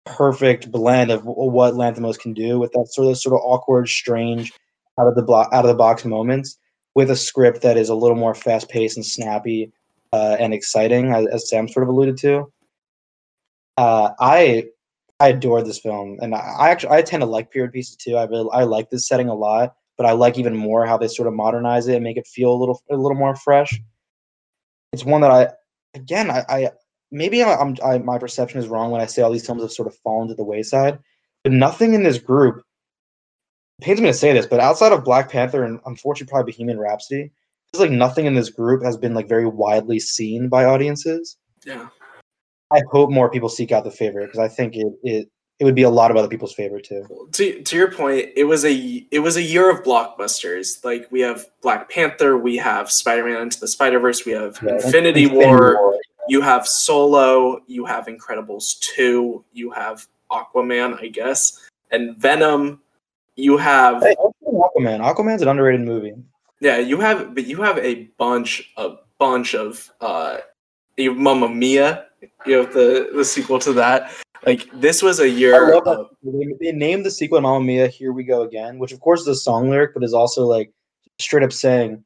[0.05, 4.51] perfect blend of what Lanthimos can do with that sort of sort of awkward, strange,
[4.99, 6.57] out of the block, out of the box moments,
[6.95, 9.71] with a script that is a little more fast paced and snappy
[10.13, 12.51] uh, and exciting, as, as Sam sort of alluded to.
[13.77, 14.65] Uh, I
[15.19, 18.17] I adore this film, and I, I actually I tend to like period pieces too.
[18.17, 21.07] I really I like this setting a lot, but I like even more how they
[21.07, 23.79] sort of modernize it and make it feel a little a little more fresh.
[24.91, 25.49] It's one that I
[25.93, 26.71] again I, I
[27.11, 29.71] maybe I, I'm I, my perception is wrong when I say all these films have
[29.71, 30.99] sort of fallen to the wayside,
[31.43, 32.61] but nothing in this group
[33.81, 37.31] pains me to say this, but outside of Black Panther and unfortunately probably Bohemian Rhapsody,
[37.71, 41.37] feels like nothing in this group has been like very widely seen by audiences.
[41.65, 41.87] Yeah.
[42.71, 45.29] I hope more people seek out the favorite because I think it, it
[45.59, 47.05] it would be a lot of other people's favorite too.
[47.33, 48.73] To to your point, it was a
[49.11, 50.83] it was a year of blockbusters.
[50.83, 55.23] Like we have Black Panther, we have Spider-Man into the Spider-Verse, we have Yeah, Infinity,
[55.23, 55.99] Infinity War, War.
[56.27, 61.61] you have Solo, you have Incredibles 2, you have Aquaman, I guess,
[61.91, 62.81] and Venom.
[63.37, 64.15] You have Hey,
[64.47, 64.99] Aquaman.
[65.01, 66.13] Aquaman's an underrated movie.
[66.59, 70.37] yeah, you have but you have a bunch a bunch of uh
[70.97, 72.05] you have Mamma Mia,
[72.45, 74.11] you have the the sequel to that.
[74.45, 75.99] Like this was a year I love that.
[75.99, 76.09] of
[76.59, 79.35] They, named the sequel Mamma Mia, Here We Go Again, which of course is a
[79.35, 80.71] song lyric, but is also like
[81.19, 82.03] straight up saying,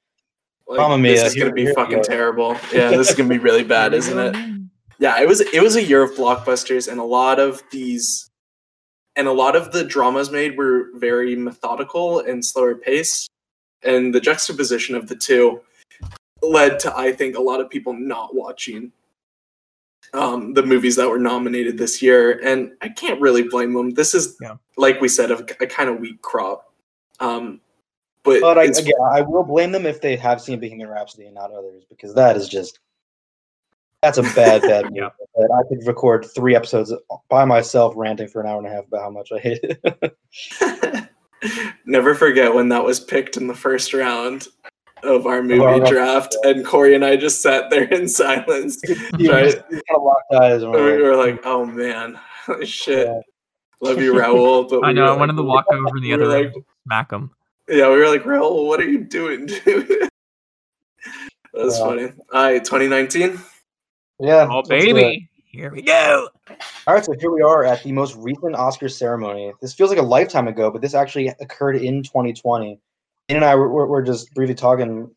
[0.68, 2.56] like, Mamma this Mia, is gonna be here fucking terrible.
[2.72, 4.60] Yeah, this is gonna be really bad, isn't it?
[5.00, 8.30] Yeah, it was it was a year of blockbusters and a lot of these
[9.16, 13.30] and a lot of the dramas made were very methodical and slower paced.
[13.84, 15.62] And the juxtaposition of the two
[16.42, 18.92] led to I think a lot of people not watching
[20.14, 23.92] um, the movies that were nominated this year, and I can't really blame them.
[23.92, 24.56] This is, Yeah.
[24.78, 26.74] like we said, a, a kind of weak crop.
[27.20, 27.62] Um,
[28.24, 31.36] but but I, again, I will blame them if they have seen Bohemian Rhapsody and
[31.36, 32.80] not others, because that is just
[34.02, 34.98] that's a bad, bad movie.
[34.98, 35.10] Yeah.
[35.36, 36.94] That I could record three episodes
[37.30, 40.18] by myself ranting for an hour and a half about how much I hate it.
[41.86, 44.48] Never forget when that was picked in the first round
[45.04, 48.82] of our movie Well, draft, and Corey and I just sat there in silence.
[49.14, 49.56] Right.
[49.70, 50.64] kind of locked eyes.
[50.64, 52.20] And And we we're were like, like, "Oh man,
[52.66, 53.20] shit, Yeah.
[53.82, 55.02] love you, Raul." But I we know.
[55.02, 57.12] were I like- wanted to walk over in the we other were room, like- smack
[57.12, 57.32] him.
[57.68, 59.88] Yeah, we were like, Raul, what are you doing, dude?
[59.88, 60.10] that
[61.54, 61.86] was Yeah.
[61.86, 62.04] funny.
[62.34, 63.40] All right, 2019.
[64.20, 64.80] yeah, Oh let's do it.
[64.94, 66.30] baby, Here we go.
[66.88, 69.54] All right, so here we are at the most recent Oscar ceremony.
[69.62, 72.80] This feels like a lifetime ago, but this actually occurred in 2020.
[73.30, 75.10] And I were, were just briefly talking,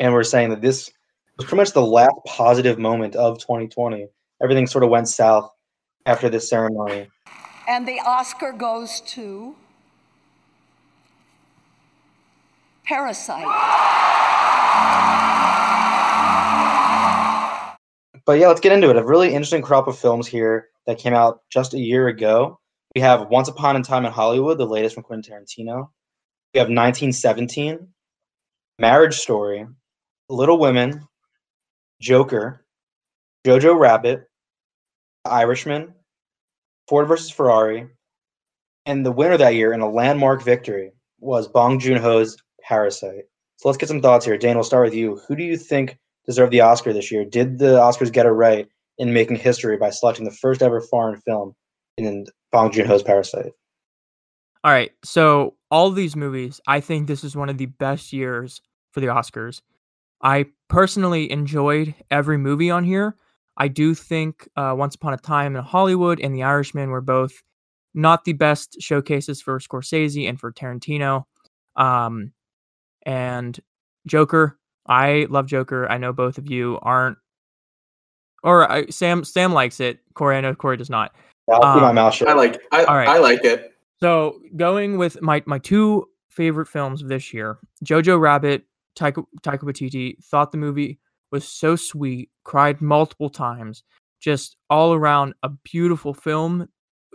[0.00, 0.90] and we're saying that this
[1.36, 4.08] was pretty much the last positive moment of 2020.
[4.42, 5.48] Everything sort of went south
[6.06, 7.08] after this ceremony.
[7.68, 9.54] And the Oscar goes to
[12.84, 13.46] Parasite.
[18.26, 18.96] But yeah, let's get into it.
[18.96, 22.58] A really interesting crop of films here that came out just a year ago.
[22.94, 25.90] We have Once Upon a Time in Hollywood, the latest from Quentin Tarantino.
[26.52, 27.86] We have 1917,
[28.80, 29.66] Marriage Story,
[30.28, 31.06] Little Women,
[32.00, 32.64] Joker,
[33.46, 34.24] Jojo Rabbit,
[35.24, 35.94] The Irishman,
[36.88, 37.86] Ford versus Ferrari,
[38.84, 40.90] and the winner that year in a landmark victory
[41.20, 43.24] was Bong Joon Ho's Parasite.
[43.58, 44.36] So let's get some thoughts here.
[44.36, 45.20] Dane, we'll start with you.
[45.28, 47.24] Who do you think deserved the Oscar this year?
[47.24, 48.66] Did the Oscars get it right
[48.98, 51.54] in making history by selecting the first ever foreign film
[51.96, 53.52] in Bong Joon Ho's Parasite?
[54.64, 54.90] All right.
[55.04, 58.60] So, all of these movies, I think this is one of the best years
[58.92, 59.62] for the Oscars.
[60.22, 63.16] I personally enjoyed every movie on here.
[63.56, 67.42] I do think uh, Once Upon a Time in Hollywood and The Irishman were both
[67.94, 71.24] not the best showcases for Scorsese and for Tarantino.
[71.76, 72.32] Um,
[73.04, 73.58] and
[74.06, 75.90] Joker, I love Joker.
[75.90, 77.18] I know both of you aren't,
[78.42, 79.24] or I, Sam.
[79.24, 80.00] Sam likes it.
[80.14, 81.14] Corey, I know Corey does not.
[81.50, 82.28] I'll keep my mouth shut.
[82.28, 82.60] I like.
[82.72, 83.08] I, All right.
[83.08, 83.74] I like it.
[84.02, 88.64] So going with my my two favorite films this year, Jojo Rabbit,
[88.96, 90.98] Taika, Taika Waititi, thought the movie
[91.32, 93.82] was so sweet, cried multiple times,
[94.20, 96.68] just all around a beautiful film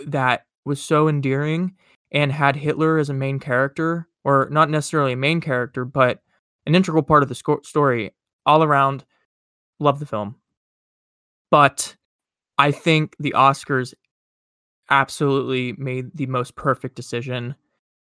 [0.06, 1.74] that was so endearing
[2.12, 6.20] and had Hitler as a main character, or not necessarily a main character, but
[6.66, 8.12] an integral part of the sco- story.
[8.46, 9.04] All around,
[9.80, 10.36] love the film.
[11.50, 11.96] But
[12.58, 13.94] I think the Oscars
[14.90, 17.56] absolutely made the most perfect decision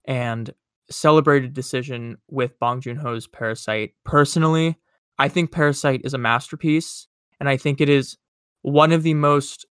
[0.06, 0.52] and
[0.90, 3.94] celebrated decision with Bong Joon Ho's Parasite.
[4.04, 4.76] Personally,
[5.18, 7.06] I think Parasite is a masterpiece,
[7.40, 8.16] and I think it is
[8.62, 9.66] one of the most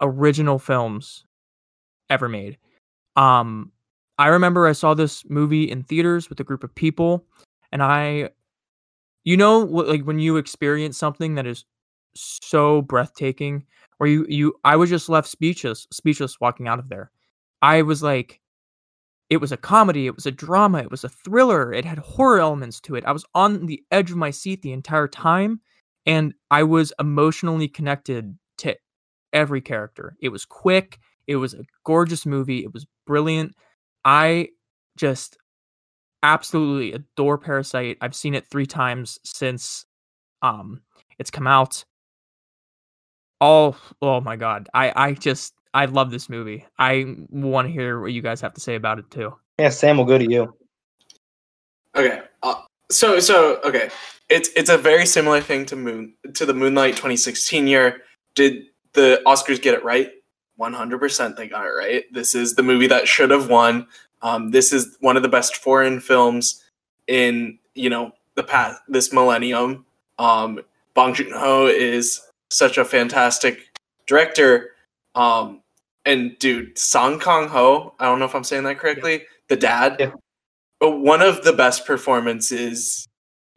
[0.00, 1.24] original films
[2.10, 2.58] ever made.
[3.16, 3.72] Um,
[4.18, 7.24] I remember I saw this movie in theaters with a group of people,
[7.72, 8.30] and I,
[9.24, 11.64] you know, like when you experience something that is
[12.14, 13.64] so breathtaking,
[13.98, 17.10] where you you I was just left speechless, speechless walking out of there.
[17.62, 18.40] I was like,
[19.30, 22.40] it was a comedy, it was a drama, it was a thriller, it had horror
[22.40, 23.04] elements to it.
[23.04, 25.60] I was on the edge of my seat the entire time,
[26.06, 28.76] and I was emotionally connected to
[29.32, 30.16] every character.
[30.20, 33.54] It was quick, it was a gorgeous movie, it was brilliant.
[34.04, 34.50] I
[34.96, 35.38] just
[36.22, 37.98] absolutely adore Parasite.
[38.00, 39.86] I've seen it 3 times since
[40.42, 40.82] um
[41.18, 41.84] it's come out.
[43.40, 44.68] Oh, oh my god.
[44.74, 46.64] I I just I love this movie.
[46.78, 49.34] I want to hear what you guys have to say about it too.
[49.58, 50.54] Yeah, Sam, we'll go to you.
[51.94, 52.22] Okay.
[52.42, 53.90] Uh, so so okay.
[54.28, 58.02] It's it's a very similar thing to Moon to the Moonlight 2016 year.
[58.34, 60.10] Did the Oscars get it right?
[60.58, 62.04] 100% they got it right.
[62.12, 63.86] This is the movie that should have won.
[64.22, 66.64] Um, this is one of the best foreign films
[67.06, 69.84] in you know the past this millennium.
[70.18, 70.60] Um,
[70.94, 73.68] Bong Joon Ho is such a fantastic
[74.06, 74.70] director.
[75.14, 75.62] Um,
[76.04, 79.96] and dude, Song Kang Ho, I don't know if I'm saying that correctly, the dad,
[79.98, 80.12] Yeah.
[80.80, 83.08] one of the best performances,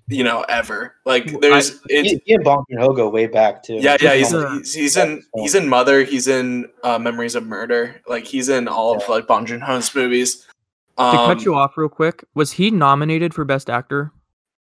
[0.08, 0.96] you know, ever.
[1.06, 3.76] Like there's, it's, He, he and Bong Joon Ho go way back too.
[3.76, 8.02] yeah, yeah, he's, he's he's in he's in Mother, he's in uh, Memories of Murder,
[8.08, 10.48] like he's in all of like Bong Joon Ho's movies.
[10.98, 14.12] to Um, cut you off real quick, was he nominated for Best Actor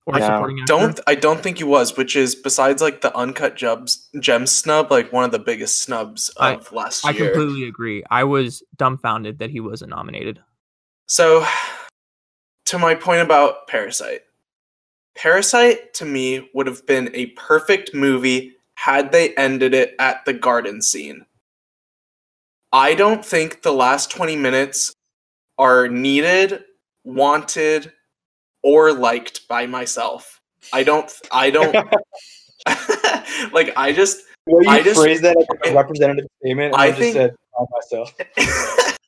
[0.08, 0.26] or No.
[0.26, 0.66] supporting actor?
[0.72, 4.90] don't I don't think he was, which is besides like the uncut gems gem snub,
[4.90, 7.30] like one of the biggest snubs I- of last I year.
[7.30, 8.02] I completely agree.
[8.10, 10.40] I was dumbfounded that he wasn't nominated.
[11.06, 11.46] So,
[12.66, 14.22] to my point about Parasite,
[15.14, 20.32] Parasite to me would have been a perfect movie had they ended it at the
[20.32, 21.26] garden scene.
[22.72, 24.92] I don't think the last 20 minutes
[25.58, 26.62] are needed,
[27.04, 27.92] wanted,
[28.62, 30.40] or liked by myself.
[30.72, 31.72] I don't, I don't,
[33.52, 36.74] like, I just, Well, you I just- phrased that as a representative statement.
[36.74, 38.14] And I I, just think- said by myself.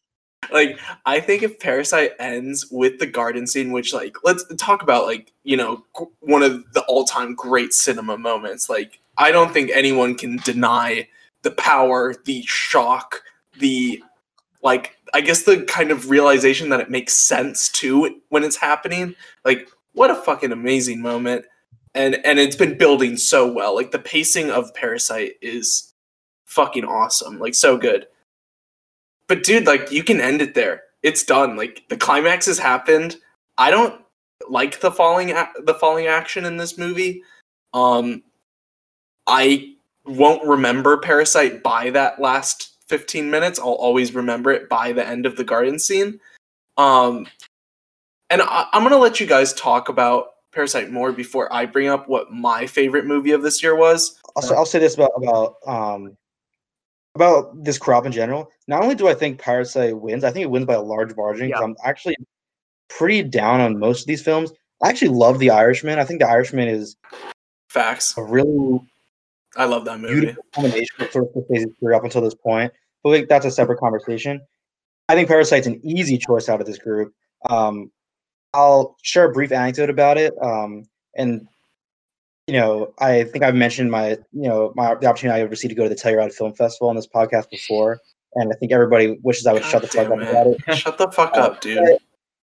[0.53, 5.05] like I think if Parasite ends with the garden scene, which like let's talk about
[5.07, 5.85] like you know
[6.21, 8.69] one of the all-time great cinema moments.
[8.69, 11.09] Like I don't think anyone can deny
[11.43, 13.23] the power, the shock,
[13.59, 14.03] the
[14.63, 19.15] like I guess the kind of realization that it makes sense too when it's happening.
[19.45, 21.47] Like what a fucking amazing moment.
[21.95, 23.74] And and it's been building so well.
[23.74, 25.93] Like the pacing of Parasite is
[26.47, 28.07] fucking awesome, like so good.
[29.27, 30.82] But dude, like you can end it there.
[31.03, 31.57] It's done.
[31.57, 33.16] Like the climax has happened.
[33.59, 34.01] I don't
[34.49, 37.23] like the falling a- the falling action in this movie.
[37.73, 38.23] Um,
[39.27, 39.74] I
[40.05, 43.59] won't remember Parasite by that last 15 minutes.
[43.59, 46.19] I'll always remember it by the end of the garden scene.
[46.77, 47.27] Um,
[48.29, 52.09] and I, I'm gonna let you guys talk about Parasite more before I bring up
[52.09, 54.19] what my favorite movie of this year was.
[54.37, 56.17] I'll, I'll say this about about um
[57.15, 58.51] about this crop in general.
[58.67, 61.51] Not only do I think Parasite wins, I think it wins by a large margin.
[61.53, 62.17] 'cause I'm actually
[62.89, 64.53] pretty down on most of these films.
[64.83, 65.99] I actually love The Irishman.
[65.99, 66.97] I think The Irishman is
[67.69, 68.17] Facts.
[68.17, 68.81] a really
[69.57, 70.21] I love that movie.
[70.21, 72.73] beautiful combination of sort of Scorsese's career up until this point.
[73.03, 74.41] But like, that's a separate conversation.
[75.09, 77.13] I think Parasite's an easy choice out of this group.
[77.49, 77.91] Um,
[78.55, 80.35] I'll share a brief anecdote about it.
[80.43, 80.85] Um,
[81.17, 81.47] and
[82.47, 85.77] you know, I think I've mentioned my, you know, my the opportunity I received to
[85.77, 88.01] go to the Telluride Film Festival on this podcast before,
[88.35, 90.77] and I think everybody wishes I would shut the fuck up about it.
[90.77, 91.99] Shut the fuck up, dude.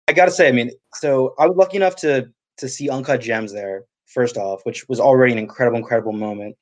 [0.10, 3.54] I gotta say, I mean, so I was lucky enough to to see Uncut Gems
[3.54, 3.86] there.
[4.08, 6.56] First off, which was already an incredible, incredible moment.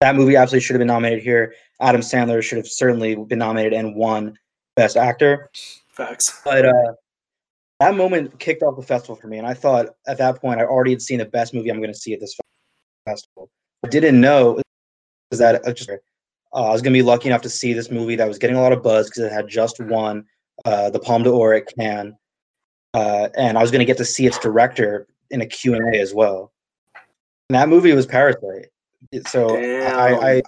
[0.00, 1.54] That movie absolutely should have been nominated here.
[1.80, 4.38] Adam Sandler should have certainly been nominated and won
[4.76, 5.50] Best Actor.
[5.88, 6.40] Facts.
[6.44, 6.92] But uh,
[7.80, 10.64] that moment kicked off the festival for me, and I thought at that point I
[10.64, 12.36] already had seen the best movie I'm going to see at this
[13.06, 13.50] festival.
[13.84, 14.60] I didn't know
[15.30, 15.96] is that I just uh,
[16.54, 18.62] I was going to be lucky enough to see this movie that was getting a
[18.62, 20.24] lot of buzz because it had just won
[20.64, 22.14] uh, the Palme d'Or at Cannes,
[22.94, 25.94] uh, and I was going to get to see its director in a Q and
[25.94, 26.52] A as well.
[27.48, 28.68] And that movie was Parasite.
[29.26, 30.42] So I,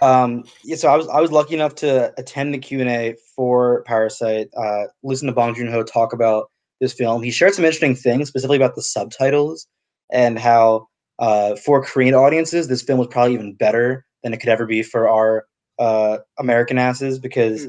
[0.00, 2.88] I, um, yeah, so I was I was lucky enough to attend the Q and
[2.88, 4.48] A for Parasite.
[4.56, 6.50] Uh, listen to Bong Joon Ho talk about
[6.80, 7.22] this film.
[7.22, 9.66] He shared some interesting things, specifically about the subtitles
[10.12, 10.88] and how
[11.18, 14.82] uh, for Korean audiences, this film was probably even better than it could ever be
[14.82, 15.46] for our
[15.78, 17.68] uh, American asses because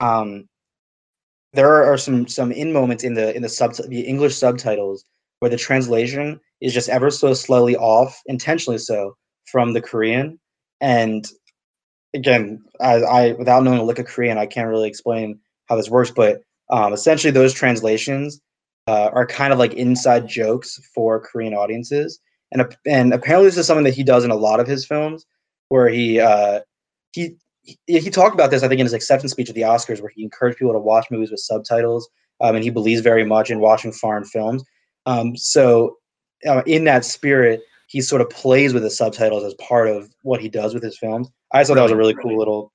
[0.00, 0.48] um,
[1.52, 5.04] there are, are some some in moments in the in the sub the English subtitles
[5.40, 10.38] where the translation is just ever so slowly off, intentionally so, from the Korean.
[10.80, 11.26] And
[12.14, 15.38] again, I, I without knowing a lick of Korean, I can't really explain
[15.68, 16.10] how this works.
[16.10, 18.40] But um, essentially, those translations
[18.86, 22.18] uh, are kind of like inside jokes for Korean audiences.
[22.50, 25.26] And and apparently, this is something that he does in a lot of his films,
[25.68, 26.60] where he uh,
[27.12, 27.36] he
[27.86, 30.22] he, talked about this, I think, in his acceptance speech at the Oscars, where he
[30.22, 32.08] encouraged people to watch movies with subtitles,
[32.40, 34.62] um, and he believes very much in watching foreign films.
[35.06, 35.96] Um, so,
[36.46, 40.40] uh, in that spirit, he sort of plays with the subtitles as part of what
[40.40, 41.28] he does with his films.
[41.52, 42.72] I just thought that was a really cool little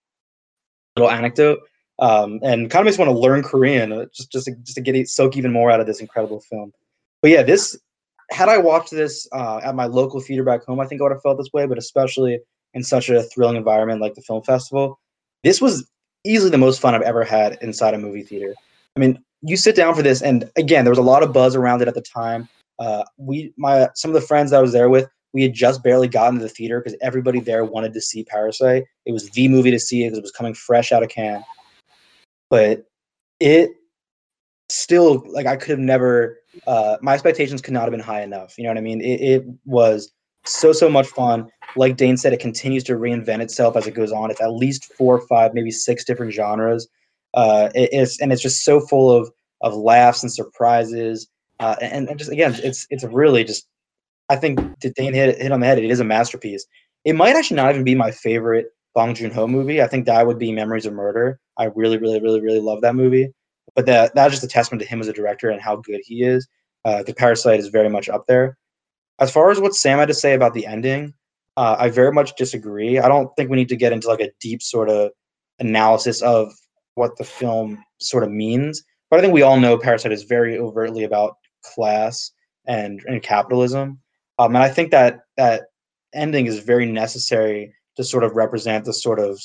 [0.96, 1.60] little anecdote,
[2.00, 4.76] um, and kind of makes me want to learn Korean uh, just just to, just
[4.76, 6.72] to get it, soak even more out of this incredible film.
[7.22, 7.78] But yeah, this
[8.32, 11.12] had I watched this uh, at my local theater back home, I think I would
[11.12, 11.66] have felt this way.
[11.66, 12.40] But especially
[12.74, 15.00] in such a thrilling environment like the film festival,
[15.44, 15.90] this was
[16.24, 18.54] easily the most fun I've ever had inside a movie theater.
[18.96, 21.56] I mean, you sit down for this, and again, there was a lot of buzz
[21.56, 22.48] around it at the time.
[22.80, 25.84] Uh, we, my, some of the friends that I was there with, we had just
[25.84, 28.86] barely gotten to the theater because everybody there wanted to see Parasite.
[29.06, 31.44] It was the movie to see because it was coming fresh out of Cannes.
[32.50, 32.86] But
[33.40, 33.72] it
[34.70, 36.40] still, like, I could have never.
[36.66, 38.58] Uh, my expectations could not have been high enough.
[38.58, 39.02] You know what I mean?
[39.02, 40.12] It, it was
[40.46, 41.48] so so much fun.
[41.76, 44.32] Like Dane said, it continues to reinvent itself as it goes on.
[44.32, 46.88] It's at least four, or five, maybe six different genres.
[47.36, 49.30] Uh, it- it's and it's just so full of
[49.62, 51.28] of laughs and surprises.
[51.60, 53.68] Uh, and, and just again, it's it's really just.
[54.32, 55.80] I think Dane hit hit on the head.
[55.80, 56.66] It is a masterpiece.
[57.04, 59.82] It might actually not even be my favorite Bong Joon Ho movie.
[59.82, 61.40] I think that would be Memories of Murder.
[61.58, 63.34] I really, really, really, really love that movie.
[63.76, 66.24] But that that's just a testament to him as a director and how good he
[66.24, 66.48] is.
[66.86, 68.58] Uh, the Parasite is very much up there.
[69.20, 71.14] As far as what Sam had to say about the ending,
[71.58, 73.00] uh, I very much disagree.
[73.00, 75.12] I don't think we need to get into like a deep sort of
[75.60, 76.52] analysis of
[76.96, 78.84] what the film sort of means.
[79.10, 82.32] But I think we all know Parasite is very overtly about class
[82.68, 84.00] and, and capitalism.
[84.38, 85.64] Um, and I think that that
[86.14, 89.42] ending is very necessary to sort of represent the sort of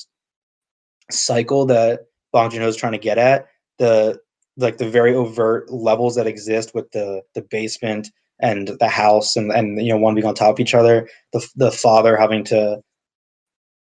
[1.11, 2.01] cycle that
[2.32, 3.47] Bong Joon Ho is trying to get at.
[3.78, 4.19] The
[4.57, 8.11] like the very overt levels that exist with the the basement
[8.41, 11.09] and the house and and you know one being on top of each other.
[11.32, 12.81] The the father having to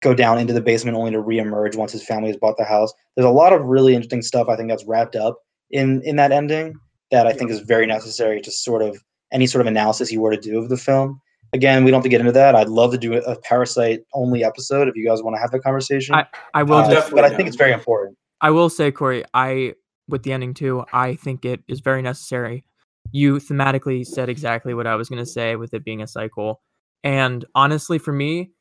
[0.01, 2.93] go down into the basement only to reemerge once his family has bought the house.
[3.17, 5.39] There's a lot of really interesting stuff I think that's wrapped up
[5.71, 6.75] in in that ending
[7.11, 10.31] that I think is very necessary to sort of any sort of analysis you were
[10.35, 11.21] to do of the film.
[11.53, 12.55] Again, we don't have to get into that.
[12.55, 15.61] I'd love to do a Parasite only episode if you guys want to have that
[15.61, 16.15] conversation.
[16.15, 18.17] I, I will Uh, just but I think it's very important.
[18.41, 19.75] I will say, Corey, I
[20.09, 22.65] with the ending too, I think it is very necessary.
[23.13, 26.63] You thematically said exactly what I was gonna say with it being a cycle.
[27.03, 28.53] And honestly, for me,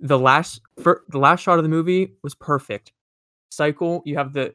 [0.00, 2.92] the last for the last shot of the movie was perfect.
[3.50, 4.54] Cycle, you have the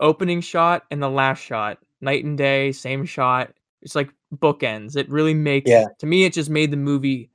[0.00, 3.50] opening shot and the last shot, night and day, same shot.
[3.82, 4.96] It's like bookends.
[4.96, 5.84] It really makes Yeah.
[5.98, 7.30] to me it just made the movie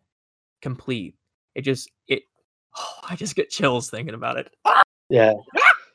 [0.61, 1.15] complete.
[1.55, 2.23] It just it
[3.09, 4.53] I just get chills thinking about it.
[5.09, 5.33] Yeah.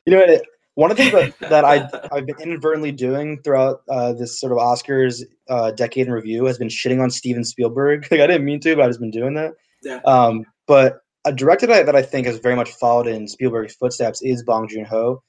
[0.07, 0.43] You know, what,
[0.75, 4.53] one of the things that, that I I've been inadvertently doing throughout uh, this sort
[4.53, 8.07] of Oscars uh, decade in review has been shitting on Steven Spielberg.
[8.11, 9.53] Like I didn't mean to, but I've just been doing that.
[9.83, 10.01] Yeah.
[10.05, 14.23] Um, but a director that, that I think has very much followed in Spielberg's footsteps
[14.23, 15.23] is Bong Joon Ho.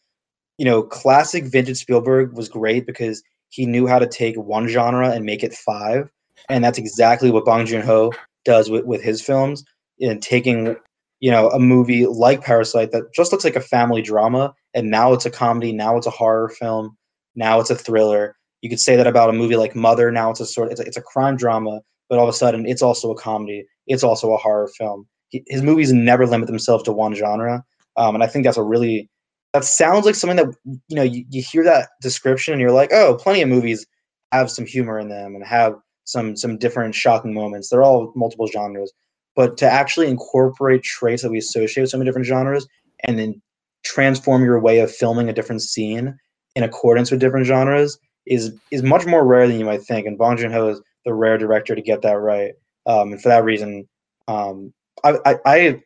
[0.60, 5.10] You know, classic vintage Spielberg was great because he knew how to take one genre
[5.10, 6.12] and make it five,
[6.50, 8.12] and that's exactly what Bong Joon Ho
[8.44, 9.64] does with, with his films
[10.00, 10.76] in taking
[11.22, 15.14] you know a movie like Parasite that just looks like a family drama, and now
[15.14, 16.98] it's a comedy, now it's a horror film,
[17.36, 18.36] now it's a thriller.
[18.60, 20.12] You could say that about a movie like Mother.
[20.12, 21.80] Now it's a sort it's a, it's a crime drama,
[22.10, 23.66] but all of a sudden it's also a comedy.
[23.88, 25.08] It's also a horror film.
[25.30, 27.64] He, his movies never limit themselves to one genre,
[27.96, 29.10] um, and I think that's a really
[29.54, 30.54] that sounds like something that
[30.88, 33.86] you know you, you hear that description and you're like, oh, plenty of movies
[34.32, 37.70] have some humor in them and have some some different shocking moments.
[37.70, 38.92] They're all multiple genres,
[39.36, 42.68] but to actually incorporate traits that we associate with so many different genres
[43.06, 43.42] and then
[43.84, 46.18] transform your way of filming a different scene
[46.56, 50.06] in accordance with different genres is is much more rare than you might think.
[50.06, 52.54] And Bong Joon Ho is the rare director to get that right.
[52.86, 53.88] Um, and for that reason,
[54.28, 54.74] um,
[55.04, 55.82] I, I, I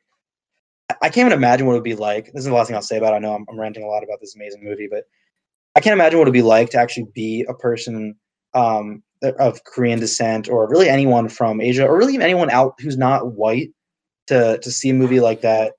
[0.89, 2.25] I can't even imagine what it would be like.
[2.27, 3.13] This is the last thing I'll say about.
[3.13, 3.17] It.
[3.17, 5.05] I know I'm, I'm ranting a lot about this amazing movie, but
[5.75, 8.15] I can't imagine what it'd be like to actually be a person
[8.53, 9.03] um,
[9.39, 13.69] of Korean descent, or really anyone from Asia, or really anyone out who's not white,
[14.27, 15.73] to to see a movie like that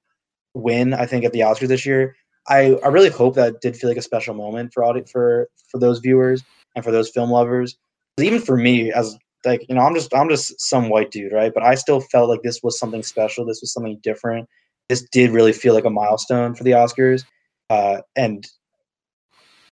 [0.55, 0.95] win.
[0.95, 2.17] I think at the Oscars this year.
[2.47, 5.79] I, I really hope that did feel like a special moment for audit for for
[5.79, 6.43] those viewers
[6.77, 7.77] and for those film lovers.
[8.21, 11.53] Even for me, as like you know, I'm just I'm just some white dude, right?
[11.55, 13.47] But I still felt like this was something special.
[13.47, 14.49] This was something different.
[14.89, 17.25] This did really feel like a milestone for the Oscars,
[17.71, 18.47] uh, and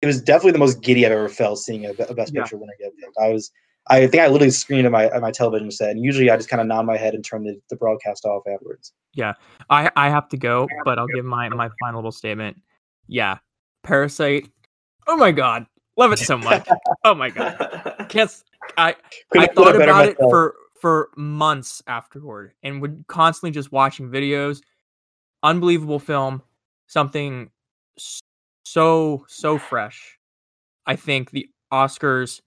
[0.03, 2.43] it was definitely the most giddy I've ever felt seeing a, a Best Yeah.
[2.43, 3.17] Picture winner get picked.
[3.21, 3.51] I was,
[3.89, 6.49] I think I literally screamed at my at my television set, and usually I just
[6.51, 8.93] kind of nod my head and turn the, the broadcast off afterwards.
[9.15, 9.33] Yeah,
[9.71, 12.61] I I have to go, but I'll give my my final little statement.
[13.07, 13.39] Yeah,
[13.83, 14.49] Parasite.
[15.07, 15.67] Oh my god,
[15.97, 16.69] love it so much.
[17.05, 17.57] oh my god,
[18.11, 18.29] can't.
[18.29, 18.45] s-
[18.77, 18.95] I
[19.31, 23.73] Couldn't I thought it better about it for for months afterward, and would constantly just
[23.73, 24.61] watching videos.
[25.43, 26.43] Unbelievable film,
[26.87, 27.51] something
[28.65, 30.19] so so fresh.
[30.87, 32.41] I think the Oscars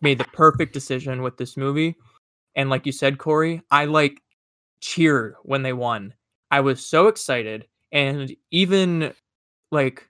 [0.00, 1.96] made the perfect decision with this movie.
[2.54, 4.22] And like you said, Corey, I like
[4.80, 6.14] cheered when they won.
[6.50, 7.66] I was so excited.
[7.92, 9.12] And even
[9.70, 10.08] like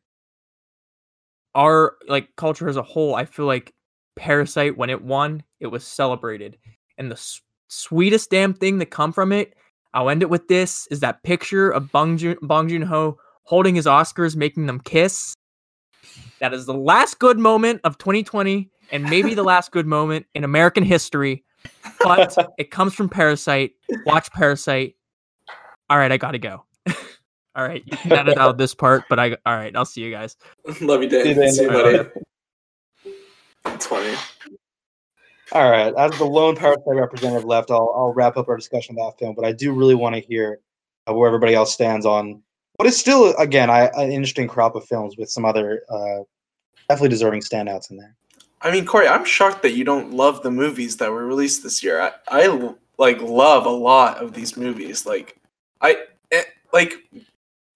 [1.55, 3.73] our like culture as a whole, I feel like
[4.17, 6.59] Parasite when it won, it was celebrated.
[6.99, 9.55] And the s- sweetest damn thing that come from it,
[9.97, 13.87] I'll end it with this, is that picture of Bong Joon, Bong Joon-ho holding his
[13.87, 15.35] Oscars, making them kiss.
[16.39, 20.45] That is the last good moment of 2020 and maybe the last good moment in
[20.45, 21.45] American history.
[22.03, 23.73] But it comes from Parasite.
[24.05, 24.97] Watch Parasite.
[25.89, 26.67] All right, I gotta go.
[27.55, 30.11] all right, you can edit out this part, but I all right, I'll see you
[30.11, 30.37] guys.
[30.83, 31.37] Love you, See you, Dan.
[31.37, 31.53] Dan.
[31.53, 31.75] See you, Bye.
[31.75, 32.09] buddy.
[33.65, 34.15] It's funny.
[35.53, 39.07] All right, as the lone Parasite representative left, I'll, I'll wrap up our discussion of
[39.07, 39.35] that film.
[39.35, 40.59] But I do really want to hear
[41.09, 42.43] uh, where everybody else stands on
[42.77, 46.23] what is still, again, I, an interesting crop of films with some other uh,
[46.89, 48.15] definitely deserving standouts in there.
[48.63, 51.83] I mean, Corey, I'm shocked that you don't love the movies that were released this
[51.83, 52.01] year.
[52.01, 55.07] I, I like love a lot of these movies.
[55.07, 55.39] Like,
[55.81, 56.43] I eh,
[56.73, 56.95] like.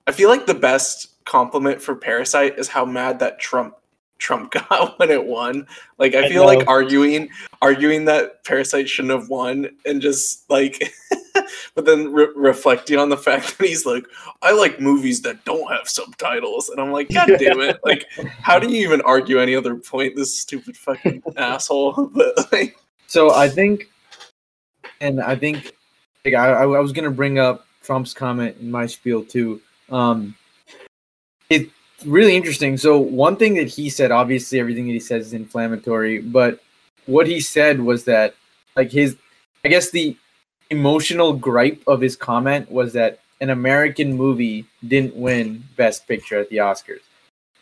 [0.06, 3.76] I feel like the best compliment for Parasite is how mad that Trump
[4.20, 5.66] Trump got when it won.
[5.98, 7.28] Like, I I feel like arguing
[7.62, 10.92] arguing that Parasite shouldn't have won, and just like,
[11.74, 14.04] but then re- reflecting on the fact that he's like,
[14.42, 17.80] I like movies that don't have subtitles, and I'm like, God damn it!
[17.84, 18.06] Like,
[18.40, 20.14] how do you even argue any other point?
[20.14, 22.10] This stupid fucking asshole.
[22.12, 22.76] But like,
[23.06, 23.88] So I think,
[25.00, 25.72] and I think,
[26.24, 29.60] like I, I was gonna bring up Trump's comment in my spiel too.
[29.90, 30.36] Um,
[31.48, 31.72] it's
[32.04, 32.76] really interesting.
[32.76, 36.60] So one thing that he said, obviously everything that he says is inflammatory, but
[37.06, 38.34] what he said was that,
[38.76, 39.16] like his,
[39.64, 40.16] I guess the
[40.70, 46.48] emotional gripe of his comment was that an American movie didn't win Best Picture at
[46.50, 47.00] the Oscars.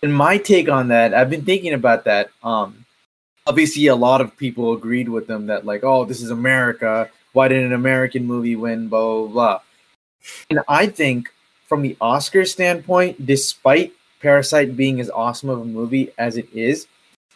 [0.02, 2.30] And my take on that, I've been thinking about that.
[2.42, 2.84] Um,
[3.48, 7.48] obviously a lot of people agreed with them that like oh this is america why
[7.48, 9.60] didn't an american movie win blah blah blah
[10.50, 11.32] and i think
[11.66, 16.86] from the oscar standpoint despite parasite being as awesome of a movie as it is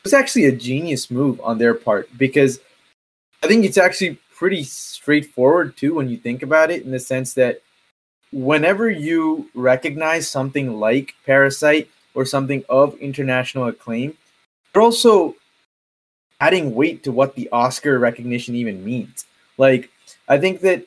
[0.05, 2.61] was actually a genius move on their part because
[3.43, 7.35] i think it's actually pretty straightforward too when you think about it in the sense
[7.35, 7.61] that
[8.33, 14.17] whenever you recognize something like Parasite or something of international acclaim,
[14.75, 15.37] you're also
[16.41, 19.27] adding weight to what the Oscar recognition even means.
[19.59, 19.91] Like,
[20.29, 20.85] I think that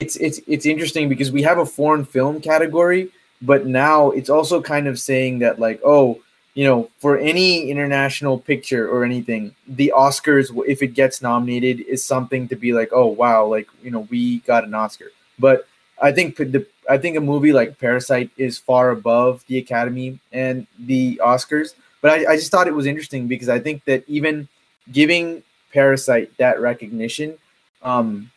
[0.00, 3.10] it's it's it's interesting because we have a foreign film category,
[3.42, 6.20] but now it's also kind of saying that like, oh,
[6.54, 12.04] you know, for any international picture or anything, the Oscars, if it gets nominated, is
[12.04, 15.06] something to be like, oh wow, like you know, we got an Oscar.
[15.38, 15.66] But
[16.02, 20.66] I think the I think a movie like Parasite is far above the Academy and
[20.78, 21.74] the Oscars.
[22.02, 24.48] But I, I just thought it was interesting because I think that even
[24.90, 25.42] giving
[25.72, 27.38] Parasite that recognition
[27.82, 28.30] um,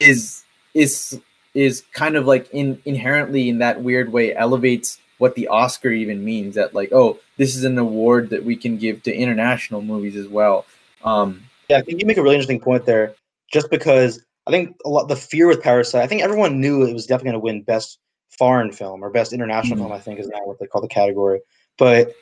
[0.00, 1.20] is is
[1.54, 6.24] is kind of like in inherently in that weird way elevates what the Oscar even
[6.24, 6.56] means.
[6.56, 10.28] That like, oh, this is an award that we can give to international movies as
[10.28, 10.66] well.
[11.04, 13.14] Um, yeah, I think you make a really interesting point there.
[13.52, 16.92] Just because I think a lot the fear with Parasite, I think everyone knew it
[16.92, 17.98] was definitely going to win best
[18.36, 19.86] foreign film or best international mm-hmm.
[19.86, 19.92] film.
[19.92, 21.40] I think is now what they call the category.
[21.78, 22.12] But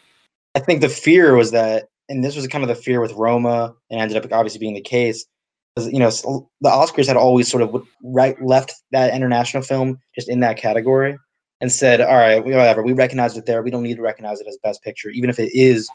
[0.54, 3.74] I think the fear was that, and this was kind of the fear with Roma,
[3.90, 5.24] and ended up obviously being the case.
[5.76, 6.10] You know,
[6.60, 11.18] the Oscars had always sort of right left that international film just in that category
[11.62, 12.82] and said, "All right, whatever.
[12.82, 13.62] We recognize it there.
[13.62, 15.88] We don't need to recognize it as best picture, even if it is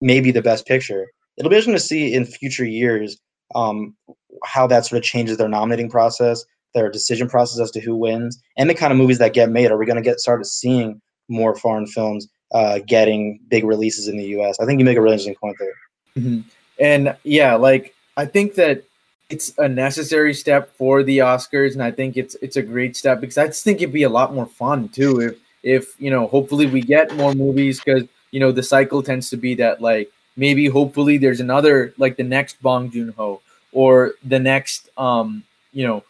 [0.00, 1.06] maybe the best picture."
[1.36, 3.18] It'll be interesting to see in future years
[3.54, 3.96] um,
[4.44, 6.44] how that sort of changes their nominating process,
[6.74, 9.72] their decision process as to who wins, and the kind of movies that get made.
[9.72, 14.16] Are we going to get started seeing more foreign films uh, getting big releases in
[14.16, 14.60] the U.S.?
[14.60, 15.74] I think you make a really interesting point there.
[16.16, 16.40] Mm-hmm.
[16.80, 18.82] And yeah, like I think that
[19.30, 23.20] it's a necessary step for the Oscars, and I think it's it's a great step
[23.20, 26.26] because I just think it'd be a lot more fun too if if you know
[26.26, 30.10] hopefully we get more movies because you know the cycle tends to be that like
[30.36, 33.40] maybe hopefully there's another like the next Bong Joon Ho
[33.72, 36.02] or the next um you know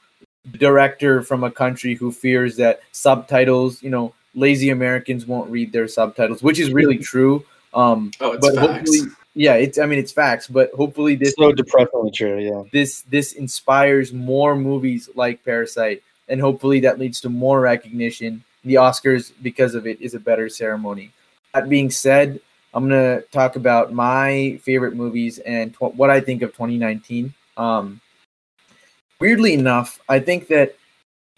[0.53, 5.89] director from a country who fears that subtitles you know lazy Americans won't read their
[5.89, 7.45] subtitles, which is really true.
[7.75, 8.67] Um, oh, but facts.
[8.67, 9.01] hopefully,
[9.39, 12.39] yeah, it's I mean it's facts, but hopefully this so depressingly true.
[12.41, 18.43] Yeah, this this inspires more movies like Parasite, and hopefully that leads to more recognition.
[18.65, 21.13] The Oscars, because of it, is a better ceremony.
[21.55, 22.41] That being said,
[22.75, 27.33] I'm gonna talk about my favorite movies and tw- what I think of 2019.
[27.57, 28.01] Um,
[29.21, 30.75] weirdly enough, I think that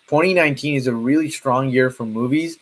[0.08, 2.58] 2019 is a really strong year for movies,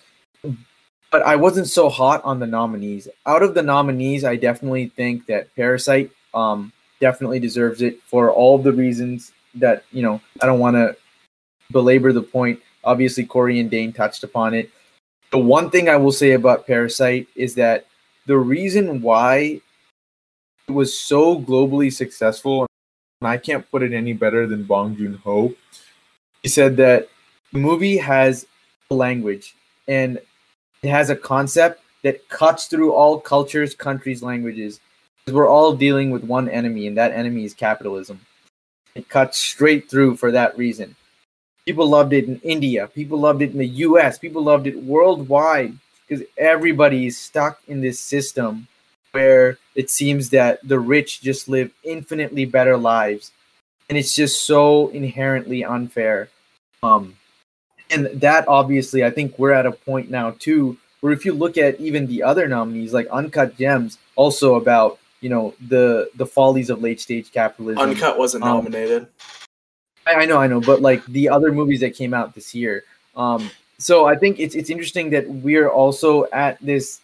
[1.10, 3.08] but I wasn't so hot on the nominees.
[3.26, 8.58] Out of the nominees, I definitely think that Parasite um, definitely deserves it for all
[8.58, 10.96] the reasons that, you know, I don't want to
[11.70, 12.60] belabor the point.
[12.84, 14.70] Obviously, Corey and Dane touched upon it.
[15.30, 17.86] The one thing I will say about Parasite is that
[18.26, 19.60] the reason why
[20.68, 22.66] it was so globally successful,
[23.20, 25.54] and I can't put it any better than Bong Joon Ho,
[26.42, 27.08] he said that
[27.52, 28.46] the movie has
[28.90, 29.54] language
[29.86, 30.18] and
[30.82, 34.80] it has a concept that cuts through all cultures, countries, languages.
[35.24, 38.20] Because we're all dealing with one enemy, and that enemy is capitalism.
[38.94, 40.96] It cuts straight through for that reason.
[41.66, 42.88] People loved it in India.
[42.88, 44.18] People loved it in the US.
[44.18, 45.74] People loved it worldwide
[46.08, 48.66] because everybody is stuck in this system
[49.12, 53.32] where it seems that the rich just live infinitely better lives.
[53.90, 56.30] And it's just so inherently unfair.
[56.82, 57.17] Um,
[57.90, 61.56] and that obviously, I think we're at a point now too where if you look
[61.56, 66.70] at even the other nominees, like Uncut Gems, also about you know the the follies
[66.70, 67.90] of late stage capitalism.
[67.90, 69.06] Uncut wasn't um, nominated.
[70.06, 72.84] I, I, know, I know, but like the other movies that came out this year.
[73.14, 77.00] Um, so I think it's it's interesting that we're also at this.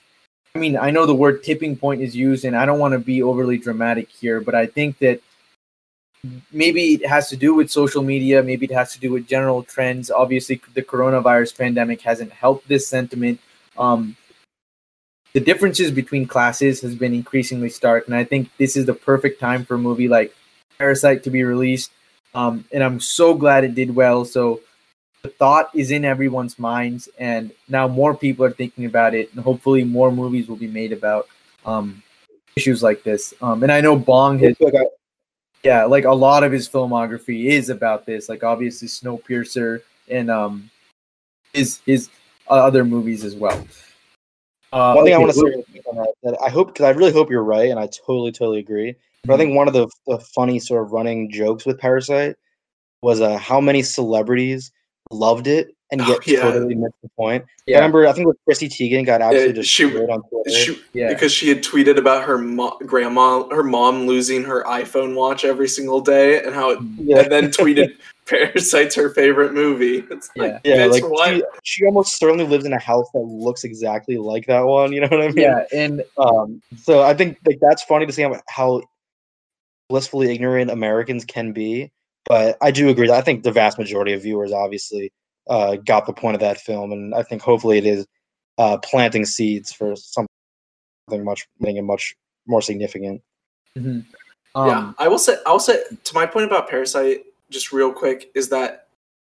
[0.57, 2.99] I mean, I know the word tipping point is used, and I don't want to
[2.99, 5.21] be overly dramatic here, but I think that
[6.53, 9.63] maybe it has to do with social media maybe it has to do with general
[9.63, 10.11] trends.
[10.11, 13.41] Obviously the coronavirus pandemic hasn't helped this sentiment.
[13.77, 14.17] Um,
[15.35, 19.41] the differences between classes has been increasingly stark and i think this is the perfect
[19.41, 20.35] time for a movie like
[20.79, 21.91] parasite to be released.
[22.35, 24.25] Um, and i'm so glad it did well.
[24.25, 24.61] So
[25.23, 29.43] the thought is in everyone's minds and now more people are thinking about it and
[29.43, 31.29] hopefully more movies will be made about
[31.65, 32.03] um,
[32.57, 33.35] issues like this.
[33.43, 34.57] Um, and i know bong has
[35.65, 38.29] yeah, like a lot of his filmography is about this.
[38.29, 40.71] Like obviously Snowpiercer and um
[41.53, 42.11] his his
[42.49, 43.67] other movies as well.
[44.73, 45.81] Uh, one thing okay, I want to say
[46.23, 48.95] that, I hope because I really hope you're right, and I totally totally agree.
[49.25, 52.37] But I think one of the, the funny sort of running jokes with Parasite
[53.01, 54.73] was uh, how many celebrities
[55.11, 56.41] loved it and Oh, yet yeah.
[56.43, 57.45] totally missed the point.
[57.67, 57.77] Yeah.
[57.77, 60.51] I remember, I think with Chrissy Teigen got absolutely she- destroyed on Twitter.
[60.51, 61.09] She, Yeah.
[61.09, 65.69] Because she had tweeted about her mo- grandma, her mom losing her iPhone watch every
[65.69, 67.97] single day, and how, it, yeah, and then tweeted
[68.27, 70.05] Parasite's her favorite movie.
[70.11, 70.77] It's like, Yeah.
[70.77, 71.35] yeah, like what?
[71.63, 74.93] she, she almost certainly lives in a house that looks exactly like that one.
[74.93, 75.37] You know what I mean?
[75.45, 78.83] Yeah, and Um, so I think like that's funny to see how, how
[79.89, 81.91] blissfully ignorant Americans can be.
[82.27, 83.07] But I do agree.
[83.09, 85.13] that I think the vast majority of viewers obviously
[85.49, 88.07] uh, got the point of that film, and I think hopefully it is
[88.59, 90.29] uh, planting seeds for something
[91.11, 92.15] much, making it much
[92.47, 93.23] more significant.
[93.77, 94.05] mhm.
[94.57, 95.37] yeah, um, I will say.
[95.47, 98.89] I will say to my point about Parasite, just real quick, is that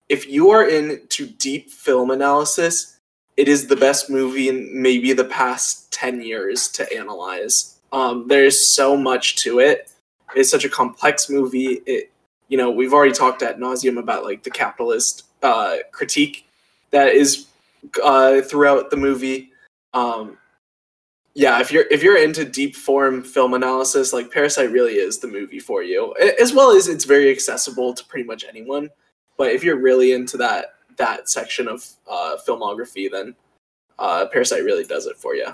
[0.10, 3.00] if you are into deep film analysis,
[3.38, 7.78] it is the best movie in maybe the past ten years to analyze.
[7.92, 9.92] Um, there is so much to it.
[10.36, 11.82] It's such a complex movie.
[11.86, 12.12] It,
[12.48, 16.48] you know, we've already talked at nauseum about like the capitalist uh, critique
[16.92, 17.48] that is
[18.04, 19.52] uh, throughout the movie.
[19.94, 20.38] Um,
[21.36, 25.28] yeah, if you're if you're into deep form film analysis, like Parasite really is the
[25.28, 26.16] movie for you.
[26.42, 28.90] As well as it's very accessible to pretty much anyone.
[29.38, 33.36] But if you're really into that that section of uh, filmography, then
[34.00, 35.48] uh, Parasite really does it for you.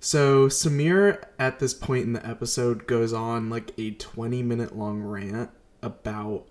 [0.00, 5.02] So Samir at this point in the episode goes on like a 20 minute long
[5.02, 5.50] rant
[5.82, 6.46] about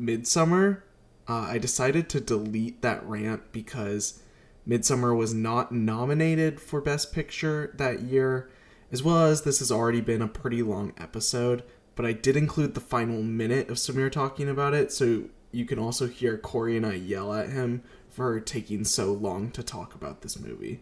[0.00, 0.82] Midsommar.
[1.28, 4.20] Uh, I decided to delete that rant because
[4.68, 8.50] Midsommar was not nominated for Best Picture that year,
[8.90, 11.62] as well as this has already been a pretty long episode.
[11.94, 15.78] But I did include the final minute of Samir talking about it, so you can
[15.78, 20.22] also hear Corey and I yell at him for taking so long to talk about
[20.22, 20.80] this movie.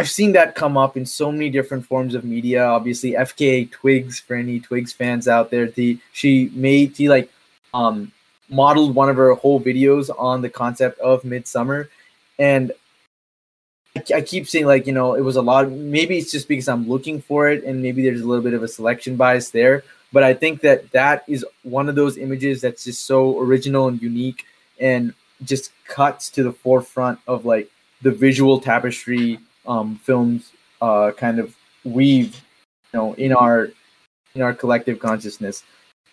[0.00, 2.64] I've seen that come up in so many different forms of media.
[2.64, 5.66] Obviously, FKA Twigs for any Twigs fans out there.
[5.66, 7.30] The she made she like
[7.72, 8.12] um
[8.54, 11.88] modeled one of her whole videos on the concept of Midsommar,
[12.38, 12.72] and
[13.96, 15.70] I, keep saying like you know it was a lot.
[15.70, 18.62] Maybe it's just because I'm looking for it, and maybe there's a little bit of
[18.62, 19.84] a selection bias there.
[20.12, 24.00] But I think that that is one of those images that's just so original and
[24.02, 24.44] unique,
[24.80, 25.14] and
[25.44, 27.70] just cuts to the forefront of like
[28.02, 31.54] the visual tapestry um, films uh, kind of
[31.84, 32.42] weave,
[32.92, 33.70] you know, in our
[34.34, 35.62] in our collective consciousness.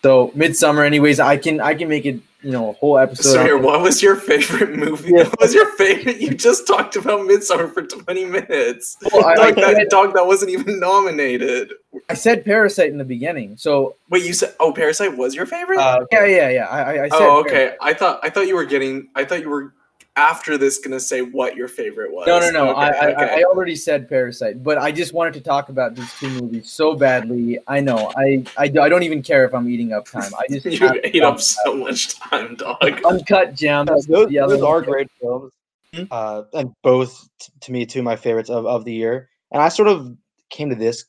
[0.02, 3.36] So Midsommar, anyways, I can I can make it you know a whole episode.
[3.38, 5.10] Samir, on- what was your favorite movie?
[5.12, 5.24] Yeah.
[5.24, 6.20] What was your favorite?
[6.20, 8.96] You just talked about Midsommar for 20 minutes.
[9.12, 11.72] Well, I- dog, I- that dog that wasn't even nominated.
[12.08, 15.78] I said Parasite in the beginning, so Wait, you said oh Parasite was your favorite?
[15.78, 16.66] Uh, yeah, yeah, yeah.
[16.66, 17.68] I, I- I said oh, Parasite.
[17.72, 17.76] okay.
[17.80, 19.08] I thought I thought you were getting.
[19.14, 19.74] I thought you were
[20.16, 22.26] after this gonna say what your favorite was.
[22.26, 22.70] No, no, no.
[22.72, 23.40] Okay, I, I, okay.
[23.40, 26.94] I already said Parasite, but I just wanted to talk about these two movies so
[26.94, 27.58] badly.
[27.66, 28.12] I know.
[28.16, 30.30] I, I, do- I don't even care if I'm eating up time.
[30.38, 32.76] I just you have to ate up so much time, dog.
[32.82, 33.88] about Uncut gems.
[34.08, 35.50] Yeah, those, the those are great films,
[35.94, 36.04] Hmm?
[36.10, 39.28] uh, and both t- to me two of my favorites of, of the year.
[39.50, 40.16] And I sort of
[40.50, 41.04] came to this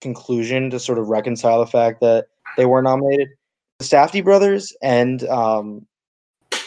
[0.00, 2.26] conclusion to sort of reconcile the fact that
[2.56, 3.28] they were nominated.
[3.78, 5.86] The Safdie brothers and um,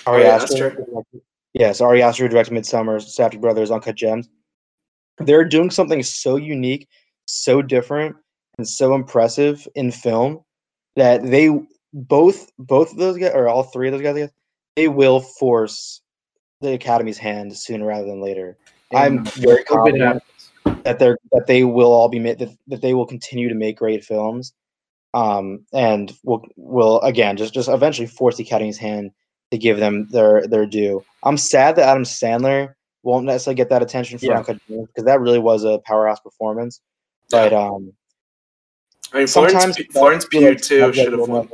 [0.07, 0.71] Ari Ari Aster.
[0.71, 1.03] Aster.
[1.57, 4.27] Yes, Ari Aster directed Midsommar, Safdie brothers, Uncut Gems.
[5.19, 6.89] They're doing something so unique,
[7.27, 8.17] so different,
[8.57, 10.41] and so impressive in film
[10.97, 11.49] that they
[11.93, 14.31] both both of those guys or all three of those guys I guess,
[14.75, 16.01] they will force
[16.59, 18.57] the academy's hand sooner rather than later.
[18.93, 20.21] I'm very confident
[20.83, 23.77] that they're that they will all be made that, that they will continue to make
[23.77, 24.53] great films,
[25.13, 29.11] um, and will will again just just eventually force the academy's hand
[29.55, 31.03] to give them their their due.
[31.23, 32.73] I'm sad that Adam Sandler
[33.03, 34.43] won't necessarily get that attention for Yeah.
[34.43, 36.81] Gems because that really was a powerhouse performance.
[37.29, 37.93] But um,
[39.13, 41.49] I mean, Florence, P- Florence Pugh too should have won.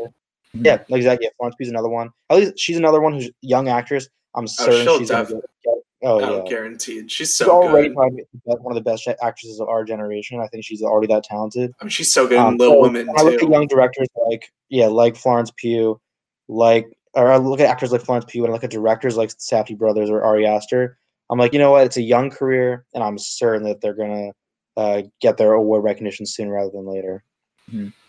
[0.54, 1.26] Yeah, exactly.
[1.26, 2.10] Yeah, Florence Pugh's another one.
[2.30, 4.08] At least she's another one who's a young actress.
[4.36, 5.74] I'm certain she'll she's gonna def- get, get-
[6.04, 7.12] Oh Oh, yeah, guaranteed.
[7.12, 7.96] She's she's already good.
[7.96, 10.40] probably one of the best actresses of our generation.
[10.40, 11.72] I think she's already that talented.
[11.80, 14.08] I mean, she's so good in Um, Little so Women I look at young directors
[14.28, 16.02] like yeah, like Florence Pugh,
[16.48, 19.30] like or I look at actors like Florence Pugh and I look at directors like
[19.30, 20.98] Safdie brothers or Ari Aster.
[21.30, 21.86] I'm like, you know what?
[21.86, 24.32] It's a young career, and I'm certain that they're gonna
[24.78, 27.24] uh, get their award recognition sooner rather than later.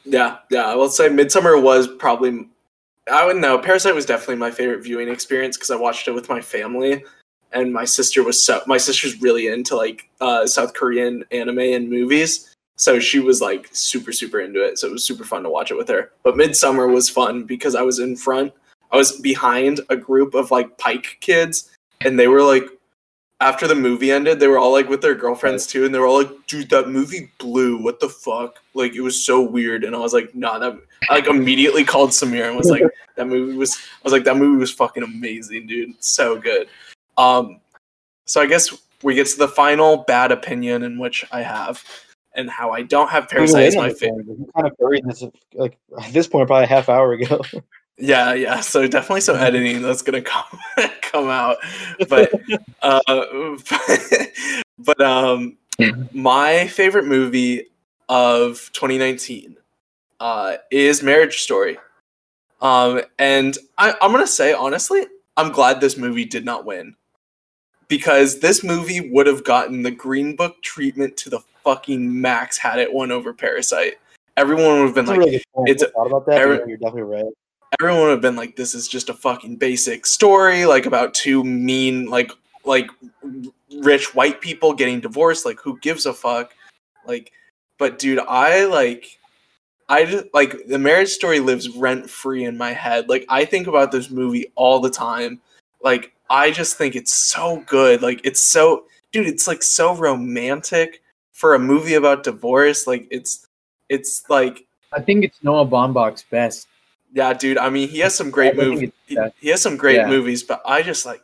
[0.04, 0.64] Yeah, yeah.
[0.64, 2.48] I will say Midsommar was probably.
[3.10, 3.58] I would know.
[3.58, 7.04] Parasite was definitely my favorite viewing experience because I watched it with my family,
[7.52, 8.60] and my sister was so.
[8.66, 13.68] My sister's really into like uh, South Korean anime and movies, so she was like
[13.72, 14.78] super super into it.
[14.78, 16.10] So it was super fun to watch it with her.
[16.24, 18.52] But Midsommar was fun because I was in front.
[18.92, 21.70] I was behind a group of like Pike kids,
[22.04, 22.64] and they were like.
[23.42, 26.06] after the movie ended, they were all like with their girlfriends too, and they were
[26.06, 27.76] all like, "Dude, that movie blew.
[27.82, 28.60] What the fuck?
[28.72, 30.78] Like, it was so weird." And I was like, "Nah, that."
[31.10, 32.84] I like immediately called Samir and was like,
[33.16, 35.90] "That movie was." I was like, "That movie was fucking amazing, dude.
[35.98, 36.68] So good."
[37.18, 37.60] Um,
[38.26, 41.82] so I guess we get to the final bad opinion in which I have,
[42.36, 44.26] and how I don't have Parasite as my favorite.
[44.26, 45.24] You kind of buried this
[45.54, 47.42] like at this point probably a half hour ago.
[47.98, 48.60] Yeah, yeah.
[48.60, 50.58] So definitely some editing that's gonna come
[51.02, 51.58] come out,
[52.08, 52.32] but
[52.82, 53.00] uh,
[54.78, 55.56] but um,
[56.12, 57.66] my favorite movie
[58.08, 59.56] of 2019
[60.20, 61.78] uh, is Marriage Story.
[62.60, 65.04] Um, and I, I'm gonna say honestly,
[65.36, 66.94] I'm glad this movie did not win
[67.88, 72.78] because this movie would have gotten the Green Book treatment to the fucking max had
[72.78, 73.94] it won over Parasite.
[74.36, 76.38] Everyone would have been That's like, really "It's I thought about that.
[76.40, 77.32] every- you're definitely right.
[77.80, 81.42] Everyone would have been like this is just a fucking basic story like about two
[81.44, 82.30] mean like
[82.64, 82.88] like
[83.78, 86.52] rich white people getting divorced like who gives a fuck?
[87.06, 87.32] Like
[87.78, 89.18] but dude i like
[89.88, 93.08] i like the marriage story lives rent free in my head.
[93.08, 95.40] Like i think about this movie all the time.
[95.82, 98.02] Like i just think it's so good.
[98.02, 102.86] Like it's so dude it's like so romantic for a movie about divorce.
[102.86, 103.46] Like it's
[103.88, 106.68] it's like I think it's Noah Baumbach's best.
[107.12, 107.58] Yeah, dude.
[107.58, 108.90] I mean, he has some great movies.
[109.06, 110.08] He, he has some great Yeah.
[110.08, 111.22] movies, but I just like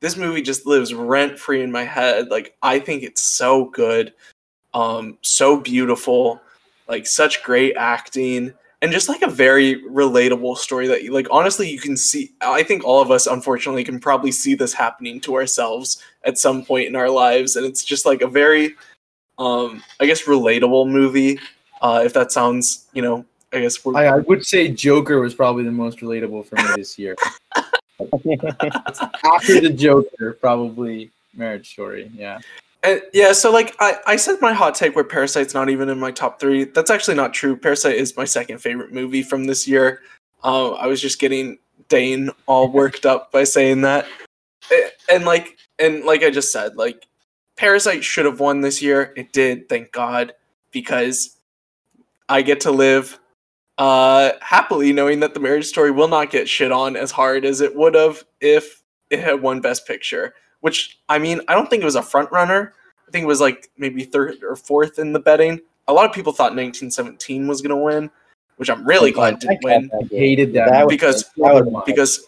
[0.00, 2.28] this movie just lives rent free in my head.
[2.28, 4.12] Like I think it's so good,
[4.74, 6.40] um, so beautiful,
[6.88, 8.52] like such great acting,
[8.82, 11.28] and just like a very relatable story that you like.
[11.30, 12.32] Honestly, you can see.
[12.40, 16.64] I think all of us, unfortunately, can probably see this happening to ourselves at some
[16.64, 18.74] point in our lives, and it's just like a very,
[19.38, 21.38] um, I guess, relatable movie.
[21.80, 25.34] Uh, if that sounds, you know, I guess we're I, I would say Joker was
[25.34, 27.16] probably the most relatable for me this year.
[28.00, 32.10] After the Joker, probably Marriage Story.
[32.14, 32.38] Yeah.
[32.82, 36.00] And yeah, so like I, I said my hot take where Parasite's not even in
[36.00, 36.64] my top three.
[36.64, 37.56] That's actually not true.
[37.56, 40.00] Parasite is my second favorite movie from this year.
[40.42, 41.58] Uh, I was just getting
[41.88, 44.06] Dane all worked up by saying that.
[45.08, 47.06] And like and like I just said, like
[47.56, 49.12] Parasite should have won this year.
[49.16, 50.32] It did, thank God,
[50.72, 51.36] because
[52.28, 53.20] I get to live
[53.82, 57.60] uh happily knowing that the marriage story will not get shit on as hard as
[57.60, 61.82] it would have if it had won best picture which i mean i don't think
[61.82, 62.72] it was a front runner.
[63.08, 65.60] I think it was like maybe third or fourth in the betting.
[65.86, 68.10] A lot of people thought 1917 was going to win
[68.56, 69.90] which i'm really glad didn't win.
[70.00, 70.68] I hated that.
[70.70, 72.24] That was- because that was- because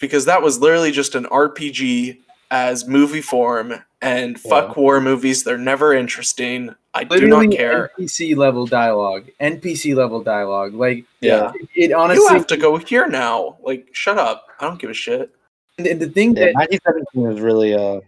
[0.00, 2.18] because that was literally just an rpg
[2.50, 5.44] as movie form and fuck war movies.
[5.44, 9.28] They're never interesting i do Literally not care NPC level dialogue.
[9.40, 10.74] NPC level dialogue.
[10.74, 14.80] Like yeah it honestly you have to go here now like shut up i don't
[14.80, 15.34] give a shit
[15.78, 18.00] and the thing Yeah, that 1917 was really uh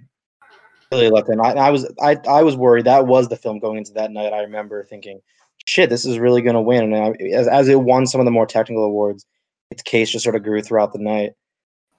[0.92, 1.40] really left in.
[1.40, 4.32] I, I was I I was worried that was the film going into that night.
[4.32, 5.20] I remember thinking,
[5.64, 6.92] shit, this is really going to win.
[6.92, 9.24] And I, as as it won some of the more technical awards,
[9.70, 11.32] its case just sort of grew throughout the night.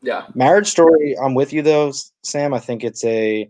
[0.02, 1.92] yeah Marriage Story, I'm with you though,
[2.24, 2.54] Sam.
[2.54, 3.50] I think it's a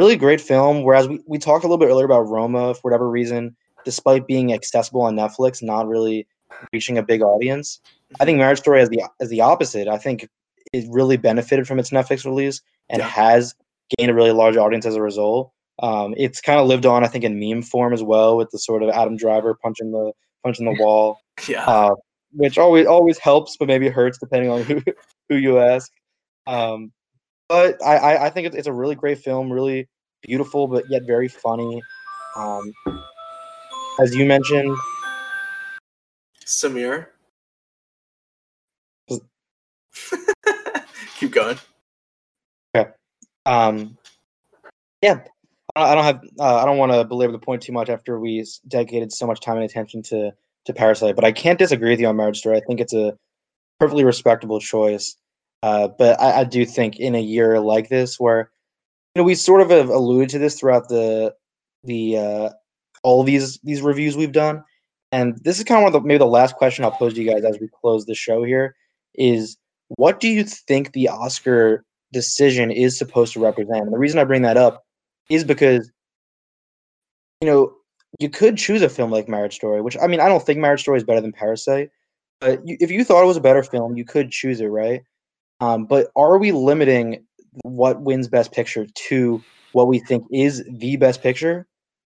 [0.00, 0.82] really great film.
[0.82, 3.54] Whereas we, we talked a little bit earlier about Roma for whatever reason,
[3.84, 6.26] despite being accessible on Netflix, not really
[6.72, 7.80] reaching a big audience.
[8.18, 9.88] I think Marriage Story has the as the opposite.
[9.88, 10.26] I think
[10.72, 13.08] it really benefited from its Netflix release and Yeah.
[13.08, 13.54] has
[13.98, 15.52] gained a really large audience as a result.
[15.82, 18.58] Um, it's kind of lived on, I think, in meme form as well, with the
[18.58, 20.12] sort of Adam Driver punching the
[20.42, 21.18] punching the wall
[21.48, 21.94] yeah uh,
[22.32, 24.80] which always always helps, but maybe hurts depending on who
[25.28, 25.90] who you ask.
[26.46, 26.92] Um,
[27.50, 29.88] but I, I, I think it's, it's a really great film, really
[30.22, 31.82] beautiful, but yet very funny.
[32.36, 32.72] Um,
[33.98, 34.76] as you mentioned,
[36.46, 37.08] samir
[41.18, 41.58] keep going
[42.76, 42.88] Okay.
[43.46, 43.98] um,
[45.02, 45.24] yeah,
[45.74, 48.20] I I don't have uh, I don't want to belabor the point too much after
[48.20, 50.30] we dedicated so much time and attention to
[50.66, 52.58] to Parasite, but I can't disagree with you on Marriage Story.
[52.58, 53.16] I think it's a
[53.80, 55.16] perfectly respectable choice.
[55.62, 58.50] Uh, but I, I do think in a year like this, where
[59.14, 61.34] you know we sort of have alluded to this throughout the
[61.84, 62.50] the uh,
[63.02, 64.64] all these these reviews we've done,
[65.12, 67.22] and this is kind of one of the, maybe the last question I'll pose to
[67.22, 68.74] you guys as we close the show here
[69.14, 69.56] is
[69.96, 73.82] what do you think the Oscar decision is supposed to represent?
[73.82, 74.84] And the reason I bring that up
[75.28, 75.90] is because
[77.40, 77.72] you know
[78.18, 80.80] you could choose a film like Marriage Story, which I mean I don't think Marriage
[80.80, 81.90] Story is better than Parasite,
[82.40, 85.02] but you, if you thought it was a better film, you could choose it, right?
[85.60, 87.24] Um, but are we limiting
[87.62, 89.42] what wins Best Picture to
[89.72, 91.66] what we think is the best picture,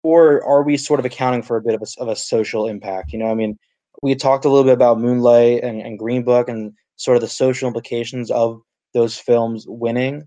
[0.03, 3.13] or are we sort of accounting for a bit of a, of a social impact?
[3.13, 3.59] You know, I mean,
[4.03, 7.29] we talked a little bit about Moonlight and, and Green Book and sort of the
[7.29, 8.61] social implications of
[8.95, 10.27] those films winning.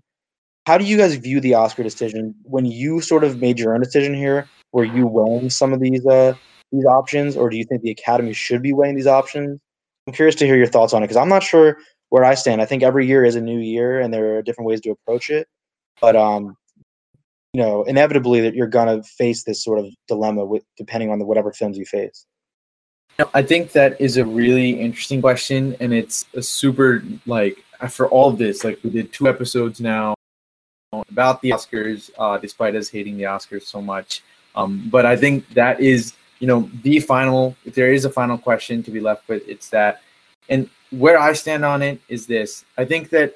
[0.66, 3.80] how do you guys view the Oscar decision when you sort of made your own
[3.80, 4.48] decision here?
[4.72, 6.34] Were you weighing some of these uh,
[6.72, 9.60] these options, or do you think the Academy should be weighing these options?
[10.06, 11.78] I'm curious to hear your thoughts on it because I'm not sure
[12.10, 12.62] where I stand.
[12.62, 15.30] I think every year is a new year, and there are different ways to approach
[15.30, 15.48] it.
[16.00, 16.56] But um,
[17.52, 21.24] you know, inevitably that you're gonna face this sort of dilemma with depending on the
[21.24, 22.26] whatever films you face.
[23.32, 28.30] I think that is a really interesting question, and it's a super like for all
[28.30, 28.62] this.
[28.62, 30.14] Like we did two episodes now
[31.08, 34.22] about the Oscars, uh, despite us hating the Oscars so much.
[34.54, 37.56] Um, but I think that is, you know, the final.
[37.64, 40.02] If there is a final question to be left with, it's that.
[40.48, 43.34] And where I stand on it is this: I think that,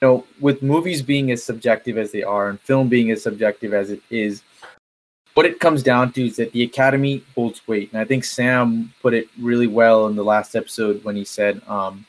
[0.00, 3.74] you know, with movies being as subjective as they are, and film being as subjective
[3.74, 4.42] as it is,
[5.34, 7.90] what it comes down to is that the Academy holds weight.
[7.92, 11.62] And I think Sam put it really well in the last episode when he said,
[11.68, 12.04] um,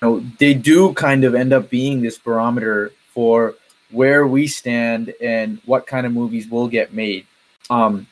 [0.00, 3.54] you know, they do kind of end up being this barometer for
[3.90, 7.26] where we stand and what kind of movies will get made.
[7.70, 8.06] Um,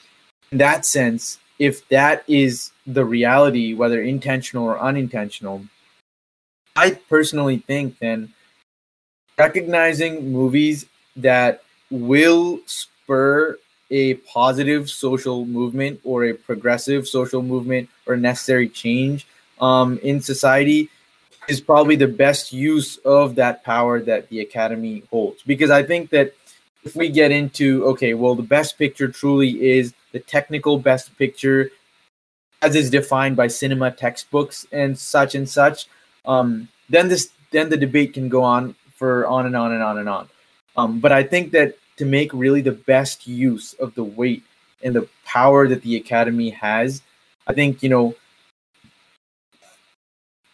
[0.50, 5.62] in that sense, if that is the reality, whether intentional or unintentional,
[6.74, 8.32] I personally think then
[9.38, 10.86] recognizing movies
[11.16, 13.58] that will spur
[13.90, 19.26] a positive social movement or a progressive social movement or necessary change
[19.60, 20.88] um, in society
[21.48, 25.42] is probably the best use of that power that the academy holds.
[25.42, 26.34] Because i think that
[26.84, 31.70] if we get into okay well the best picture truly is the technical best picture
[32.62, 35.86] as is defined by cinema textbooks and such and such
[36.24, 39.98] um, then this then the debate can go on for on and on and on
[39.98, 40.28] and on.
[40.76, 44.44] Um, but i think that to make really the best use of the weight
[44.82, 47.02] and the power that the academy has
[47.46, 48.14] i think you know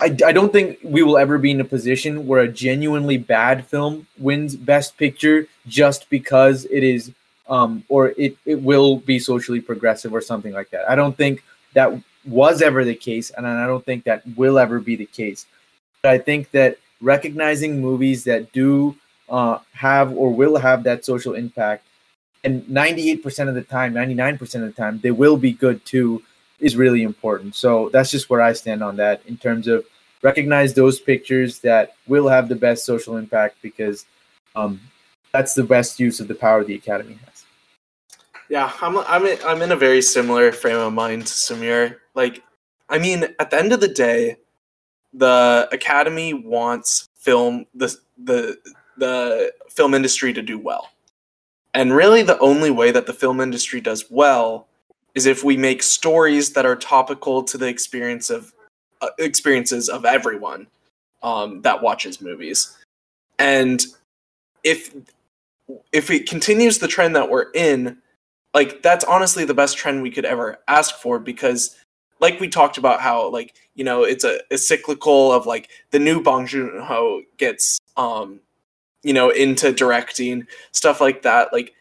[0.00, 3.66] I, I don't think we will ever be in a position where a genuinely bad
[3.66, 7.12] film wins best picture just because it is
[7.48, 10.90] um, or it, it will be socially progressive or something like that.
[10.90, 11.44] I don't think
[11.74, 11.92] that
[12.24, 15.46] was ever the case and i don't think that will ever be the case.
[16.02, 18.96] But i think that recognizing movies that do
[19.28, 21.84] uh, have or will have that social impact
[22.44, 26.22] and 98% of the time 99% of the time they will be good too
[26.60, 27.54] is really important.
[27.54, 29.84] So that's just where i stand on that in terms of
[30.22, 34.06] recognize those pictures that will have the best social impact because
[34.56, 34.80] um,
[35.32, 37.33] that's the best use of the power the academy has
[38.48, 42.42] yeah i'm i'm in, i'm in a very similar frame of mind to samir like
[42.88, 44.36] i mean at the end of the day
[45.12, 47.94] the academy wants film the
[48.24, 48.56] the
[48.96, 50.90] the film industry to do well
[51.72, 54.68] and really the only way that the film industry does well
[55.14, 58.52] is if we make stories that are topical to the experience of
[59.00, 60.66] uh, experiences of everyone
[61.22, 62.76] um, that watches movies.
[63.38, 63.84] And
[64.62, 64.94] if
[65.92, 67.98] if it continues the trend that we're in,
[68.54, 71.76] like that's honestly the best trend we could ever ask for because
[72.20, 75.98] like we talked about how like you know it's a, a cyclical of like the
[75.98, 78.40] new Bong Joon Ho gets um
[79.02, 81.74] you know into directing stuff like that like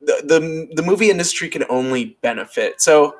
[0.00, 3.16] the the the movie industry can only benefit so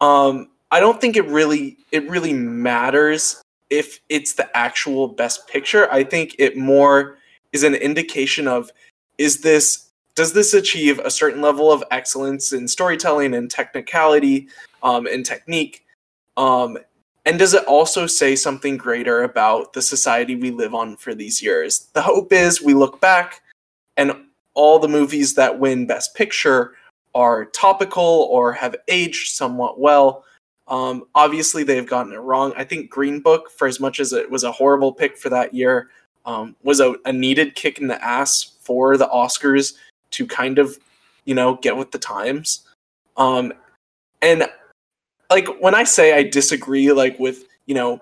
[0.00, 5.90] um I don't think it really it really matters if it's the actual best picture.
[5.92, 7.16] I think it more
[7.52, 8.70] is an indication of
[9.18, 9.89] is this
[10.20, 14.48] does this achieve a certain level of excellence in storytelling and technicality
[14.82, 15.86] um, and technique?
[16.36, 16.76] Um,
[17.24, 21.40] and does it also say something greater about the society we live on for these
[21.40, 21.88] years?
[21.94, 23.40] The hope is we look back
[23.96, 24.12] and
[24.52, 26.74] all the movies that win best picture
[27.14, 30.26] are topical or have aged somewhat well.
[30.68, 32.52] Um, obviously, they've gotten it wrong.
[32.58, 35.54] I think Green Book, for as much as it was a horrible pick for that
[35.54, 35.88] year,
[36.26, 39.72] um, was a, a, needed kick in the ass for the Oscars
[40.12, 40.78] to kind of,
[41.24, 42.66] you know, get with the times.
[43.16, 43.52] Um,
[44.22, 44.48] and
[45.30, 48.00] like when I say I disagree, like with you know,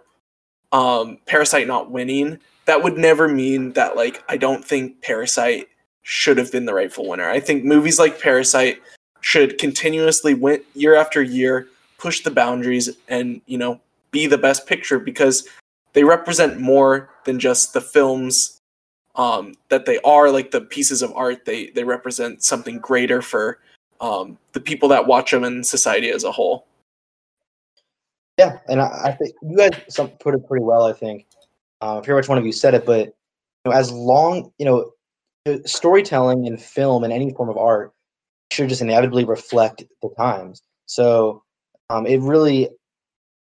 [0.72, 5.68] um, Parasite not winning, that would never mean that like I don't think Parasite
[6.02, 7.28] should have been the rightful winner.
[7.28, 8.78] I think movies like Parasite
[9.20, 11.68] should continuously win year after year
[11.98, 13.80] push the boundaries and you know
[14.10, 15.46] be the best picture because
[15.92, 18.57] they represent more than just the films
[19.18, 23.60] um, that they are like the pieces of art they they represent something greater for
[24.00, 26.66] um, the people that watch them and society as a whole.
[28.38, 29.72] Yeah and i, I think you guys
[30.20, 31.26] put it pretty well i think.
[31.80, 33.12] Uh, pretty much one of you said it but you
[33.66, 34.90] know, as long you know
[35.64, 37.92] storytelling in film and any form of art
[38.52, 40.62] should just inevitably reflect the times.
[40.86, 41.42] So
[41.90, 42.68] um, it really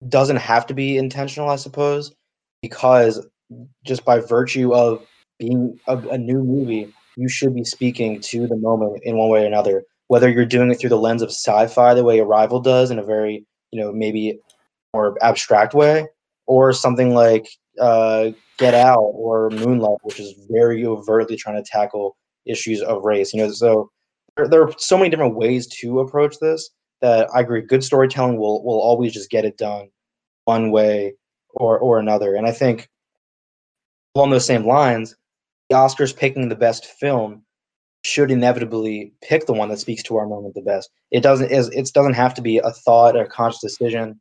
[0.10, 2.14] doesn't have to be intentional, I suppose,
[2.62, 3.26] because
[3.84, 5.06] just by virtue of
[5.40, 9.44] being a, a new movie, you should be speaking to the moment in one way
[9.44, 9.84] or another.
[10.08, 13.04] Whether you're doing it through the lens of sci-fi, the way Arrival does, in a
[13.04, 14.40] very you know maybe
[14.94, 16.08] more abstract way,
[16.46, 17.48] or something like
[17.80, 22.16] uh, Get Out or Moonlight, which is very overtly trying to tackle
[22.46, 23.34] issues of race.
[23.34, 23.90] You know, so
[24.36, 26.70] there, there are so many different ways to approach this
[27.02, 27.62] that I agree.
[27.62, 29.90] Good storytelling will will always just get it done
[30.46, 31.16] one way
[31.56, 32.36] or or another.
[32.36, 32.90] And I think
[34.16, 35.16] along those same lines,
[35.70, 37.44] the Oscars picking the best film
[38.04, 40.90] should inevitably pick the one that speaks to our moment the best.
[41.12, 44.20] It doesn't is it doesn't have to be a thought or a conscious decision.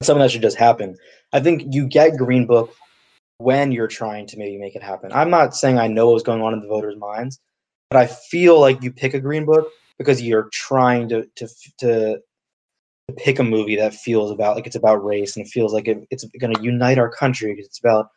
[0.00, 0.96] It's something that should just happen.
[1.32, 2.74] I think you get Green Book
[3.38, 5.12] when you're trying to maybe make it happen.
[5.12, 7.38] I'm not saying I know what's going on in the voters' minds,
[7.90, 9.68] but I feel like you pick a Green Book
[9.98, 11.48] because you're trying to to
[11.80, 12.18] to
[13.16, 16.06] pick a movie that feels about like it's about race and it feels like it,
[16.10, 18.08] it's going to unite our country because it's about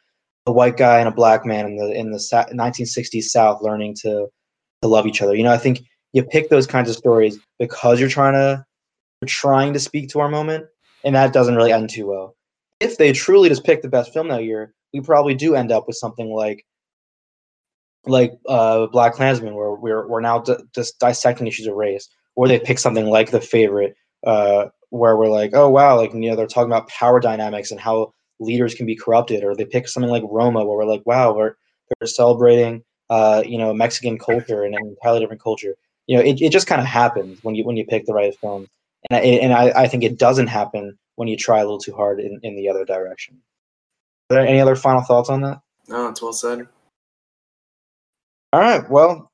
[0.46, 4.28] a white guy and a black man in the in the 1960s South learning to
[4.82, 5.36] to love each other.
[5.36, 5.82] You know, I think
[6.14, 8.66] you pick those kinds of stories because you're trying to
[9.22, 10.66] you're trying to speak to our moment,
[11.04, 12.36] and that doesn't really end too well.
[12.80, 15.86] If they truly just pick the best film that year, we probably do end up
[15.88, 16.66] with something like
[18.06, 22.60] like uh, BlacKkKlansman, where we're we're now d- just dissecting issues of race, or they
[22.60, 23.96] pick something like The Favorite,
[24.26, 27.80] uh, where we're like, oh wow, like you know they're talking about power dynamics and
[27.80, 31.34] how leaders can be corrupted, or they pick something like Roma, where we're like, wow,
[31.34, 31.54] we're
[32.00, 35.76] they're celebrating uh, you know Mexican culture and an entirely different culture.
[36.08, 38.36] You know, it, it just kind of happens when you when you pick the right
[38.40, 38.68] film,
[39.10, 41.94] and I, and I, I think it doesn't happen when you try a little too
[41.94, 43.38] hard in, in the other direction.
[44.30, 45.62] Are there any other final thoughts on that?
[45.88, 46.68] No, it's well said.
[48.54, 48.90] All right.
[48.90, 49.32] Well,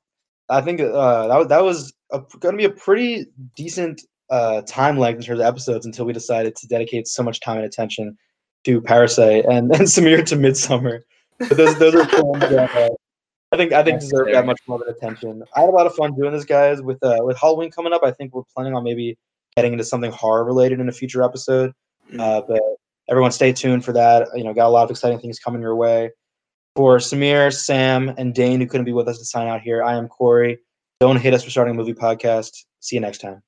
[0.48, 3.26] I think uh, that that was going to be a pretty
[3.56, 7.40] decent uh, time length in terms of episodes until we decided to dedicate so much
[7.40, 8.16] time and attention
[8.64, 11.00] to Parasite and, and Samir to Midsommar.
[11.38, 12.88] But those those are films that uh,
[13.52, 15.42] I think I think deserve that much more of attention.
[15.56, 16.82] I had a lot of fun doing this, guys.
[16.82, 19.16] With uh, with Halloween coming up, I think we're planning on maybe
[19.56, 21.72] getting into something horror related in a future episode.
[22.12, 22.20] Mm.
[22.20, 22.60] Uh, but
[23.08, 24.28] everyone, stay tuned for that.
[24.34, 26.10] You know, got a lot of exciting things coming your way.
[26.76, 29.96] For Samir, Sam, and Dane, who couldn't be with us to sign out here, I
[29.96, 30.58] am Corey.
[31.00, 32.50] Don't hate us for starting a movie podcast.
[32.80, 33.42] See you next time.